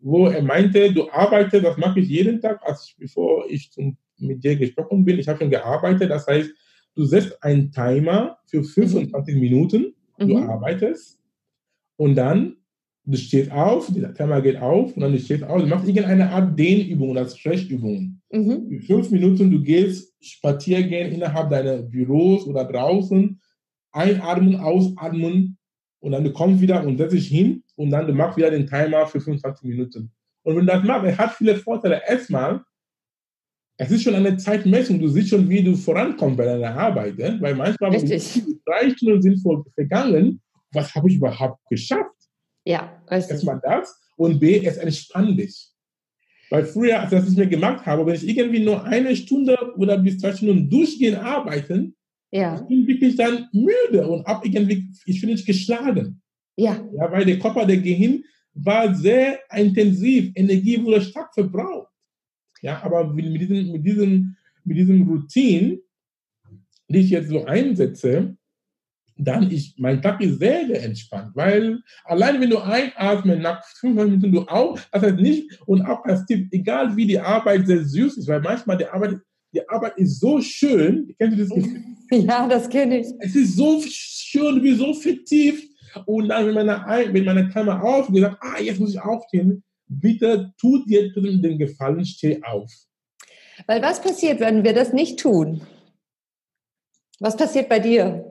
wo 0.00 0.26
er 0.26 0.42
meinte, 0.42 0.92
du 0.92 1.08
arbeitest, 1.10 1.64
das 1.64 1.76
mache 1.76 2.00
ich 2.00 2.08
jeden 2.08 2.40
Tag, 2.40 2.60
als 2.64 2.86
ich, 2.86 2.96
bevor 2.98 3.44
ich 3.48 3.70
zum, 3.70 3.96
mit 4.18 4.42
dir 4.42 4.56
gesprochen 4.56 5.04
bin, 5.04 5.18
ich 5.18 5.28
habe 5.28 5.38
schon 5.38 5.50
gearbeitet, 5.50 6.10
das 6.10 6.26
heißt, 6.26 6.50
du 6.94 7.04
setzt 7.04 7.42
einen 7.42 7.70
Timer 7.70 8.38
für 8.46 8.64
25 8.64 9.34
mhm. 9.34 9.40
Minuten, 9.40 9.94
du 10.18 10.38
mhm. 10.38 10.50
arbeitest. 10.50 11.18
Und 11.96 12.16
dann 12.16 12.56
du 13.04 13.16
stehst 13.16 13.50
auf, 13.50 13.92
der 13.92 14.14
Timer 14.14 14.40
geht 14.40 14.56
auf 14.56 14.94
und 14.94 15.02
dann 15.02 15.12
du 15.12 15.18
stehst 15.18 15.42
auf, 15.42 15.60
du 15.60 15.66
machst 15.66 15.88
irgendeine 15.88 16.30
Art 16.30 16.58
Dehnübung 16.58 17.10
oder 17.10 17.28
Stretchübung. 17.28 18.20
Mhm. 18.30 18.80
Fünf 18.86 19.10
Minuten, 19.10 19.50
du 19.50 19.62
gehst 19.62 20.14
spazieren 20.20 20.88
gehen 20.88 21.12
innerhalb 21.12 21.50
deiner 21.50 21.78
Büros 21.78 22.46
oder 22.46 22.64
draußen, 22.64 23.40
einatmen, 23.92 24.56
ausatmen 24.56 25.56
und 26.00 26.12
dann 26.12 26.24
du 26.24 26.32
kommst 26.32 26.60
wieder 26.60 26.84
und 26.86 26.98
setzt 26.98 27.14
dich 27.14 27.28
hin 27.28 27.62
und 27.76 27.90
dann 27.90 28.06
du 28.06 28.12
machst 28.12 28.36
wieder 28.36 28.50
den 28.50 28.66
Timer 28.66 29.06
für 29.06 29.20
25 29.20 29.68
Minuten. 29.68 30.12
Und 30.42 30.56
wenn 30.56 30.66
du 30.66 30.72
das 30.72 30.84
machst, 30.84 31.06
es 31.06 31.18
hat 31.18 31.32
viele 31.32 31.56
Vorteile. 31.56 32.00
Erstmal, 32.06 32.62
es 33.76 33.90
ist 33.90 34.02
schon 34.02 34.14
eine 34.14 34.36
Zeitmessung. 34.36 34.98
Du 34.98 35.08
siehst 35.08 35.30
schon, 35.30 35.48
wie 35.48 35.62
du 35.62 35.74
vorankommst 35.74 36.36
bei 36.36 36.44
deiner 36.44 36.74
Arbeit. 36.74 37.18
Ne? 37.18 37.38
Weil 37.40 37.54
manchmal 37.54 37.90
drei 37.90 38.90
Stunden 38.90 39.22
sind 39.22 39.42
vergangen. 39.74 40.40
Was 40.72 40.94
habe 40.94 41.08
ich 41.08 41.16
überhaupt 41.16 41.58
geschafft? 41.68 42.19
Ja, 42.64 43.02
richtig. 43.10 43.32
Erstmal 43.32 43.60
das 43.62 44.00
und 44.16 44.38
B, 44.38 44.64
es 44.64 44.76
entspannt 44.76 45.38
dich. 45.38 45.70
Weil 46.50 46.64
früher, 46.64 47.00
als 47.00 47.12
ich 47.12 47.18
das 47.18 47.28
nicht 47.28 47.38
mehr 47.38 47.46
gemacht 47.46 47.86
habe, 47.86 48.04
wenn 48.04 48.14
ich 48.14 48.36
irgendwie 48.36 48.64
nur 48.64 48.84
eine 48.84 49.14
Stunde 49.14 49.56
oder 49.76 49.96
bis 49.98 50.18
zwei 50.18 50.32
Stunden 50.32 50.68
durchgehend 50.68 51.18
arbeiten, 51.18 51.96
ja. 52.32 52.56
ich 52.56 52.66
bin 52.66 52.86
wirklich 52.86 53.16
dann 53.16 53.48
müde 53.52 54.06
und 54.06 54.26
ab 54.26 54.44
irgendwie, 54.44 54.90
ich 55.06 55.20
bin 55.20 55.30
nicht 55.30 55.46
geschlagen. 55.46 56.20
Ja. 56.56 56.84
ja. 56.92 57.10
Weil 57.10 57.24
der 57.24 57.38
Körper, 57.38 57.64
der 57.64 57.78
Gehirn 57.78 58.24
war 58.52 58.92
sehr 58.94 59.38
intensiv, 59.56 60.32
Energie 60.34 60.82
wurde 60.82 61.00
stark 61.00 61.32
verbraucht. 61.32 61.88
Ja, 62.62 62.82
aber 62.82 63.12
mit 63.12 63.40
diesem, 63.40 63.72
mit 63.72 63.86
diesem, 63.86 64.36
mit 64.64 64.76
diesem 64.76 65.08
Routine, 65.08 65.78
die 66.88 66.98
ich 66.98 67.10
jetzt 67.10 67.28
so 67.28 67.44
einsetze, 67.44 68.36
dann 69.24 69.50
ist 69.50 69.78
mein 69.78 70.00
Tag 70.00 70.20
ist 70.20 70.38
sehr, 70.38 70.66
sehr 70.66 70.82
entspannt, 70.82 71.32
weil 71.34 71.80
allein 72.04 72.40
wenn 72.40 72.50
du 72.50 72.58
einatmest, 72.58 73.40
nach 73.40 73.64
fünf 73.78 73.96
Minuten 73.96 74.32
du 74.32 74.40
auch, 74.42 74.78
das 74.92 75.02
heißt 75.02 75.16
nicht, 75.16 75.60
und 75.66 75.82
auch 75.82 76.04
als 76.04 76.24
Tipp, 76.26 76.48
egal 76.52 76.96
wie 76.96 77.06
die 77.06 77.18
Arbeit 77.18 77.66
sehr 77.66 77.84
süß 77.84 78.18
ist, 78.18 78.28
weil 78.28 78.40
manchmal 78.40 78.78
die 78.78 78.86
Arbeit, 78.86 79.18
die 79.52 79.68
Arbeit 79.68 79.96
ist 79.98 80.20
so 80.20 80.40
schön, 80.40 81.14
kennst 81.18 81.38
du 81.38 81.42
das 81.42 81.54
Gefühl? 81.54 81.82
Ja, 82.12 82.48
das 82.48 82.68
kenne 82.68 82.98
ich. 82.98 83.06
Es 83.20 83.36
ist 83.36 83.54
so 83.54 83.80
schön, 83.86 84.60
bist 84.60 84.80
so 84.80 84.92
vertieft 84.94 85.68
und 86.06 86.28
dann, 86.28 86.44
wenn 86.46 86.54
meine, 86.54 86.84
wenn 87.12 87.24
meine 87.24 87.48
Kamera 87.48 87.80
auf, 87.80 88.08
gesagt, 88.08 88.36
ah, 88.40 88.60
jetzt 88.60 88.80
muss 88.80 88.90
ich 88.90 89.00
aufstehen, 89.00 89.62
bitte 89.86 90.52
tu 90.58 90.84
dir 90.84 91.12
den 91.12 91.58
Gefallen, 91.58 92.04
steh 92.04 92.42
auf. 92.42 92.68
Weil 93.66 93.82
was 93.82 94.00
passiert, 94.00 94.40
wenn 94.40 94.64
wir 94.64 94.72
das 94.72 94.92
nicht 94.92 95.20
tun? 95.20 95.62
Was 97.20 97.36
passiert 97.36 97.68
bei 97.68 97.78
dir? 97.78 98.29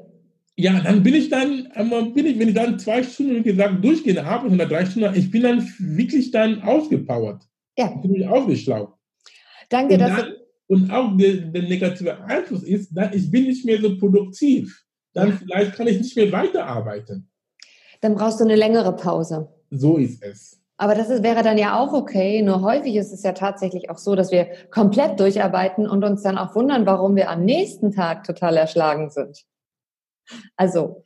Ja, 0.60 0.78
dann 0.82 1.04
bin 1.04 1.14
ich 1.14 1.30
dann, 1.30 1.70
bin 2.14 2.26
ich, 2.26 2.38
wenn 2.38 2.50
ich 2.50 2.54
dann 2.54 2.78
zwei 2.78 3.02
Stunden, 3.02 3.46
wie 3.46 3.52
gesagt, 3.52 3.82
durchgehend 3.82 4.20
arbeite 4.20 4.54
oder 4.54 4.66
drei 4.66 4.86
Stunden, 4.86 5.16
ich 5.16 5.32
bin 5.32 5.44
dann 5.44 5.66
wirklich 5.80 6.32
dann 6.32 6.62
ausgepowert. 6.64 7.44
Ja. 7.78 7.94
Ich 7.96 8.02
bin 8.02 8.12
mich 8.12 8.28
aufgeschlaucht. 8.28 8.94
Danke, 9.70 9.94
und 9.94 10.00
dass 10.02 10.18
dann, 10.18 10.34
Und 10.68 10.92
auch 10.92 11.16
der, 11.16 11.34
der, 11.36 11.62
negative 11.62 12.22
Einfluss 12.26 12.64
ist, 12.64 12.90
dann, 12.92 13.14
ich 13.14 13.32
bin 13.32 13.46
nicht 13.46 13.66
mehr 13.66 13.80
so 13.80 13.98
produktiv. 13.98 14.84
Dann 15.14 15.30
ja. 15.30 15.36
vielleicht 15.38 15.76
kann 15.76 15.88
ich 15.88 16.00
nicht 16.00 16.18
mehr 16.18 16.30
weiterarbeiten. 16.30 17.32
Dann 18.02 18.16
brauchst 18.16 18.42
du 18.42 18.44
eine 18.44 18.58
längere 18.58 18.94
Pause. 18.98 19.48
So 19.70 19.96
ist 19.96 20.22
es. 20.22 20.60
Aber 20.76 20.94
das 20.94 21.10
ist, 21.10 21.24
wäre 21.24 21.42
dann 21.42 21.58
ja 21.58 21.80
auch 21.80 21.94
okay. 21.94 22.42
Nur 22.42 22.62
häufig 22.64 22.98
ist 22.98 23.14
es 23.14 23.24
ja 23.24 23.32
tatsächlich 23.32 23.90
auch 23.90 23.98
so, 23.98 24.14
dass 24.16 24.30
wir 24.32 24.48
komplett 24.72 25.22
durcharbeiten 25.22 25.88
und 25.88 26.04
uns 26.04 26.22
dann 26.24 26.38
auch 26.38 26.54
wundern, 26.54 26.86
warum 26.86 27.16
wir 27.16 27.30
am 27.30 27.46
nächsten 27.46 27.94
Tag 27.94 28.26
total 28.26 28.58
erschlagen 28.58 29.10
sind. 29.10 29.46
Also, 30.56 31.06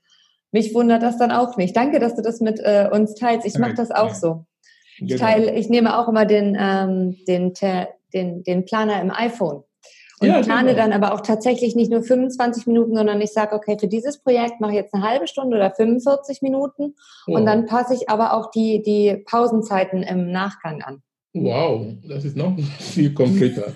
mich 0.52 0.74
wundert 0.74 1.04
das 1.04 1.18
dann 1.18 1.32
auch 1.32 1.58
nicht. 1.58 1.76
Danke, 1.76 2.00
dass 2.00 2.16
du 2.16 2.22
das 2.22 2.40
mit 2.40 2.60
äh, 2.60 2.90
uns 2.92 3.16
teilst. 3.16 3.46
Ich 3.46 3.58
mache 3.58 3.74
das 3.74 3.92
auch 3.92 4.10
ja. 4.10 4.14
so. 4.14 4.46
Ich, 4.98 5.08
genau. 5.08 5.20
teile, 5.20 5.56
ich 5.56 5.70
nehme 5.70 5.98
auch 5.98 6.08
immer 6.08 6.26
den, 6.26 6.56
ähm, 6.60 7.18
den, 7.28 7.54
den, 8.14 8.44
den 8.44 8.66
Planer 8.66 9.02
im 9.02 9.12
iPhone 9.12 9.64
und 10.24 10.30
ja, 10.30 10.42
plane 10.42 10.74
genau. 10.74 10.84
dann 10.84 10.94
aber 10.94 11.14
auch 11.14 11.22
tatsächlich 11.22 11.76
nicht 11.76 11.92
nur 11.92 12.04
25 12.04 12.66
Minuten, 12.68 12.96
sondern 12.96 13.20
ich 13.20 13.32
sage, 13.32 13.56
okay, 13.56 13.78
für 13.80 13.88
dieses 13.88 14.20
Projekt 14.20 14.62
mache 14.62 14.72
ich 14.72 14.78
jetzt 14.78 14.94
eine 14.94 15.04
halbe 15.04 15.28
Stunde 15.28 15.58
oder 15.58 15.72
45 15.72 16.42
Minuten 16.42 16.96
wow. 17.28 17.38
und 17.38 17.46
dann 17.46 17.66
passe 17.66 17.94
ich 17.94 18.10
aber 18.10 18.34
auch 18.34 18.50
die, 18.52 18.82
die 18.82 19.18
Pausenzeiten 19.26 20.02
im 20.02 20.32
Nachgang 20.32 20.82
an. 20.82 21.02
Wow, 21.34 21.88
das 22.08 22.26
ist 22.26 22.38
noch 22.38 22.56
viel 22.80 23.14
konkreter. 23.14 23.74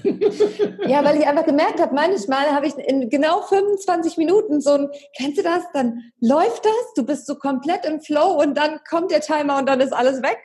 ja, 0.88 1.03
weil 1.03 1.17
ich 1.17 1.28
einfach 1.28 1.45
gemerkt 1.45 1.80
habe, 1.80 1.95
manchmal 1.95 2.51
habe 2.51 2.67
ich 2.67 2.75
in 2.75 3.09
genau 3.09 3.41
25 3.41 4.17
Minuten 4.17 4.61
so 4.61 4.71
ein, 4.71 4.89
kennst 5.15 5.38
du 5.38 5.43
das? 5.43 5.63
Dann 5.73 6.11
läuft 6.19 6.65
das, 6.65 6.93
du 6.95 7.05
bist 7.05 7.25
so 7.25 7.36
komplett 7.36 7.86
im 7.86 8.01
Flow 8.01 8.41
und 8.41 8.55
dann 8.57 8.80
kommt 8.89 9.11
der 9.11 9.21
Timer 9.21 9.57
und 9.57 9.67
dann 9.67 9.82
ist 9.82 9.93
alles 9.93 10.21
weg. 10.21 10.38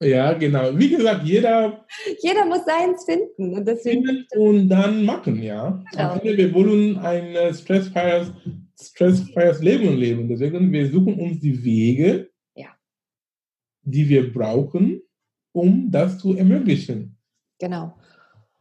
Ja, 0.00 0.32
genau. 0.32 0.78
Wie 0.78 0.90
gesagt, 0.90 1.24
jeder. 1.24 1.84
Jeder 2.20 2.46
muss 2.46 2.64
seins 2.64 3.04
finden. 3.04 3.54
Und, 3.54 3.66
deswegen 3.66 4.04
finden 4.04 4.38
und 4.38 4.68
dann 4.68 5.04
machen, 5.04 5.42
ja. 5.42 5.82
Genau. 5.90 6.22
wir 6.22 6.54
wollen 6.54 6.98
ein 6.98 7.34
äh, 7.34 7.52
stressfreies, 7.52 8.30
stressfreies 8.80 9.60
Leben 9.60 9.96
leben. 9.96 10.28
Deswegen, 10.28 10.70
wir 10.72 10.88
suchen 10.88 11.18
uns 11.18 11.40
die 11.40 11.64
Wege, 11.64 12.30
ja. 12.54 12.68
die 13.82 14.08
wir 14.08 14.32
brauchen, 14.32 15.02
um 15.52 15.90
das 15.90 16.18
zu 16.18 16.36
ermöglichen. 16.36 17.16
Genau. 17.58 17.97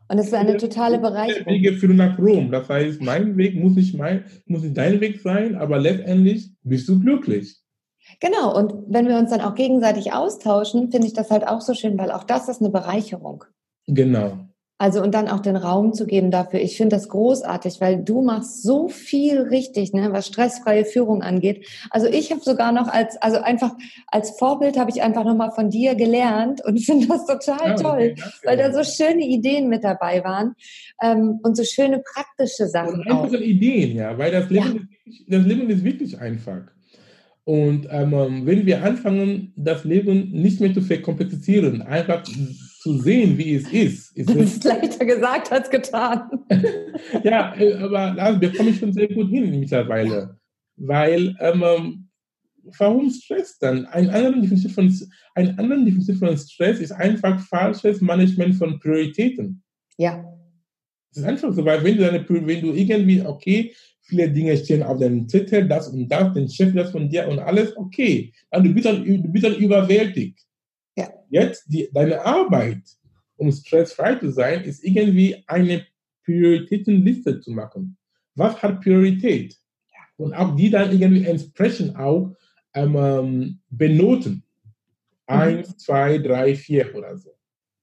Und 0.09 0.19
es 0.19 0.27
ist 0.27 0.33
eine 0.33 0.57
totale 0.57 0.99
Bereicherung. 0.99 1.53
Wege 1.53 1.73
führen 1.73 1.97
nach 1.97 2.17
Rom. 2.17 2.49
Das 2.51 2.69
heißt, 2.69 3.01
mein 3.01 3.35
Weg 3.35 3.55
muss 3.55 3.75
nicht, 3.75 3.95
mein, 3.95 4.23
muss 4.45 4.63
nicht 4.63 4.77
dein 4.77 5.01
Weg 5.01 5.19
sein, 5.21 5.55
aber 5.55 5.79
letztendlich 5.79 6.49
bist 6.63 6.87
du 6.87 6.99
glücklich. 6.99 7.57
Genau, 8.21 8.57
und 8.57 8.73
wenn 8.87 9.07
wir 9.07 9.17
uns 9.17 9.31
dann 9.31 9.41
auch 9.41 9.55
gegenseitig 9.55 10.13
austauschen, 10.13 10.91
finde 10.91 11.07
ich 11.07 11.13
das 11.13 11.29
halt 11.29 11.45
auch 11.45 11.59
so 11.59 11.73
schön, 11.73 11.97
weil 11.97 12.11
auch 12.11 12.23
das 12.23 12.47
ist 12.47 12.61
eine 12.61 12.69
Bereicherung. 12.69 13.43
Genau. 13.85 14.46
Also 14.79 15.01
und 15.01 15.13
dann 15.15 15.27
auch 15.27 15.39
den 15.39 15.55
Raum 15.55 15.93
zu 15.93 16.05
geben 16.05 16.29
dafür. 16.29 16.59
Ich 16.59 16.77
finde 16.77 16.95
das 16.95 17.09
großartig, 17.09 17.81
weil 17.81 18.03
du 18.03 18.21
machst 18.21 18.61
so 18.61 18.89
viel 18.89 19.41
richtig, 19.41 19.91
ne, 19.93 20.09
was 20.11 20.27
stressfreie 20.27 20.85
Führung 20.85 21.23
angeht. 21.23 21.65
Also 21.89 22.05
ich 22.07 22.31
habe 22.31 22.41
sogar 22.41 22.71
noch 22.71 22.87
als, 22.87 23.17
also 23.17 23.37
einfach 23.37 23.73
als 24.07 24.37
Vorbild 24.37 24.77
habe 24.77 24.91
ich 24.91 25.01
einfach 25.01 25.23
nochmal 25.23 25.51
von 25.51 25.71
dir 25.71 25.95
gelernt 25.95 26.63
und 26.63 26.79
finde 26.85 27.07
das 27.07 27.25
total 27.25 27.69
ja, 27.69 27.75
toll, 27.75 28.15
okay, 28.17 28.23
weil 28.43 28.57
da 28.57 28.71
so 28.71 28.83
schöne 28.83 29.25
Ideen 29.25 29.67
mit 29.67 29.83
dabei 29.83 30.23
waren 30.23 30.53
ähm, 31.01 31.39
und 31.41 31.57
so 31.57 31.63
schöne 31.63 31.99
praktische 31.99 32.67
Sachen. 32.67 32.99
Und 32.99 33.07
einfache 33.07 33.43
Ideen, 33.43 33.95
ja, 33.95 34.15
weil 34.15 34.31
das 34.31 34.49
Leben, 34.49 34.89
ja. 35.05 35.11
Ist, 35.11 35.23
das 35.27 35.45
Leben 35.45 35.69
ist 35.69 35.83
wirklich 35.83 36.19
einfach. 36.19 36.61
Und 37.45 37.87
ähm, 37.89 38.45
wenn 38.45 38.65
wir 38.65 38.83
anfangen, 38.83 39.53
das 39.55 39.85
Leben 39.85 40.31
nicht 40.31 40.59
mehr 40.59 40.73
zu 40.73 40.81
verkomplizieren, 40.81 41.81
einfach 41.81 42.23
zu 42.87 42.97
sehen, 42.99 43.37
wie 43.37 43.55
es 43.55 43.71
ist. 43.71 44.11
Ist 44.15 44.29
das 44.29 44.35
ist 44.37 44.63
leichter 44.63 45.05
gesagt 45.05 45.51
als 45.51 45.69
getan. 45.69 46.21
ja, 47.23 47.53
äh, 47.55 47.73
aber 47.73 48.15
das 48.15 48.39
bekomme 48.39 48.69
ich 48.69 48.79
schon 48.79 48.93
sehr 48.93 49.09
gut 49.09 49.29
hin 49.29 49.59
mittlerweile. 49.59 50.37
Weil, 50.77 51.35
ähm, 51.41 52.07
warum 52.77 53.09
Stress 53.09 53.57
dann? 53.59 53.85
Ein 53.87 54.09
anderer 54.09 54.39
Definition 54.39 54.71
von, 54.71 55.09
ein 55.35 55.59
anderer 55.59 55.83
Definition 55.83 56.17
von 56.17 56.37
Stress 56.37 56.79
ist 56.79 56.93
einfach 56.93 57.39
falsches 57.47 57.99
Management 57.99 58.55
von 58.55 58.79
Prioritäten. 58.79 59.61
Ja. 59.97 60.23
Es 61.11 61.17
ist 61.17 61.25
einfach 61.25 61.51
so, 61.51 61.65
weil 61.65 61.83
wenn 61.83 61.97
du, 61.97 62.03
deine, 62.03 62.25
wenn 62.29 62.61
du 62.61 62.73
irgendwie, 62.73 63.21
okay, 63.21 63.73
viele 64.01 64.29
Dinge 64.29 64.55
stehen 64.55 64.83
auf 64.83 64.99
dem 64.99 65.27
Zettel, 65.27 65.67
das 65.67 65.89
und 65.89 66.07
das, 66.07 66.33
den 66.33 66.47
Chef 66.47 66.73
das 66.73 66.91
von 66.91 67.09
dir 67.09 67.27
und 67.27 67.39
alles, 67.39 67.75
okay. 67.75 68.31
Und 68.51 68.63
du 68.63 68.73
bist 68.73 68.85
dann, 68.85 69.03
du 69.03 69.29
bist 69.29 69.43
dann 69.43 69.55
überwältigt. 69.55 70.46
Ja. 70.97 71.09
Jetzt, 71.29 71.65
die, 71.67 71.89
deine 71.93 72.23
Arbeit, 72.25 72.81
um 73.37 73.51
stressfrei 73.51 74.15
zu 74.15 74.31
sein, 74.31 74.63
ist 74.63 74.83
irgendwie 74.83 75.43
eine 75.47 75.85
Prioritätenliste 76.25 77.39
zu 77.39 77.51
machen. 77.51 77.97
Was 78.35 78.61
hat 78.61 78.81
Priorität? 78.81 79.55
Ja. 79.91 79.99
Und 80.17 80.33
auch 80.33 80.55
die 80.55 80.69
dann 80.69 80.91
irgendwie 80.91 81.25
entsprechend 81.25 81.95
auch 81.95 82.35
ähm, 82.73 82.95
ähm 82.95 83.59
benoten. 83.69 84.43
Mhm. 85.27 85.35
Eins, 85.35 85.77
zwei, 85.77 86.17
drei, 86.17 86.55
vier 86.55 86.93
oder 86.95 87.17
so. 87.17 87.31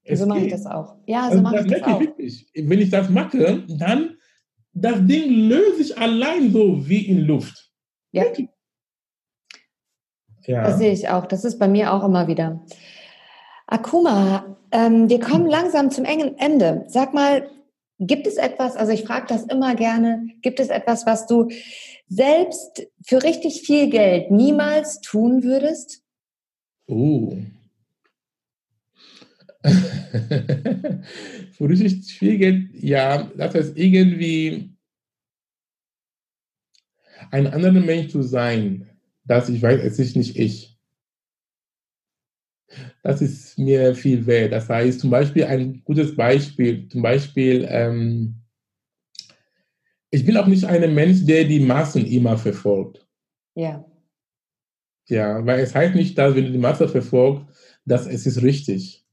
Es 0.03 0.21
so 0.21 0.27
mache 0.27 0.41
ich 0.41 0.51
das 0.51 0.67
auch. 0.67 0.97
Ja, 1.07 1.25
so 1.25 1.31
also 1.31 1.43
mache 1.43 1.61
ich 1.61 1.73
das 1.73 1.83
auch. 1.83 2.01
Wirklich. 2.01 2.47
Wenn 2.55 2.81
ich 2.81 2.91
das 2.91 3.09
mache, 3.09 3.65
dann 3.69 4.17
das 4.73 5.07
Ding 5.07 5.49
löst 5.49 5.79
sich 5.79 5.97
allein 5.97 6.53
so 6.53 6.87
wie 6.87 7.07
in 7.07 7.21
Luft. 7.21 7.71
Ja. 8.13 8.25
ja. 10.43 10.65
Das 10.65 10.79
sehe 10.79 10.93
ich 10.93 11.09
auch. 11.09 11.27
Das 11.27 11.45
ist 11.45 11.59
bei 11.59 11.69
mir 11.69 11.93
auch 11.93 12.05
immer 12.05 12.27
wieder. 12.27 12.65
Akuma, 13.75 14.57
ähm, 14.71 15.09
wir 15.09 15.19
kommen 15.19 15.47
langsam 15.49 15.91
zum 15.91 16.05
engen 16.05 16.39
Ende. 16.39 16.85
Sag 16.87 17.13
mal, 17.13 17.51
gibt 17.99 18.29
es 18.29 18.37
etwas, 18.37 18.77
also 18.77 18.93
ich 18.93 19.03
frage 19.03 19.27
das 19.29 19.43
immer 19.47 19.75
gerne, 19.75 20.29
gibt 20.43 20.61
es 20.61 20.69
etwas, 20.69 21.07
was 21.07 21.27
du 21.27 21.49
selbst 22.07 22.87
für 23.05 23.25
richtig 23.25 23.63
viel 23.63 23.91
Geld 23.91 24.31
niemals 24.31 25.01
tun 25.01 25.43
würdest? 25.43 26.03
Oh. 26.87 27.37
Für 31.53 31.69
richtig 31.69 32.13
viel 32.13 32.37
Geld, 32.37 32.69
ja, 32.75 33.31
das 33.35 33.55
heißt 33.55 33.79
irgendwie 33.79 34.77
ein 37.31 37.47
anderer 37.47 37.73
Mensch 37.73 38.13
zu 38.13 38.23
sein, 38.23 38.91
dass 39.25 39.49
ich 39.49 39.63
weiß, 39.63 39.81
es 39.83 39.99
ist 39.99 40.17
nicht 40.17 40.37
ich. 40.37 40.74
Das 43.05 43.21
ist 43.21 43.59
mir 43.59 43.95
viel 43.95 44.25
wert. 44.25 44.53
Das 44.53 44.69
heißt, 44.71 44.99
zum 44.99 45.11
Beispiel 45.11 45.45
ein 45.45 45.83
gutes 45.85 46.17
Beispiel, 46.17 46.89
zum 46.89 47.03
Beispiel, 47.03 47.67
ähm, 47.69 48.37
ich 50.11 50.25
bin 50.25 50.39
auch 50.39 50.47
nicht 50.47 50.65
ein 50.65 50.95
Mensch, 50.95 51.23
der 51.27 51.45
die 51.45 51.61
Massen 51.61 52.07
immer 52.07 52.39
verfolgt. 52.39 53.07
Ja. 53.55 53.85
Ja, 55.07 55.45
weil 55.45 55.61
es 55.61 55.75
heißt 55.75 55.95
nicht, 55.95 56.17
dass 56.17 56.35
wenn 56.35 56.47
du 56.47 56.53
die 56.53 56.59
Masse 56.59 56.89
verfolgst, 56.89 57.45
dass 57.85 58.07
es 58.07 58.25
ist 58.25 58.41
richtig. 58.43 59.05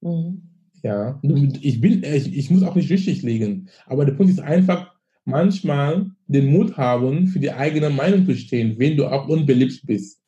Mhm. 0.00 0.42
Ja, 0.84 1.20
ich, 1.62 1.80
bin, 1.80 2.04
ich, 2.04 2.32
ich 2.32 2.50
muss 2.50 2.62
auch 2.62 2.76
nicht 2.76 2.90
richtig 2.90 3.22
liegen. 3.22 3.70
Aber 3.86 4.04
der 4.04 4.12
Punkt 4.12 4.30
ist 4.30 4.40
einfach, 4.40 4.94
manchmal 5.24 6.12
den 6.28 6.46
Mut 6.46 6.76
haben, 6.76 7.26
für 7.26 7.40
die 7.40 7.50
eigene 7.50 7.90
Meinung 7.90 8.24
zu 8.24 8.36
stehen, 8.36 8.78
wenn 8.78 8.96
du 8.96 9.06
auch 9.06 9.26
unbeliebt 9.26 9.80
bist. 9.84 10.22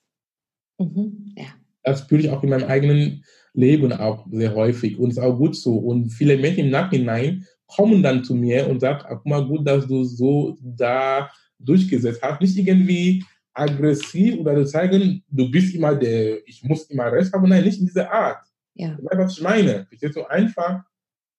Mhm. 0.79 1.33
Ja. 1.37 1.55
Das 1.87 2.01
spüre 2.01 2.21
ich 2.21 2.31
auch 2.31 2.43
in 2.43 2.51
meinem 2.51 2.69
eigenen 2.69 3.25
Leben 3.55 3.93
auch 3.93 4.27
sehr 4.31 4.55
häufig 4.55 4.99
und 4.99 5.11
ist 5.11 5.19
auch 5.19 5.37
gut 5.37 5.57
so. 5.57 5.77
Und 5.77 6.11
viele 6.11 6.37
Menschen 6.37 6.67
im 6.67 6.71
Nachhinein 6.71 7.47
kommen 7.67 8.03
dann 8.03 8.25
zu 8.25 8.35
mir 8.35 8.69
und 8.69 8.81
sagen, 8.81 9.05
guck 9.09 9.27
mal, 9.27 9.47
gut, 9.47 9.67
dass 9.67 9.87
du 9.87 10.03
so 10.05 10.59
da 10.61 11.31
durchgesetzt 11.59 12.21
hast. 12.23 12.41
Nicht 12.41 12.59
irgendwie 12.59 13.25
aggressiv 13.55 14.39
oder 14.41 14.57
zu 14.57 14.73
zeigen, 14.73 15.25
du 15.29 15.51
bist 15.51 15.75
immer 15.75 15.95
der, 15.95 16.47
ich 16.47 16.63
muss 16.65 16.91
immer 16.91 17.11
recht 17.11 17.33
haben. 17.33 17.49
Nein, 17.49 17.65
nicht 17.65 17.79
in 17.79 17.87
dieser 17.87 18.13
Art. 18.13 18.45
Ja. 18.75 18.99
Weißt, 19.01 19.19
was 19.19 19.39
ich 19.39 19.43
meine. 19.43 19.87
Ich 19.91 20.01
so 20.13 20.27
einfach, 20.27 20.83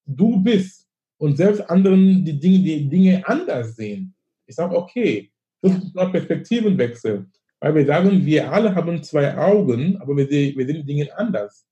du 0.05 0.41
bist 0.41 0.87
und 1.17 1.35
selbst 1.35 1.69
anderen 1.69 2.23
die 2.23 2.39
Dinge, 2.39 2.59
die 2.59 2.89
Dinge 2.89 3.27
anders 3.27 3.75
sehen. 3.75 4.15
Ich 4.45 4.55
sage, 4.55 4.75
okay, 4.75 5.29
Das 5.61 5.71
ja. 5.71 5.77
ist 5.77 5.97
ein 5.97 6.11
Perspektivenwechsel. 6.11 7.25
Weil 7.60 7.76
wir 7.76 7.86
sagen, 7.86 8.26
wir 8.26 8.51
alle 8.51 8.76
haben 8.76 9.03
zwei 9.03 9.36
Augen, 9.36 9.97
aber 9.97 10.16
wir, 10.16 10.30
wir 10.30 10.66
sehen 10.66 10.86
Dinge 10.86 11.18
anders. 11.18 11.66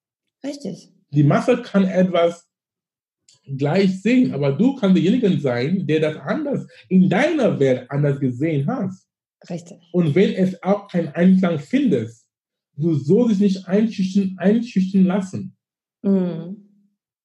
Richtig. 0.44 0.92
Die 1.12 1.24
Masse 1.24 1.62
kann 1.62 1.86
etwas 1.86 2.48
gleich 3.58 4.02
sehen, 4.02 4.34
aber 4.34 4.52
du 4.52 4.76
kannst 4.76 4.98
derjenige 4.98 5.40
sein, 5.40 5.86
der 5.86 6.00
das 6.00 6.18
anders 6.18 6.68
in 6.90 7.10
deiner 7.10 7.60
Welt 7.60 7.86
anders 7.90 8.20
gesehen 8.20 8.66
hast. 8.68 9.08
Richtig. 9.50 9.78
Und 9.92 10.16
wenn 10.16 10.34
es 10.34 10.62
auch 10.64 10.88
keinen 10.88 11.10
Einklang 11.10 11.60
findest, 11.60 12.28
du 12.76 12.96
sollst 12.96 13.34
dich 13.34 13.40
nicht 13.40 13.68
einschüchtern, 13.68 14.36
einschüchtern 14.38 15.06
lassen. 15.06 15.56
Mhm. 16.02 16.58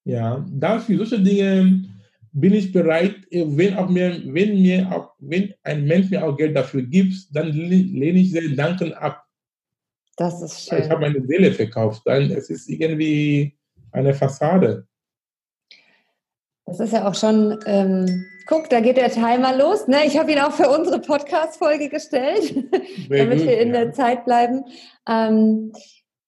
Ja, 0.05 0.47
dafür 0.51 0.99
solche 0.99 1.23
Dinge 1.23 1.90
bin 2.33 2.55
ich 2.55 2.73
bereit, 2.73 3.17
wenn 3.31 3.77
auch 3.77 3.89
mir, 3.89 4.21
wenn 4.27 4.61
mir 4.61 4.91
auch, 4.93 5.13
wenn 5.19 5.53
ein 5.63 5.85
Mensch 5.85 6.11
mir 6.11 6.25
auch 6.25 6.37
Geld 6.37 6.57
dafür 6.57 6.83
gibt, 6.83 7.15
dann 7.35 7.49
lehne 7.53 8.21
ich 8.21 8.33
den 8.33 8.57
Danken 8.57 8.93
ab. 8.95 9.25
Das 10.17 10.43
ist 10.43 10.69
schön. 10.69 10.83
Ich 10.83 10.91
habe 10.91 11.01
meine 11.01 11.27
Seele 11.27 11.53
verkauft, 11.53 12.03
dann 12.05 12.31
es 12.31 12.51
ist 12.51 12.69
irgendwie 12.69 13.57
eine 13.93 14.15
Fassade. 14.15 14.87
Das 16.67 16.79
ist 16.79 16.93
ja 16.93 17.09
auch 17.09 17.15
schon, 17.15 17.59
ähm, 17.67 18.27
guck, 18.47 18.69
da 18.71 18.81
geht 18.81 18.97
der 18.97 19.11
Timer 19.11 19.57
los. 19.57 19.89
Ne? 19.89 20.07
Ich 20.07 20.17
habe 20.17 20.31
ihn 20.31 20.39
auch 20.39 20.53
für 20.53 20.69
unsere 20.69 21.01
Podcast-Folge 21.01 21.89
gestellt, 21.89 22.55
damit 23.09 23.39
gut, 23.39 23.49
wir 23.49 23.61
in 23.61 23.75
ja. 23.75 23.85
der 23.85 23.93
Zeit 23.93 24.25
bleiben. 24.25 24.65
Ähm, 25.09 25.73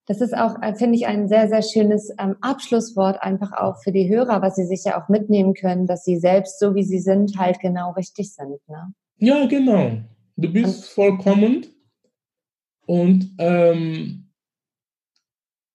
das 0.06 0.20
ist 0.20 0.36
auch, 0.36 0.60
äh, 0.62 0.74
finde 0.74 0.96
ich, 0.96 1.06
ein 1.06 1.28
sehr, 1.28 1.48
sehr 1.48 1.62
schönes 1.62 2.10
ähm, 2.18 2.36
Abschlusswort 2.40 3.22
einfach 3.22 3.52
auch 3.52 3.82
für 3.82 3.92
die 3.92 4.08
Hörer, 4.08 4.42
was 4.42 4.56
sie 4.56 4.66
sich 4.66 4.84
ja 4.84 5.00
auch 5.00 5.08
mitnehmen 5.08 5.54
können, 5.54 5.86
dass 5.86 6.04
sie 6.04 6.18
selbst, 6.18 6.58
so 6.58 6.74
wie 6.74 6.82
sie 6.82 6.98
sind, 6.98 7.38
halt 7.38 7.60
genau 7.60 7.92
richtig 7.92 8.32
sind. 8.34 8.58
Ne? 8.68 8.92
Ja, 9.18 9.46
genau. 9.46 9.92
Du 10.36 10.52
bist 10.52 10.88
vollkommen 10.88 11.66
und 12.86 13.32
ähm, 13.38 14.30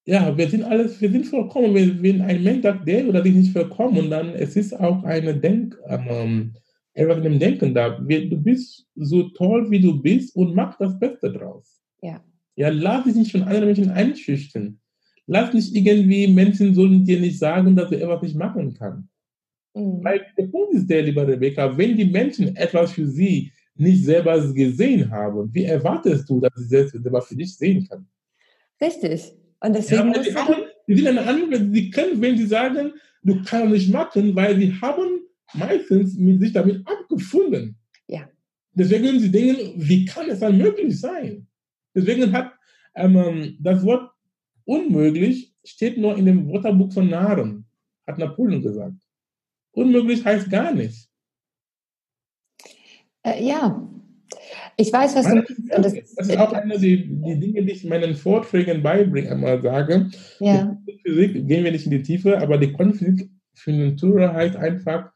ja, 0.06 0.36
wir 0.38 0.50
sind 0.50 0.64
alles, 0.64 1.00
wir 1.00 1.12
sind 1.12 1.26
vollkommen. 1.26 1.74
Wenn, 1.74 2.02
wenn 2.02 2.22
ein 2.22 2.44
Mensch 2.44 2.64
sagt, 2.64 2.88
der 2.88 3.08
oder 3.08 3.22
die 3.22 3.32
nicht 3.32 3.54
vollkommen, 3.54 4.10
dann 4.10 4.30
es 4.30 4.56
ist 4.56 4.74
auch 4.74 5.04
eine 5.04 5.36
Denk, 5.36 5.78
ähm, 5.88 6.54
etwas 6.94 7.18
in 7.18 7.24
dem 7.24 7.40
Denken 7.40 7.74
da. 7.74 7.90
Du 7.90 8.38
bist 8.38 8.88
so 8.96 9.30
toll, 9.30 9.70
wie 9.70 9.80
du 9.80 10.02
bist 10.02 10.36
und 10.36 10.56
mach 10.56 10.78
das 10.78 10.98
Beste 11.00 11.32
draus. 11.32 11.82
Ja. 12.02 12.22
Ja, 12.58 12.70
lass 12.70 13.06
dich 13.06 13.16
nicht 13.16 13.32
von 13.32 13.44
anderen 13.44 13.66
Menschen 13.66 13.92
einschüchtern. 13.92 14.80
Lass 15.28 15.54
nicht 15.54 15.76
irgendwie, 15.76 16.28
Menschen 16.28 16.74
sollen 16.74 17.06
dir 17.06 17.20
nicht 17.20 17.38
sagen, 17.38 17.76
dass 17.76 17.90
du 17.90 18.02
etwas 18.02 18.24
nicht 18.24 18.36
machen 18.36 18.74
kannst. 18.74 19.08
Mhm. 19.76 20.04
Weil 20.04 20.26
der 20.38 20.48
Punkt 20.48 20.74
ist 20.74 20.90
der, 20.90 21.04
liebe 21.04 21.26
Rebecca, 21.26 21.78
wenn 21.78 21.96
die 21.96 22.06
Menschen 22.06 22.56
etwas 22.56 22.94
für 22.94 23.08
sie 23.08 23.52
nicht 23.76 24.04
selber 24.04 24.42
gesehen 24.54 25.10
haben, 25.12 25.54
wie 25.54 25.66
erwartest 25.66 26.28
du, 26.28 26.40
dass 26.40 26.52
sie 26.56 26.66
selbst 26.66 26.96
etwas 26.96 27.28
für 27.28 27.36
dich 27.36 27.56
sehen 27.56 27.88
können? 27.88 28.08
Richtig. 28.82 29.34
Und 29.60 29.76
deswegen 29.76 30.14
ja, 30.14 30.24
die, 30.24 30.36
haben, 30.36 30.56
die 30.88 30.96
sind 30.96 31.08
eine 31.08 31.28
andere, 31.28 31.60
die 31.62 31.92
können, 31.92 32.20
wenn 32.20 32.38
sie 32.38 32.48
sagen, 32.48 32.94
du 33.22 33.42
kannst 33.44 33.72
nicht 33.72 33.92
machen, 33.92 34.36
weil 34.36 34.58
sie 34.58 34.74
haben 34.82 35.22
meistens 35.54 36.16
mit 36.16 36.40
sich 36.40 36.54
damit 36.54 36.82
abgefunden. 36.88 37.76
Ja. 38.08 38.28
Deswegen 38.74 39.20
sie 39.20 39.32
denken, 39.32 39.74
wie 39.76 40.06
kann 40.06 40.30
es 40.30 40.40
dann 40.40 40.58
möglich 40.58 41.00
sein? 41.00 41.47
Deswegen 41.98 42.32
hat 42.32 42.54
ähm, 42.96 43.58
das 43.60 43.84
Wort 43.84 44.12
unmöglich 44.66 45.56
steht 45.64 45.98
nur 45.98 46.16
in 46.16 46.26
dem 46.26 46.48
Wörterbuch 46.48 46.94
von 46.94 47.10
Narren, 47.10 47.66
hat 48.06 48.20
Napoleon 48.20 48.62
gesagt. 48.62 49.02
Unmöglich 49.72 50.24
heißt 50.24 50.50
gar 50.50 50.74
nichts. 50.74 51.10
Äh, 53.24 53.44
ja, 53.44 53.90
ich 54.76 54.94
weiß, 54.94 55.16
was 55.16 55.26
Meine, 55.26 55.44
du 55.44 55.54
das, 55.82 55.94
das, 56.16 56.30
ist 56.30 56.38
auch 56.38 56.54
eine 56.54 56.78
der 56.78 56.80
die 56.80 57.40
Dinge, 57.40 57.66
die 57.66 57.72
ich 57.72 57.84
meinen 57.84 58.14
Vorträgen 58.14 58.84
beibringe, 58.84 59.32
einmal 59.32 59.60
sage. 59.62 60.12
Ja. 60.40 60.78
Physik 61.04 61.48
gehen 61.48 61.64
wir 61.64 61.72
nicht 61.72 61.86
in 61.86 61.92
die 61.92 62.04
Tiefe, 62.04 62.40
aber 62.40 62.60
die 62.60 62.74
Quantenphysik 62.74 63.32
für 63.56 63.72
Natura 63.72 64.34
heißt 64.34 64.56
einfach, 64.56 65.12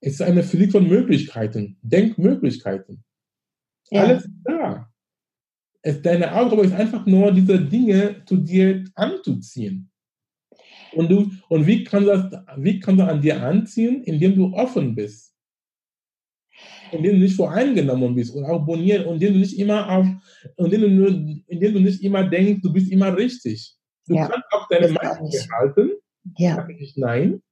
es 0.00 0.14
ist 0.14 0.22
eine 0.22 0.42
Physik 0.42 0.72
von 0.72 0.88
Möglichkeiten, 0.88 1.78
Denkmöglichkeiten. 1.82 3.04
Ja. 3.90 4.02
Alles 4.02 4.24
ist 4.24 4.34
da. 4.42 4.90
Es, 5.86 6.02
deine 6.02 6.34
Aufgabe 6.34 6.64
ist 6.64 6.74
einfach 6.74 7.06
nur, 7.06 7.30
diese 7.30 7.60
Dinge 7.60 8.22
zu 8.26 8.38
dir 8.38 8.84
anzuziehen. 8.96 9.88
Und, 10.92 11.10
du, 11.10 11.30
und 11.48 11.66
wie, 11.66 11.84
kann 11.84 12.06
das, 12.06 12.32
wie 12.56 12.80
kann 12.80 12.96
das 12.96 13.08
an 13.08 13.20
dir 13.20 13.40
anziehen? 13.40 14.02
Indem 14.02 14.34
du 14.34 14.52
offen 14.52 14.94
bist 14.94 15.26
indem 16.92 17.12
du 17.16 17.18
nicht 17.18 17.36
voreingenommen 17.36 18.14
bist 18.14 18.34
und 18.34 18.44
auch 18.44 18.64
bonieren, 18.64 19.06
und 19.06 19.14
indem 19.14 19.34
du 19.34 19.38
nicht 19.40 19.58
immer 19.58 19.90
auf, 19.90 20.06
indem 20.56 20.80
du, 20.82 20.88
nur, 20.88 21.08
indem 21.46 21.74
du 21.74 21.80
nicht 21.80 22.02
immer 22.02 22.24
denkst, 22.24 22.62
du 22.62 22.72
bist 22.72 22.90
immer 22.90 23.16
richtig. 23.16 23.74
Du 24.06 24.14
ja, 24.14 24.28
kannst 24.28 24.46
auch 24.52 24.68
deine 24.68 24.88
Meinung 24.92 25.30
behalten, 25.30 25.90
ja. 26.38 26.66
ich 26.78 26.96
nein, 26.96 27.42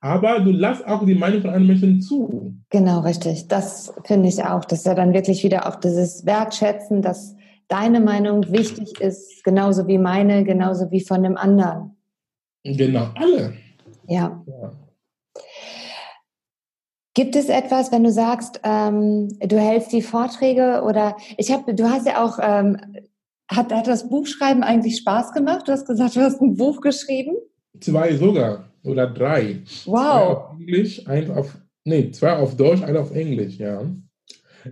aber 0.00 0.40
du 0.40 0.50
lass 0.50 0.82
auch 0.82 1.04
die 1.06 1.14
Meinung 1.14 1.42
von 1.42 1.50
anderen 1.50 1.66
Menschen 1.66 2.00
zu. 2.00 2.56
Genau, 2.70 3.00
richtig. 3.00 3.46
Das 3.48 3.92
finde 4.04 4.28
ich 4.28 4.42
auch. 4.42 4.64
Das 4.64 4.80
ist 4.80 4.86
ja 4.86 4.94
dann 4.94 5.12
wirklich 5.14 5.44
wieder 5.44 5.68
auch 5.68 5.76
dieses 5.76 6.26
Wertschätzen, 6.26 7.02
dass 7.02 7.36
deine 7.72 8.00
Meinung 8.00 8.52
wichtig 8.52 9.00
ist, 9.00 9.42
genauso 9.44 9.86
wie 9.86 9.98
meine, 9.98 10.44
genauso 10.44 10.90
wie 10.90 11.00
von 11.00 11.22
dem 11.22 11.36
anderen. 11.36 11.96
Genau, 12.64 13.08
alle. 13.14 13.54
ja. 14.06 14.44
ja. 14.46 14.72
Gibt 17.14 17.36
es 17.36 17.48
etwas, 17.50 17.92
wenn 17.92 18.04
du 18.04 18.10
sagst, 18.10 18.60
ähm, 18.64 19.28
du 19.38 19.58
hältst 19.58 19.92
die 19.92 20.00
Vorträge 20.00 20.82
oder 20.82 21.16
ich 21.36 21.52
habe, 21.52 21.74
du 21.74 21.90
hast 21.90 22.06
ja 22.06 22.24
auch, 22.24 22.38
ähm, 22.40 22.78
hat, 23.50 23.72
hat 23.72 23.86
das 23.86 24.08
Buchschreiben 24.08 24.62
eigentlich 24.62 24.96
Spaß 24.96 25.32
gemacht? 25.32 25.68
Du 25.68 25.72
hast 25.72 25.86
gesagt, 25.86 26.16
du 26.16 26.20
hast 26.20 26.40
ein 26.40 26.56
Buch 26.56 26.80
geschrieben? 26.80 27.36
Zwei 27.80 28.14
sogar 28.16 28.70
oder 28.82 29.06
drei. 29.06 29.62
Wow. 29.84 29.94
Zwei 29.94 30.22
auf 30.22 30.58
Englisch, 30.58 31.06
eins 31.06 31.30
auf, 31.30 31.58
nee, 31.84 32.10
zwei 32.12 32.36
auf 32.36 32.56
Deutsch, 32.56 32.82
eins 32.82 32.96
auf 32.96 33.14
Englisch, 33.14 33.58
ja. 33.58 33.82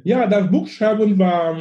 Ja, 0.05 0.27
das 0.27 0.51
Buchschreiben 0.51 1.19
war, 1.19 1.59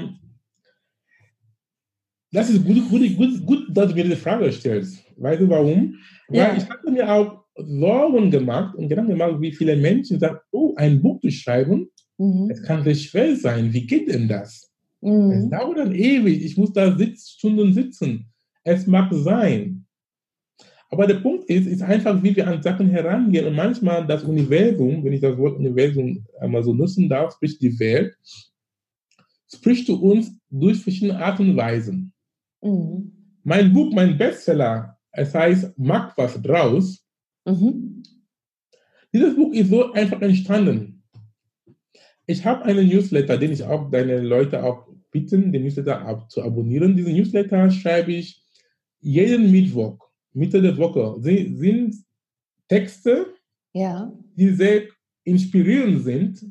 das 2.32 2.49
ist 2.49 2.63
gut, 2.63 2.89
gut, 2.89 3.17
gut, 3.17 3.45
gut 3.45 3.67
dass 3.69 3.89
du 3.89 3.95
mir 3.95 4.03
diese 4.03 4.17
Frage 4.17 4.51
stellst. 4.51 5.03
Weißt 5.17 5.41
du 5.41 5.49
warum? 5.49 5.95
Weil 6.27 6.57
ich 6.57 6.69
hatte 6.69 6.91
mir 6.91 7.11
auch 7.11 7.43
Sorgen 7.55 8.32
gemacht 8.32 8.75
und 8.75 8.88
Gedanken 8.88 9.11
gemacht, 9.11 9.41
wie 9.41 9.51
viele 9.51 9.75
Menschen 9.75 10.19
sagen, 10.19 10.38
oh, 10.51 10.73
ein 10.75 11.01
Buch 11.01 11.19
zu 11.21 11.32
schreiben, 11.32 11.89
mhm. 12.17 12.49
es 12.49 12.61
kann 12.63 12.84
sehr 12.84 12.95
schwer 12.95 13.36
sein. 13.36 13.73
Wie 13.73 13.86
geht 13.86 14.07
denn 14.07 14.27
das? 14.27 14.71
Mhm. 15.01 15.32
Es 15.32 15.49
dauert 15.49 15.77
dann 15.77 15.93
ewig. 15.93 16.43
Ich 16.43 16.57
muss 16.57 16.71
da 16.73 16.95
sitz, 16.95 17.30
Stunden 17.32 17.73
sitzen. 17.73 18.27
Es 18.63 18.86
mag 18.88 19.11
sein. 19.11 19.86
Aber 20.91 21.05
der 21.05 21.15
Punkt 21.15 21.49
ist, 21.49 21.67
ist 21.67 21.82
einfach, 21.82 22.21
wie 22.23 22.36
wir 22.36 22.47
an 22.47 22.63
Sachen 22.63 22.89
herangehen. 22.89 23.45
Und 23.45 23.55
manchmal 23.55 24.05
das 24.07 24.23
Universum, 24.23 25.03
wenn 25.03 25.13
ich 25.13 25.21
das 25.21 25.38
Wort 25.38 25.57
Universum 25.57 26.25
einmal 26.39 26.63
so 26.63 26.73
nutzen 26.73 27.07
darf, 27.07 27.34
sprich 27.34 27.59
die 27.59 27.77
Welt, 27.80 28.15
spricht 29.53 29.86
zu 29.86 30.01
uns 30.01 30.32
durch 30.49 30.80
verschiedene 30.80 31.19
Arten 31.19 31.51
und 31.51 31.57
Weisen. 31.57 32.11
Mhm. 32.62 33.12
Mein 33.43 33.74
Buch, 33.74 33.91
mein 33.93 34.18
Bestseller, 34.18 34.97
es 35.12 35.34
heißt 35.34 35.74
Mach 35.78 36.16
was 36.18 36.41
draus, 36.41 37.03
Mhm. 37.49 38.03
Dieses 39.14 39.36
Buch 39.36 39.53
ist 39.53 39.70
so 39.70 39.91
einfach 39.93 40.22
entstanden. 40.22 41.03
Ich 42.28 42.45
habe 42.45 42.64
einen 42.66 42.88
Newsletter, 42.88 43.38
den 43.38 43.51
ich 43.51 43.64
auch 43.64 43.89
deine 43.89 44.22
Leute 44.22 44.64
auch 44.64 44.88
bitten, 45.12 45.51
den 45.51 45.64
Newsletter 45.64 46.01
ab, 46.01 46.30
zu 46.30 46.43
abonnieren. 46.43 46.95
Diesen 46.95 47.16
Newsletter 47.16 47.72
schreibe 47.72 48.14
ich 48.14 48.43
jeden 48.99 49.51
Mittwoch, 49.51 49.97
Mitte 50.34 50.62
der 50.62 50.78
Woche. 50.78 51.16
Sie 51.22 51.55
sind 51.55 51.95
Texte, 52.68 53.34
ja. 53.74 54.14
die 54.36 54.49
sehr 54.49 54.84
inspirierend 55.24 56.03
sind, 56.03 56.45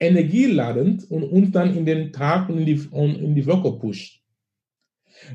energieladend 0.00 1.08
und 1.08 1.22
uns 1.22 1.52
dann 1.52 1.76
in 1.76 1.86
den 1.86 2.12
Tag 2.12 2.48
und 2.48 2.58
in 2.58 2.66
die, 2.66 2.88
und 2.90 3.16
in 3.16 3.34
die 3.36 3.46
Woche 3.46 3.78
pusht. 3.78 4.19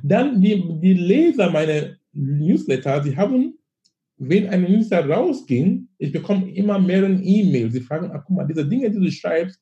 Dann 0.03 0.41
die, 0.41 0.63
die 0.81 0.93
Leser 0.93 1.49
meiner 1.49 1.95
Newsletter, 2.13 3.03
sie 3.03 3.15
haben 3.15 3.55
wenn 4.17 4.47
ein 4.47 4.61
Minister 4.61 5.07
rausging, 5.07 5.87
ich 5.97 6.11
bekomme 6.11 6.49
immer 6.53 6.79
mehr 6.79 7.03
E-Mails. 7.03 7.73
Sie 7.73 7.81
fragen, 7.81 8.11
ach, 8.13 8.23
guck 8.25 8.35
mal, 8.35 8.47
diese 8.47 8.67
Dinge, 8.67 8.89
die 8.89 8.99
du 8.99 9.11
schreibst, 9.11 9.59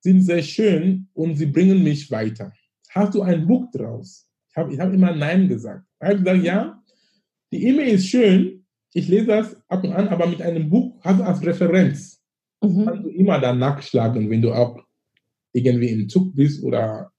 sind 0.00 0.22
sehr 0.22 0.42
schön 0.42 1.08
und 1.14 1.36
sie 1.36 1.46
bringen 1.46 1.82
mich 1.82 2.10
weiter. 2.10 2.52
Hast 2.90 3.14
du 3.14 3.22
ein 3.22 3.46
Buch 3.46 3.70
draus? 3.72 4.28
Ich 4.50 4.56
habe 4.56 4.72
ich 4.72 4.80
hab 4.80 4.92
immer 4.92 5.14
Nein 5.14 5.48
gesagt. 5.48 5.84
Ich 6.00 6.08
habe 6.08 6.18
gesagt, 6.18 6.44
ja, 6.44 6.82
die 7.50 7.66
E-Mail 7.66 7.94
ist 7.94 8.06
schön, 8.06 8.64
ich 8.92 9.08
lese 9.08 9.26
das 9.26 9.56
ab 9.68 9.84
und 9.84 9.92
an, 9.92 10.08
aber 10.08 10.26
mit 10.26 10.42
einem 10.42 10.68
Buch 10.68 10.98
hast 11.00 11.20
du 11.20 11.24
als 11.24 11.44
Referenz. 11.44 12.22
Mhm. 12.62 12.84
Kannst 12.84 13.04
du 13.04 13.08
immer 13.10 13.40
dann 13.40 13.58
nachschlagen, 13.58 14.28
wenn 14.30 14.42
du 14.42 14.52
auch 14.52 14.78
irgendwie 15.52 15.88
im 15.88 16.08
Zug 16.08 16.34
bist 16.34 16.62
oder 16.62 17.10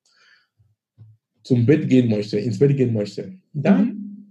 zum 1.44 1.66
Bett 1.66 1.88
gehen 1.90 2.10
möchtest, 2.10 2.46
ins 2.46 2.60
Bett 2.60 2.76
gehen 2.76 2.94
möchtest. 2.94 3.32
Dann, 3.54 3.86
mhm. 3.86 4.26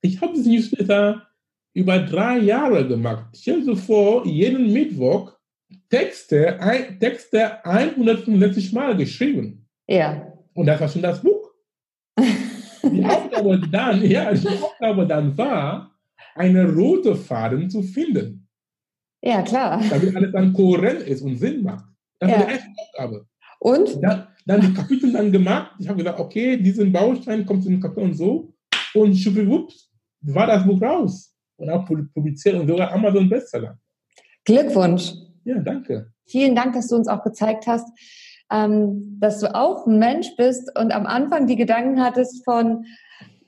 ich 0.00 0.20
habe 0.20 0.36
das 0.36 0.46
Newsletter 0.46 1.26
über 1.74 1.98
drei 1.98 2.38
Jahre 2.38 2.86
gemacht. 2.86 3.26
Stell 3.34 3.62
dir 3.62 3.76
vor, 3.76 4.26
jeden 4.26 4.72
Mittwoch 4.72 5.36
Texte, 5.88 6.60
ein, 6.60 6.98
Texte 6.98 7.64
165 7.64 8.72
Mal 8.72 8.96
geschrieben. 8.96 9.66
Ja. 9.86 10.32
Und 10.54 10.66
das 10.66 10.80
war 10.80 10.88
schon 10.88 11.02
das 11.02 11.22
Buch. 11.22 11.50
Die 12.82 13.04
Aufgabe 13.04 13.60
dann, 13.70 14.02
ja, 14.08 14.32
die 14.32 14.46
Aufgabe 14.46 15.06
dann 15.06 15.36
war, 15.36 15.90
eine 16.36 16.72
rote 16.72 17.16
Faden 17.16 17.68
zu 17.68 17.82
finden. 17.82 18.46
Ja, 19.22 19.42
klar. 19.42 19.82
Damit 19.90 20.14
alles 20.14 20.32
dann 20.32 20.52
kohärent 20.52 21.00
ist 21.00 21.22
und 21.22 21.36
Sinn 21.36 21.64
macht. 21.64 21.84
Das 22.20 22.30
ja. 22.30 22.38
war 22.38 22.46
die 22.46 22.52
erste 22.52 22.68
Aufgabe. 22.76 23.26
Und? 23.58 24.02
Dann, 24.02 24.28
dann 24.44 24.60
die 24.60 24.72
Kapitel 24.72 25.12
dann 25.12 25.32
gemacht. 25.32 25.72
Ich 25.78 25.88
habe 25.88 25.98
gesagt, 25.98 26.20
okay, 26.20 26.56
diesen 26.56 26.92
Baustein 26.92 27.44
kommt 27.44 27.64
in 27.66 27.72
den 27.72 27.80
Kapitel 27.80 28.04
und 28.04 28.14
so. 28.14 28.52
Und 28.94 29.14
schwupps, 29.14 29.90
war 30.22 30.46
das 30.46 30.64
Buch 30.64 30.80
raus. 30.80 31.34
Und 31.56 31.70
auch 31.70 31.86
publiziert 31.86 32.54
und 32.56 32.68
sogar 32.68 32.92
Amazon 32.92 33.28
Bestseller. 33.28 33.78
Glückwunsch. 34.44 35.12
Ja, 35.44 35.58
danke. 35.58 36.12
Vielen 36.26 36.54
Dank, 36.54 36.74
dass 36.74 36.88
du 36.88 36.96
uns 36.96 37.08
auch 37.08 37.22
gezeigt 37.22 37.66
hast, 37.66 37.88
ähm, 38.50 39.18
dass 39.20 39.40
du 39.40 39.54
auch 39.54 39.86
ein 39.86 39.98
Mensch 39.98 40.28
bist 40.36 40.70
und 40.78 40.92
am 40.92 41.06
Anfang 41.06 41.46
die 41.46 41.56
Gedanken 41.56 42.02
hattest 42.02 42.44
von, 42.44 42.84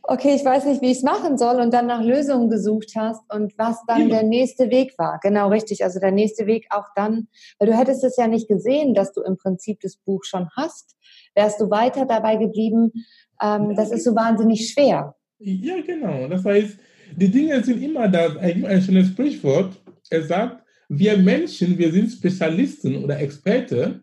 okay, 0.09 0.35
ich 0.35 0.45
weiß 0.45 0.65
nicht, 0.65 0.81
wie 0.81 0.91
ich 0.91 0.99
es 0.99 1.03
machen 1.03 1.37
soll 1.37 1.61
und 1.61 1.73
dann 1.73 1.87
nach 1.87 2.03
Lösungen 2.03 2.49
gesucht 2.49 2.93
hast 2.97 3.23
und 3.33 3.53
was 3.59 3.77
dann 3.87 4.09
ja. 4.09 4.21
der 4.21 4.23
nächste 4.23 4.71
Weg 4.71 4.99
war. 4.99 5.21
Genau 5.23 5.51
richtig. 5.51 5.85
Also 5.85 6.01
der 6.01 6.13
nächste 6.13 6.47
Weg 6.47 6.67
auch 6.71 6.87
dann, 6.97 7.29
weil 7.59 7.69
du 7.69 7.77
hättest 7.77 8.03
es 8.05 8.17
ja 8.17 8.27
nicht 8.27 8.49
gesehen, 8.49 8.95
dass 8.95 9.13
du 9.13 9.21
im 9.21 9.37
Prinzip 9.37 9.81
das 9.81 9.97
Buch 9.97 10.25
schon 10.25 10.49
hast. 10.57 10.97
Wärst 11.35 11.61
du 11.61 11.69
weiter 11.69 12.07
dabei 12.07 12.37
geblieben, 12.37 12.91
ähm, 13.43 13.71
ja. 13.71 13.75
das 13.77 13.93
ist 13.93 14.05
so 14.05 14.15
wahnsinnig 14.15 14.71
schwer. 14.71 15.15
Ja, 15.41 15.81
genau. 15.83 16.27
Das 16.29 16.43
heißt, 16.43 16.79
die 17.15 17.31
Dinge 17.31 17.63
sind 17.63 17.83
immer 17.83 18.09
da. 18.09 18.35
Ein 18.37 18.83
schönes 18.83 19.09
Sprichwort. 19.09 19.77
Er 20.09 20.23
sagt, 20.23 20.65
wir 20.89 21.19
Menschen, 21.19 21.77
wir 21.77 21.93
sind 21.93 22.11
Spezialisten 22.11 23.05
oder 23.05 23.21
Experte. 23.21 24.03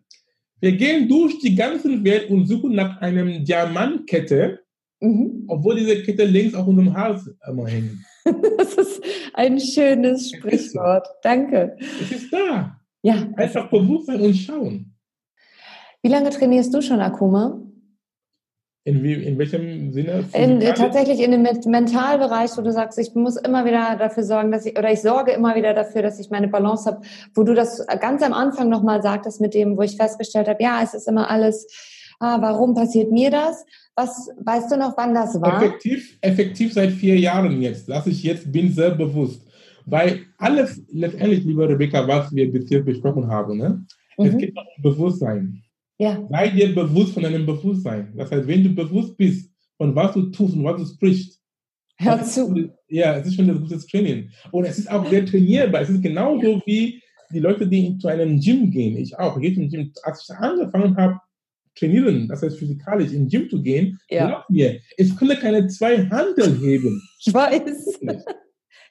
Wir 0.62 0.74
gehen 0.74 1.10
durch 1.10 1.40
die 1.40 1.56
ganze 1.56 2.04
Welt 2.04 2.30
und 2.30 2.46
suchen 2.46 2.76
nach 2.76 3.02
einem 3.02 3.44
Diamantkette, 3.44 4.60
Mhm. 5.02 5.46
Obwohl 5.48 5.76
diese 5.76 6.02
Kette 6.04 6.26
links 6.26 6.56
auf 6.56 6.68
unserem 6.68 6.96
Hals 6.96 7.30
immer 7.48 7.68
hängt. 7.68 7.92
Das 8.58 8.74
ist 8.74 9.04
ein 9.36 9.60
schönes 9.60 10.32
Sprichwort. 10.32 11.08
Danke. 11.22 11.78
Es 12.02 12.12
ist 12.12 12.34
da. 12.34 12.80
Ja. 13.04 13.28
Einfach 13.36 13.70
bewusst 13.70 14.08
sein 14.08 14.20
und 14.20 14.34
schauen. 14.34 14.96
Wie 16.02 16.10
lange 16.10 16.32
trainierst 16.32 16.74
du 16.74 16.82
schon 16.82 17.02
Akuma? 17.02 17.62
In, 18.88 19.02
wie, 19.02 19.14
in 19.14 19.38
welchem 19.40 19.92
Sinne? 19.92 20.26
In, 20.34 20.60
tatsächlich 20.60 21.20
in 21.20 21.32
dem 21.32 21.42
Mentalbereich, 21.42 22.52
wo 22.56 22.62
du 22.62 22.72
sagst, 22.72 23.00
ich 23.00 23.16
muss 23.16 23.36
immer 23.36 23.66
wieder 23.66 23.96
dafür 23.96 24.24
sorgen, 24.24 24.52
dass 24.52 24.66
ich, 24.68 24.78
oder 24.78 24.92
ich 24.92 25.02
sorge 25.02 25.32
immer 25.32 25.56
wieder 25.56 25.74
dafür, 25.74 26.04
dass 26.04 26.20
ich 26.20 26.30
meine 26.30 26.48
Balance 26.48 26.86
habe, 26.86 27.02
wo 27.34 27.42
du 27.42 27.56
das 27.56 27.84
ganz 28.00 28.22
am 28.22 28.34
Anfang 28.34 28.70
nochmal 28.70 29.02
sagtest 29.02 29.42
mit 29.42 29.56
dem, 29.56 29.76
wo 29.76 29.82
ich 29.82 29.98
festgestellt 29.98 30.48
habe, 30.48 30.62
ja, 30.62 30.82
es 30.84 30.94
ist 30.94 31.08
immer 31.08 31.32
alles, 31.32 31.66
ah, 32.20 32.42
warum 32.42 32.74
passiert 32.74 33.12
mir 33.12 33.32
das? 33.32 33.66
Was 33.96 34.30
weißt 34.44 34.72
du 34.72 34.78
noch, 34.78 34.96
wann 34.98 35.14
das 35.14 35.40
war? 35.42 35.62
Effektiv, 35.62 36.18
effektiv 36.22 36.74
seit 36.74 36.92
vier 36.92 37.18
Jahren 37.20 37.62
jetzt. 37.62 37.88
Dass 37.90 38.08
ich 38.08 38.24
jetzt 38.24 38.52
bin 38.52 38.72
sehr 38.72 38.92
bewusst. 38.92 39.42
Weil 39.86 40.26
alles 40.38 40.82
letztendlich, 40.92 41.44
liebe 41.44 41.68
Rebecca, 41.70 42.08
was 42.08 42.34
wir 42.34 42.52
bisher 42.52 42.82
besprochen 42.82 43.28
haben, 43.28 43.58
ne? 43.58 43.86
Mhm. 44.18 44.26
es 44.26 44.38
geht 44.38 44.58
um 44.58 44.64
Bewusstsein. 44.82 45.62
Ja. 45.98 46.26
Sei 46.30 46.50
dir 46.50 46.74
bewusst 46.74 47.14
von 47.14 47.24
deinem 47.24 47.46
Bewusstsein. 47.46 48.14
Das 48.16 48.32
heißt, 48.32 48.48
wenn 48.48 48.64
du 48.64 48.70
bewusst 48.70 49.16
bist 49.18 49.52
von 49.78 49.96
was 49.96 50.14
du 50.14 50.24
tust 50.32 50.56
und 50.56 50.64
was 50.64 50.78
du 50.78 50.86
sprichst, 50.86 51.42
Hör 51.98 52.22
zu. 52.24 52.70
ja, 52.90 53.16
es 53.16 53.28
ist 53.28 53.36
schon 53.36 53.50
ein 53.50 53.60
gutes 53.62 53.86
Training. 53.88 54.30
Und 54.52 54.66
es 54.66 54.80
ist 54.80 54.92
auch 54.92 55.08
sehr 55.10 55.26
trainierbar. 55.26 55.82
Es 55.82 55.90
ist 55.90 56.02
genauso 56.02 56.56
ja. 56.56 56.62
wie 56.66 57.02
die 57.32 57.40
Leute, 57.40 57.68
die 57.68 57.98
zu 57.98 58.08
einem 58.08 58.40
Gym 58.40 58.70
gehen. 58.70 58.98
Ich 58.98 59.18
auch. 59.18 59.38
Ich 59.38 59.44
gehe 59.44 59.56
zum 59.56 59.70
Gym. 59.70 59.92
Als 60.04 60.28
ich 60.28 60.36
angefangen 60.36 60.98
habe, 60.98 61.20
trainieren, 61.78 62.28
das 62.28 62.42
heißt 62.42 62.58
physikalisch 62.58 63.12
in 63.12 63.28
Gym 63.28 63.50
zu 63.50 63.62
gehen, 63.62 64.00
ja. 64.10 64.28
glaub 64.28 64.50
mir, 64.50 64.80
ich 64.98 65.16
konnte 65.16 65.36
keine 65.38 65.68
zwei 65.68 66.06
Handel 66.10 66.58
heben. 66.60 67.02
Ich 67.20 67.34
weiß. 67.34 68.00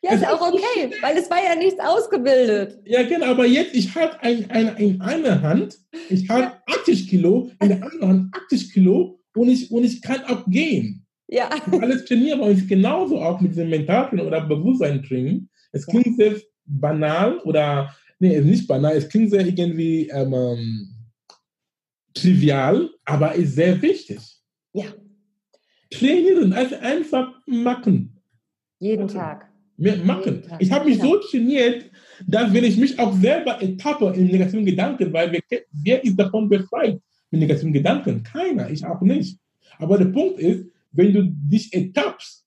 Ja, 0.04 0.12
ist 0.12 0.26
auch 0.26 0.52
okay, 0.52 0.90
weil 1.00 1.16
es 1.16 1.30
war 1.30 1.38
ja 1.42 1.54
nichts 1.56 1.80
ausgebildet. 1.80 2.78
Ja, 2.84 3.04
genau, 3.04 3.24
aber 3.24 3.46
jetzt, 3.46 3.74
ich 3.74 3.94
habe 3.94 4.22
ein, 4.22 4.50
ein, 4.50 4.76
in 4.76 5.00
einer 5.00 5.40
Hand, 5.40 5.78
ich 6.10 6.28
habe 6.28 6.52
80 6.66 7.08
Kilo, 7.08 7.50
in 7.62 7.68
der 7.70 7.82
anderen 7.82 8.08
Hand 8.08 8.36
80 8.44 8.74
Kilo 8.74 9.18
und 9.34 9.48
ich, 9.48 9.70
und 9.70 9.82
ich 9.82 10.02
kann 10.02 10.22
auch 10.26 10.44
gehen. 10.46 11.06
Ja. 11.28 11.48
Alles 11.80 12.04
trainierbar 12.04 12.48
und 12.48 12.68
genauso 12.68 13.18
auch 13.18 13.40
mit 13.40 13.56
dem 13.56 13.70
Mentaltraining 13.70 14.26
oder 14.26 14.42
Bewusstseintraining. 14.42 15.48
Es 15.72 15.86
klingt 15.86 16.18
ja. 16.18 16.32
sehr 16.32 16.40
banal 16.66 17.38
oder, 17.38 17.94
nee, 18.18 18.38
nicht 18.42 18.68
banal, 18.68 18.94
es 18.94 19.08
klingt 19.08 19.30
sehr 19.30 19.46
irgendwie 19.46 20.10
ähm, 20.12 20.93
trivial, 22.14 22.90
aber 23.04 23.34
ist 23.34 23.54
sehr 23.54 23.80
wichtig. 23.82 24.18
Ja. 24.72 24.86
Trainieren, 25.90 26.52
also 26.52 26.76
einfach 26.76 27.32
machen. 27.46 28.20
Jeden 28.78 29.08
Tag. 29.08 29.50
Mehr 29.76 29.96
machen. 29.98 30.42
Tag. 30.42 30.60
Ich 30.60 30.70
habe 30.70 30.86
mich 30.86 31.00
so 31.00 31.16
trainiert, 31.16 31.90
dass 32.26 32.52
wenn 32.52 32.64
ich 32.64 32.76
mich 32.76 32.98
auch 32.98 33.12
selber 33.14 33.60
ertappe 33.60 34.12
in 34.16 34.26
negativen 34.26 34.64
Gedanken, 34.64 35.12
weil 35.12 35.32
wer, 35.32 35.60
wer 35.72 36.04
ist 36.04 36.18
davon 36.18 36.48
befreit 36.48 37.00
mit 37.30 37.40
negativen 37.40 37.72
Gedanken? 37.72 38.22
Keiner, 38.22 38.70
ich 38.70 38.84
auch 38.84 39.00
nicht. 39.00 39.38
Aber 39.78 39.98
der 39.98 40.06
Punkt 40.06 40.38
ist, 40.38 40.66
wenn 40.92 41.12
du 41.12 41.24
dich 41.24 41.72
ertappst 41.72 42.46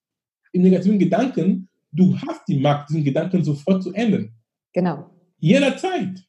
in 0.54 0.62
negativen 0.62 1.00
Gedanken, 1.00 1.68
du 1.92 2.18
hast 2.18 2.48
die 2.48 2.60
Macht, 2.60 2.90
diesen 2.90 3.04
Gedanken 3.04 3.44
sofort 3.44 3.84
zu 3.84 3.94
ändern. 3.94 4.32
Genau. 4.74 5.10
Jederzeit. 5.40 6.27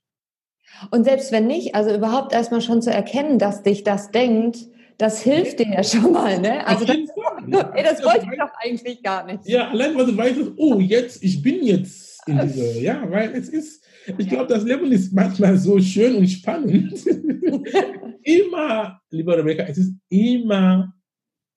Und 0.90 1.04
selbst 1.04 1.32
wenn 1.32 1.46
nicht, 1.46 1.74
also 1.74 1.94
überhaupt 1.94 2.32
erstmal 2.32 2.60
schon 2.60 2.82
zu 2.82 2.90
erkennen, 2.90 3.38
dass 3.38 3.62
dich 3.62 3.84
das 3.84 4.10
denkt, 4.10 4.58
das 4.98 5.22
hilft 5.22 5.60
dir 5.60 5.68
ja 5.68 5.84
schon 5.84 6.12
mal, 6.12 6.40
ne? 6.40 6.66
Also 6.66 6.84
das, 6.84 6.96
ey, 7.74 7.84
das 7.84 8.04
wollte 8.04 8.26
ich 8.30 8.38
doch 8.38 8.50
eigentlich 8.60 9.02
gar 9.02 9.24
nicht. 9.24 9.46
Ja, 9.46 9.68
allein 9.70 9.96
weil 9.96 10.06
du 10.06 10.16
weißt, 10.16 10.38
oh, 10.56 10.80
jetzt, 10.80 11.22
ich 11.22 11.40
bin 11.40 11.64
jetzt 11.64 12.20
in 12.26 12.38
dieser, 12.40 12.72
ja, 12.80 13.08
weil 13.08 13.32
es 13.34 13.48
ist, 13.48 13.84
ich 14.18 14.28
glaube, 14.28 14.52
das 14.52 14.64
Leben 14.64 14.90
ist 14.90 15.12
manchmal 15.12 15.56
so 15.56 15.78
schön 15.80 16.16
und 16.16 16.26
spannend. 16.26 16.94
immer, 18.22 19.00
lieber 19.10 19.38
Rebecca, 19.38 19.64
es 19.64 19.78
ist 19.78 19.94
immer 20.08 20.92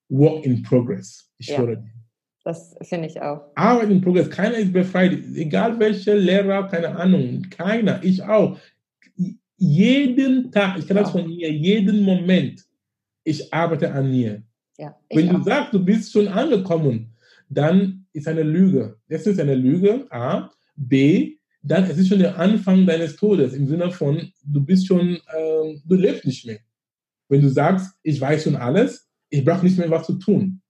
Work 0.10 0.46
in 0.46 0.62
Progress. 0.62 1.30
Ich 1.38 1.48
ja. 1.48 1.58
höre 1.58 1.78
dir. 1.78 1.92
Das 2.44 2.76
finde 2.82 3.08
ich 3.08 3.22
auch. 3.22 3.52
Arbeit 3.56 3.92
in 3.92 4.02
Progress. 4.02 4.30
Keiner 4.30 4.58
ist 4.58 4.74
befreit. 4.74 5.12
Egal 5.36 5.80
welcher 5.80 6.16
Lehrer, 6.16 6.68
keine 6.68 6.96
Ahnung. 6.96 7.44
Keiner. 7.52 8.04
Ich 8.04 8.24
auch 8.24 8.58
jeden 9.62 10.52
Tag, 10.52 10.80
ich 10.80 10.88
kann 10.88 10.98
das 10.98 11.12
von 11.12 11.28
mir, 11.28 11.52
jeden 11.52 12.02
Moment, 12.02 12.66
ich 13.24 13.54
arbeite 13.54 13.92
an 13.94 14.10
mir. 14.10 14.42
Ja, 14.78 14.96
Wenn 15.14 15.30
du 15.30 15.38
auch. 15.38 15.44
sagst, 15.44 15.74
du 15.74 15.86
bist 15.86 16.12
schon 16.12 16.28
angekommen, 16.28 17.14
dann 17.48 18.08
ist 18.12 18.28
eine 18.28 18.42
Lüge. 18.42 18.98
Das 19.08 19.28
ist 19.28 19.40
eine 19.40 19.54
Lüge, 19.54 20.08
A. 20.10 20.50
B, 20.76 21.36
dann 21.62 21.84
es 21.84 22.00
ist 22.00 22.08
schon 22.08 22.18
der 22.18 22.40
Anfang 22.40 22.88
deines 22.88 23.16
Todes, 23.16 23.54
im 23.54 23.68
Sinne 23.68 23.92
von, 23.92 24.32
du 24.44 24.66
bist 24.66 24.88
schon, 24.88 25.18
äh, 25.28 25.80
du 25.86 25.96
lebst 25.96 26.26
nicht 26.26 26.44
mehr. 26.48 26.60
Wenn 27.30 27.42
du 27.42 27.50
sagst, 27.50 27.94
ich 28.02 28.20
weiß 28.20 28.46
schon 28.46 28.56
alles, 28.56 29.08
ich 29.30 29.46
brauche 29.46 29.64
nicht 29.64 29.78
mehr 29.78 29.92
was 29.92 30.08
zu 30.08 30.14
tun 30.14 30.62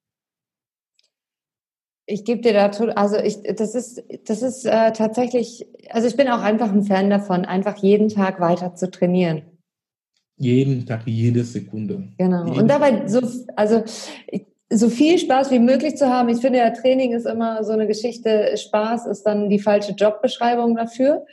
ich 2.06 2.26
gebe 2.26 2.42
dir 2.42 2.54
da, 2.54 2.68
also 2.96 3.18
ich, 3.18 3.42
das 3.56 3.76
ist, 3.76 4.04
das 4.26 4.42
ist 4.42 4.66
äh, 4.66 4.92
tatsächlich, 4.92 5.68
also 5.90 6.08
ich 6.08 6.16
bin 6.16 6.28
auch 6.28 6.42
einfach 6.42 6.72
ein 6.72 6.84
Fan 6.84 7.10
davon, 7.10 7.46
einfach 7.46 7.78
jeden 7.78 8.10
Tag 8.10 8.40
weiter 8.40 8.76
zu 8.76 8.90
trainieren. 8.90 9.44
Jeden 10.38 10.86
Tag, 10.86 11.04
jede 11.06 11.44
Sekunde. 11.44 12.10
Genau. 12.18 12.46
Jede 12.46 12.62
und 12.62 12.68
dabei 12.68 13.08
so, 13.08 13.22
also 13.56 13.84
so 14.72 14.90
viel 14.90 15.20
Spaß 15.20 15.52
wie 15.52 15.60
möglich 15.60 15.98
zu 15.98 16.08
haben. 16.08 16.30
Ich 16.30 16.40
finde 16.40 16.60
ja, 16.60 16.72
Training 16.72 17.14
ist 17.14 17.28
immer 17.28 17.64
so 17.64 17.74
eine 17.74 17.88
Geschichte. 17.88 18.58
Spaß 18.58 19.06
ist 19.06 19.24
dann 19.24 19.50
die 19.50 19.60
falsche 19.60 19.92
Jobbeschreibung 19.92 20.76
dafür. 20.76 21.26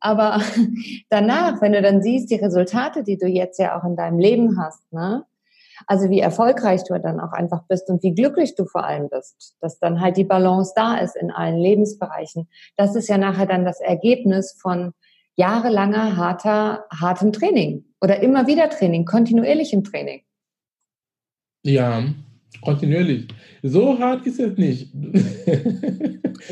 Aber 0.00 0.40
danach, 1.10 1.60
wenn 1.60 1.72
du 1.72 1.82
dann 1.82 2.02
siehst, 2.02 2.30
die 2.30 2.36
Resultate, 2.36 3.04
die 3.04 3.18
du 3.18 3.26
jetzt 3.26 3.58
ja 3.58 3.78
auch 3.78 3.84
in 3.84 3.96
deinem 3.96 4.18
Leben 4.18 4.60
hast, 4.60 4.92
ne? 4.92 5.24
Also 5.86 6.10
wie 6.10 6.20
erfolgreich 6.20 6.82
du 6.84 6.98
dann 6.98 7.20
auch 7.20 7.32
einfach 7.32 7.62
bist 7.68 7.88
und 7.88 8.02
wie 8.02 8.14
glücklich 8.14 8.56
du 8.56 8.66
vor 8.66 8.84
allem 8.84 9.08
bist, 9.08 9.56
dass 9.60 9.78
dann 9.78 10.00
halt 10.00 10.16
die 10.16 10.24
Balance 10.24 10.72
da 10.74 10.98
ist 10.98 11.16
in 11.16 11.30
allen 11.30 11.58
Lebensbereichen. 11.58 12.48
Das 12.76 12.96
ist 12.96 13.08
ja 13.08 13.18
nachher 13.18 13.46
dann 13.46 13.64
das 13.64 13.80
Ergebnis 13.80 14.56
von 14.60 14.92
jahrelanger 15.36 16.16
harter, 16.16 16.86
hartem 16.90 17.32
Training 17.32 17.84
oder 18.00 18.20
immer 18.20 18.46
wieder 18.46 18.68
Training, 18.68 19.04
kontinuierlichem 19.04 19.84
Training. 19.84 20.22
Ja, 21.62 22.02
kontinuierlich. 22.62 23.28
So 23.62 23.98
hart 23.98 24.26
ist 24.26 24.40
es 24.40 24.56
nicht. 24.56 24.92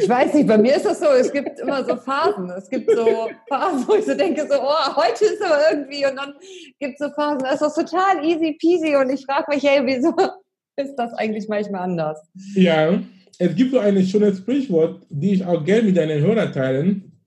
Ich 0.05 0.11
weiß 0.11 0.34
nicht, 0.34 0.46
bei 0.46 0.59
mir 0.59 0.76
ist 0.76 0.84
das 0.84 1.00
so, 1.00 1.07
es 1.07 1.32
gibt 1.32 1.59
immer 1.61 1.82
so 1.82 1.96
Phasen. 1.96 2.50
Es 2.50 2.68
gibt 2.68 2.90
so 2.90 3.30
Phasen, 3.48 3.88
wo 3.88 3.94
ich 3.94 4.05
so 4.05 4.14
denke, 4.14 4.46
so, 4.46 4.61
oh, 4.61 4.96
heute 4.96 5.24
ist 5.24 5.42
aber 5.42 5.59
irgendwie 5.70 6.05
und 6.05 6.16
dann 6.16 6.34
gibt 6.78 7.00
es 7.00 7.07
so 7.07 7.09
Phasen, 7.14 7.38
das 7.38 7.62
ist 7.62 7.74
total 7.74 8.22
easy 8.22 8.55
peasy 8.61 8.96
und 8.96 9.09
ich 9.09 9.24
frage 9.24 9.46
mich, 9.48 9.64
hey, 9.64 9.80
wieso 9.86 10.14
ist 10.76 10.94
das 10.96 11.14
eigentlich 11.14 11.48
manchmal 11.48 11.84
anders? 11.84 12.20
Ja, 12.55 13.00
es 13.38 13.57
gibt 13.57 13.72
so 13.72 13.78
ein 13.78 14.05
schönes 14.05 14.38
Sprichwort, 14.38 15.07
die 15.09 15.32
ich 15.32 15.46
auch 15.46 15.64
gerne 15.64 15.84
mit 15.84 15.96
deinen 15.96 16.20
Hörern 16.20 16.52
teilen. 16.52 17.18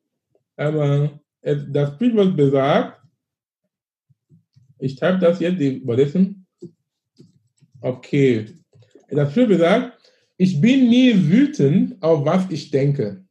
Aber 0.55 1.19
das 1.41 1.93
Sprichwort 1.95 2.38
besagt, 2.38 3.01
ich 4.78 4.99
schreibe 4.99 5.17
das 5.17 5.39
jetzt 5.39 5.59
übersetzen. 5.59 6.45
Okay. 7.82 8.45
Das 9.09 9.32
Sprichwort 9.32 9.57
besagt, 9.57 9.97
ich 10.38 10.62
bin 10.62 10.90
nie 10.90 11.14
wütend 11.30 12.02
auf 12.02 12.26
was 12.26 12.50
ich 12.52 12.72
denke. 12.72 13.26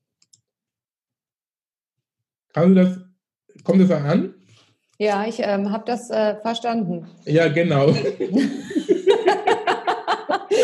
Kannst 2.52 2.70
du 2.70 2.74
das, 2.74 2.98
kommt 3.64 3.80
das 3.80 3.90
an? 3.90 4.34
Ja, 4.98 5.26
ich 5.26 5.38
ähm, 5.40 5.70
habe 5.70 5.84
das 5.86 6.10
äh, 6.10 6.36
verstanden. 6.40 7.06
Ja, 7.24 7.48
genau. 7.48 7.86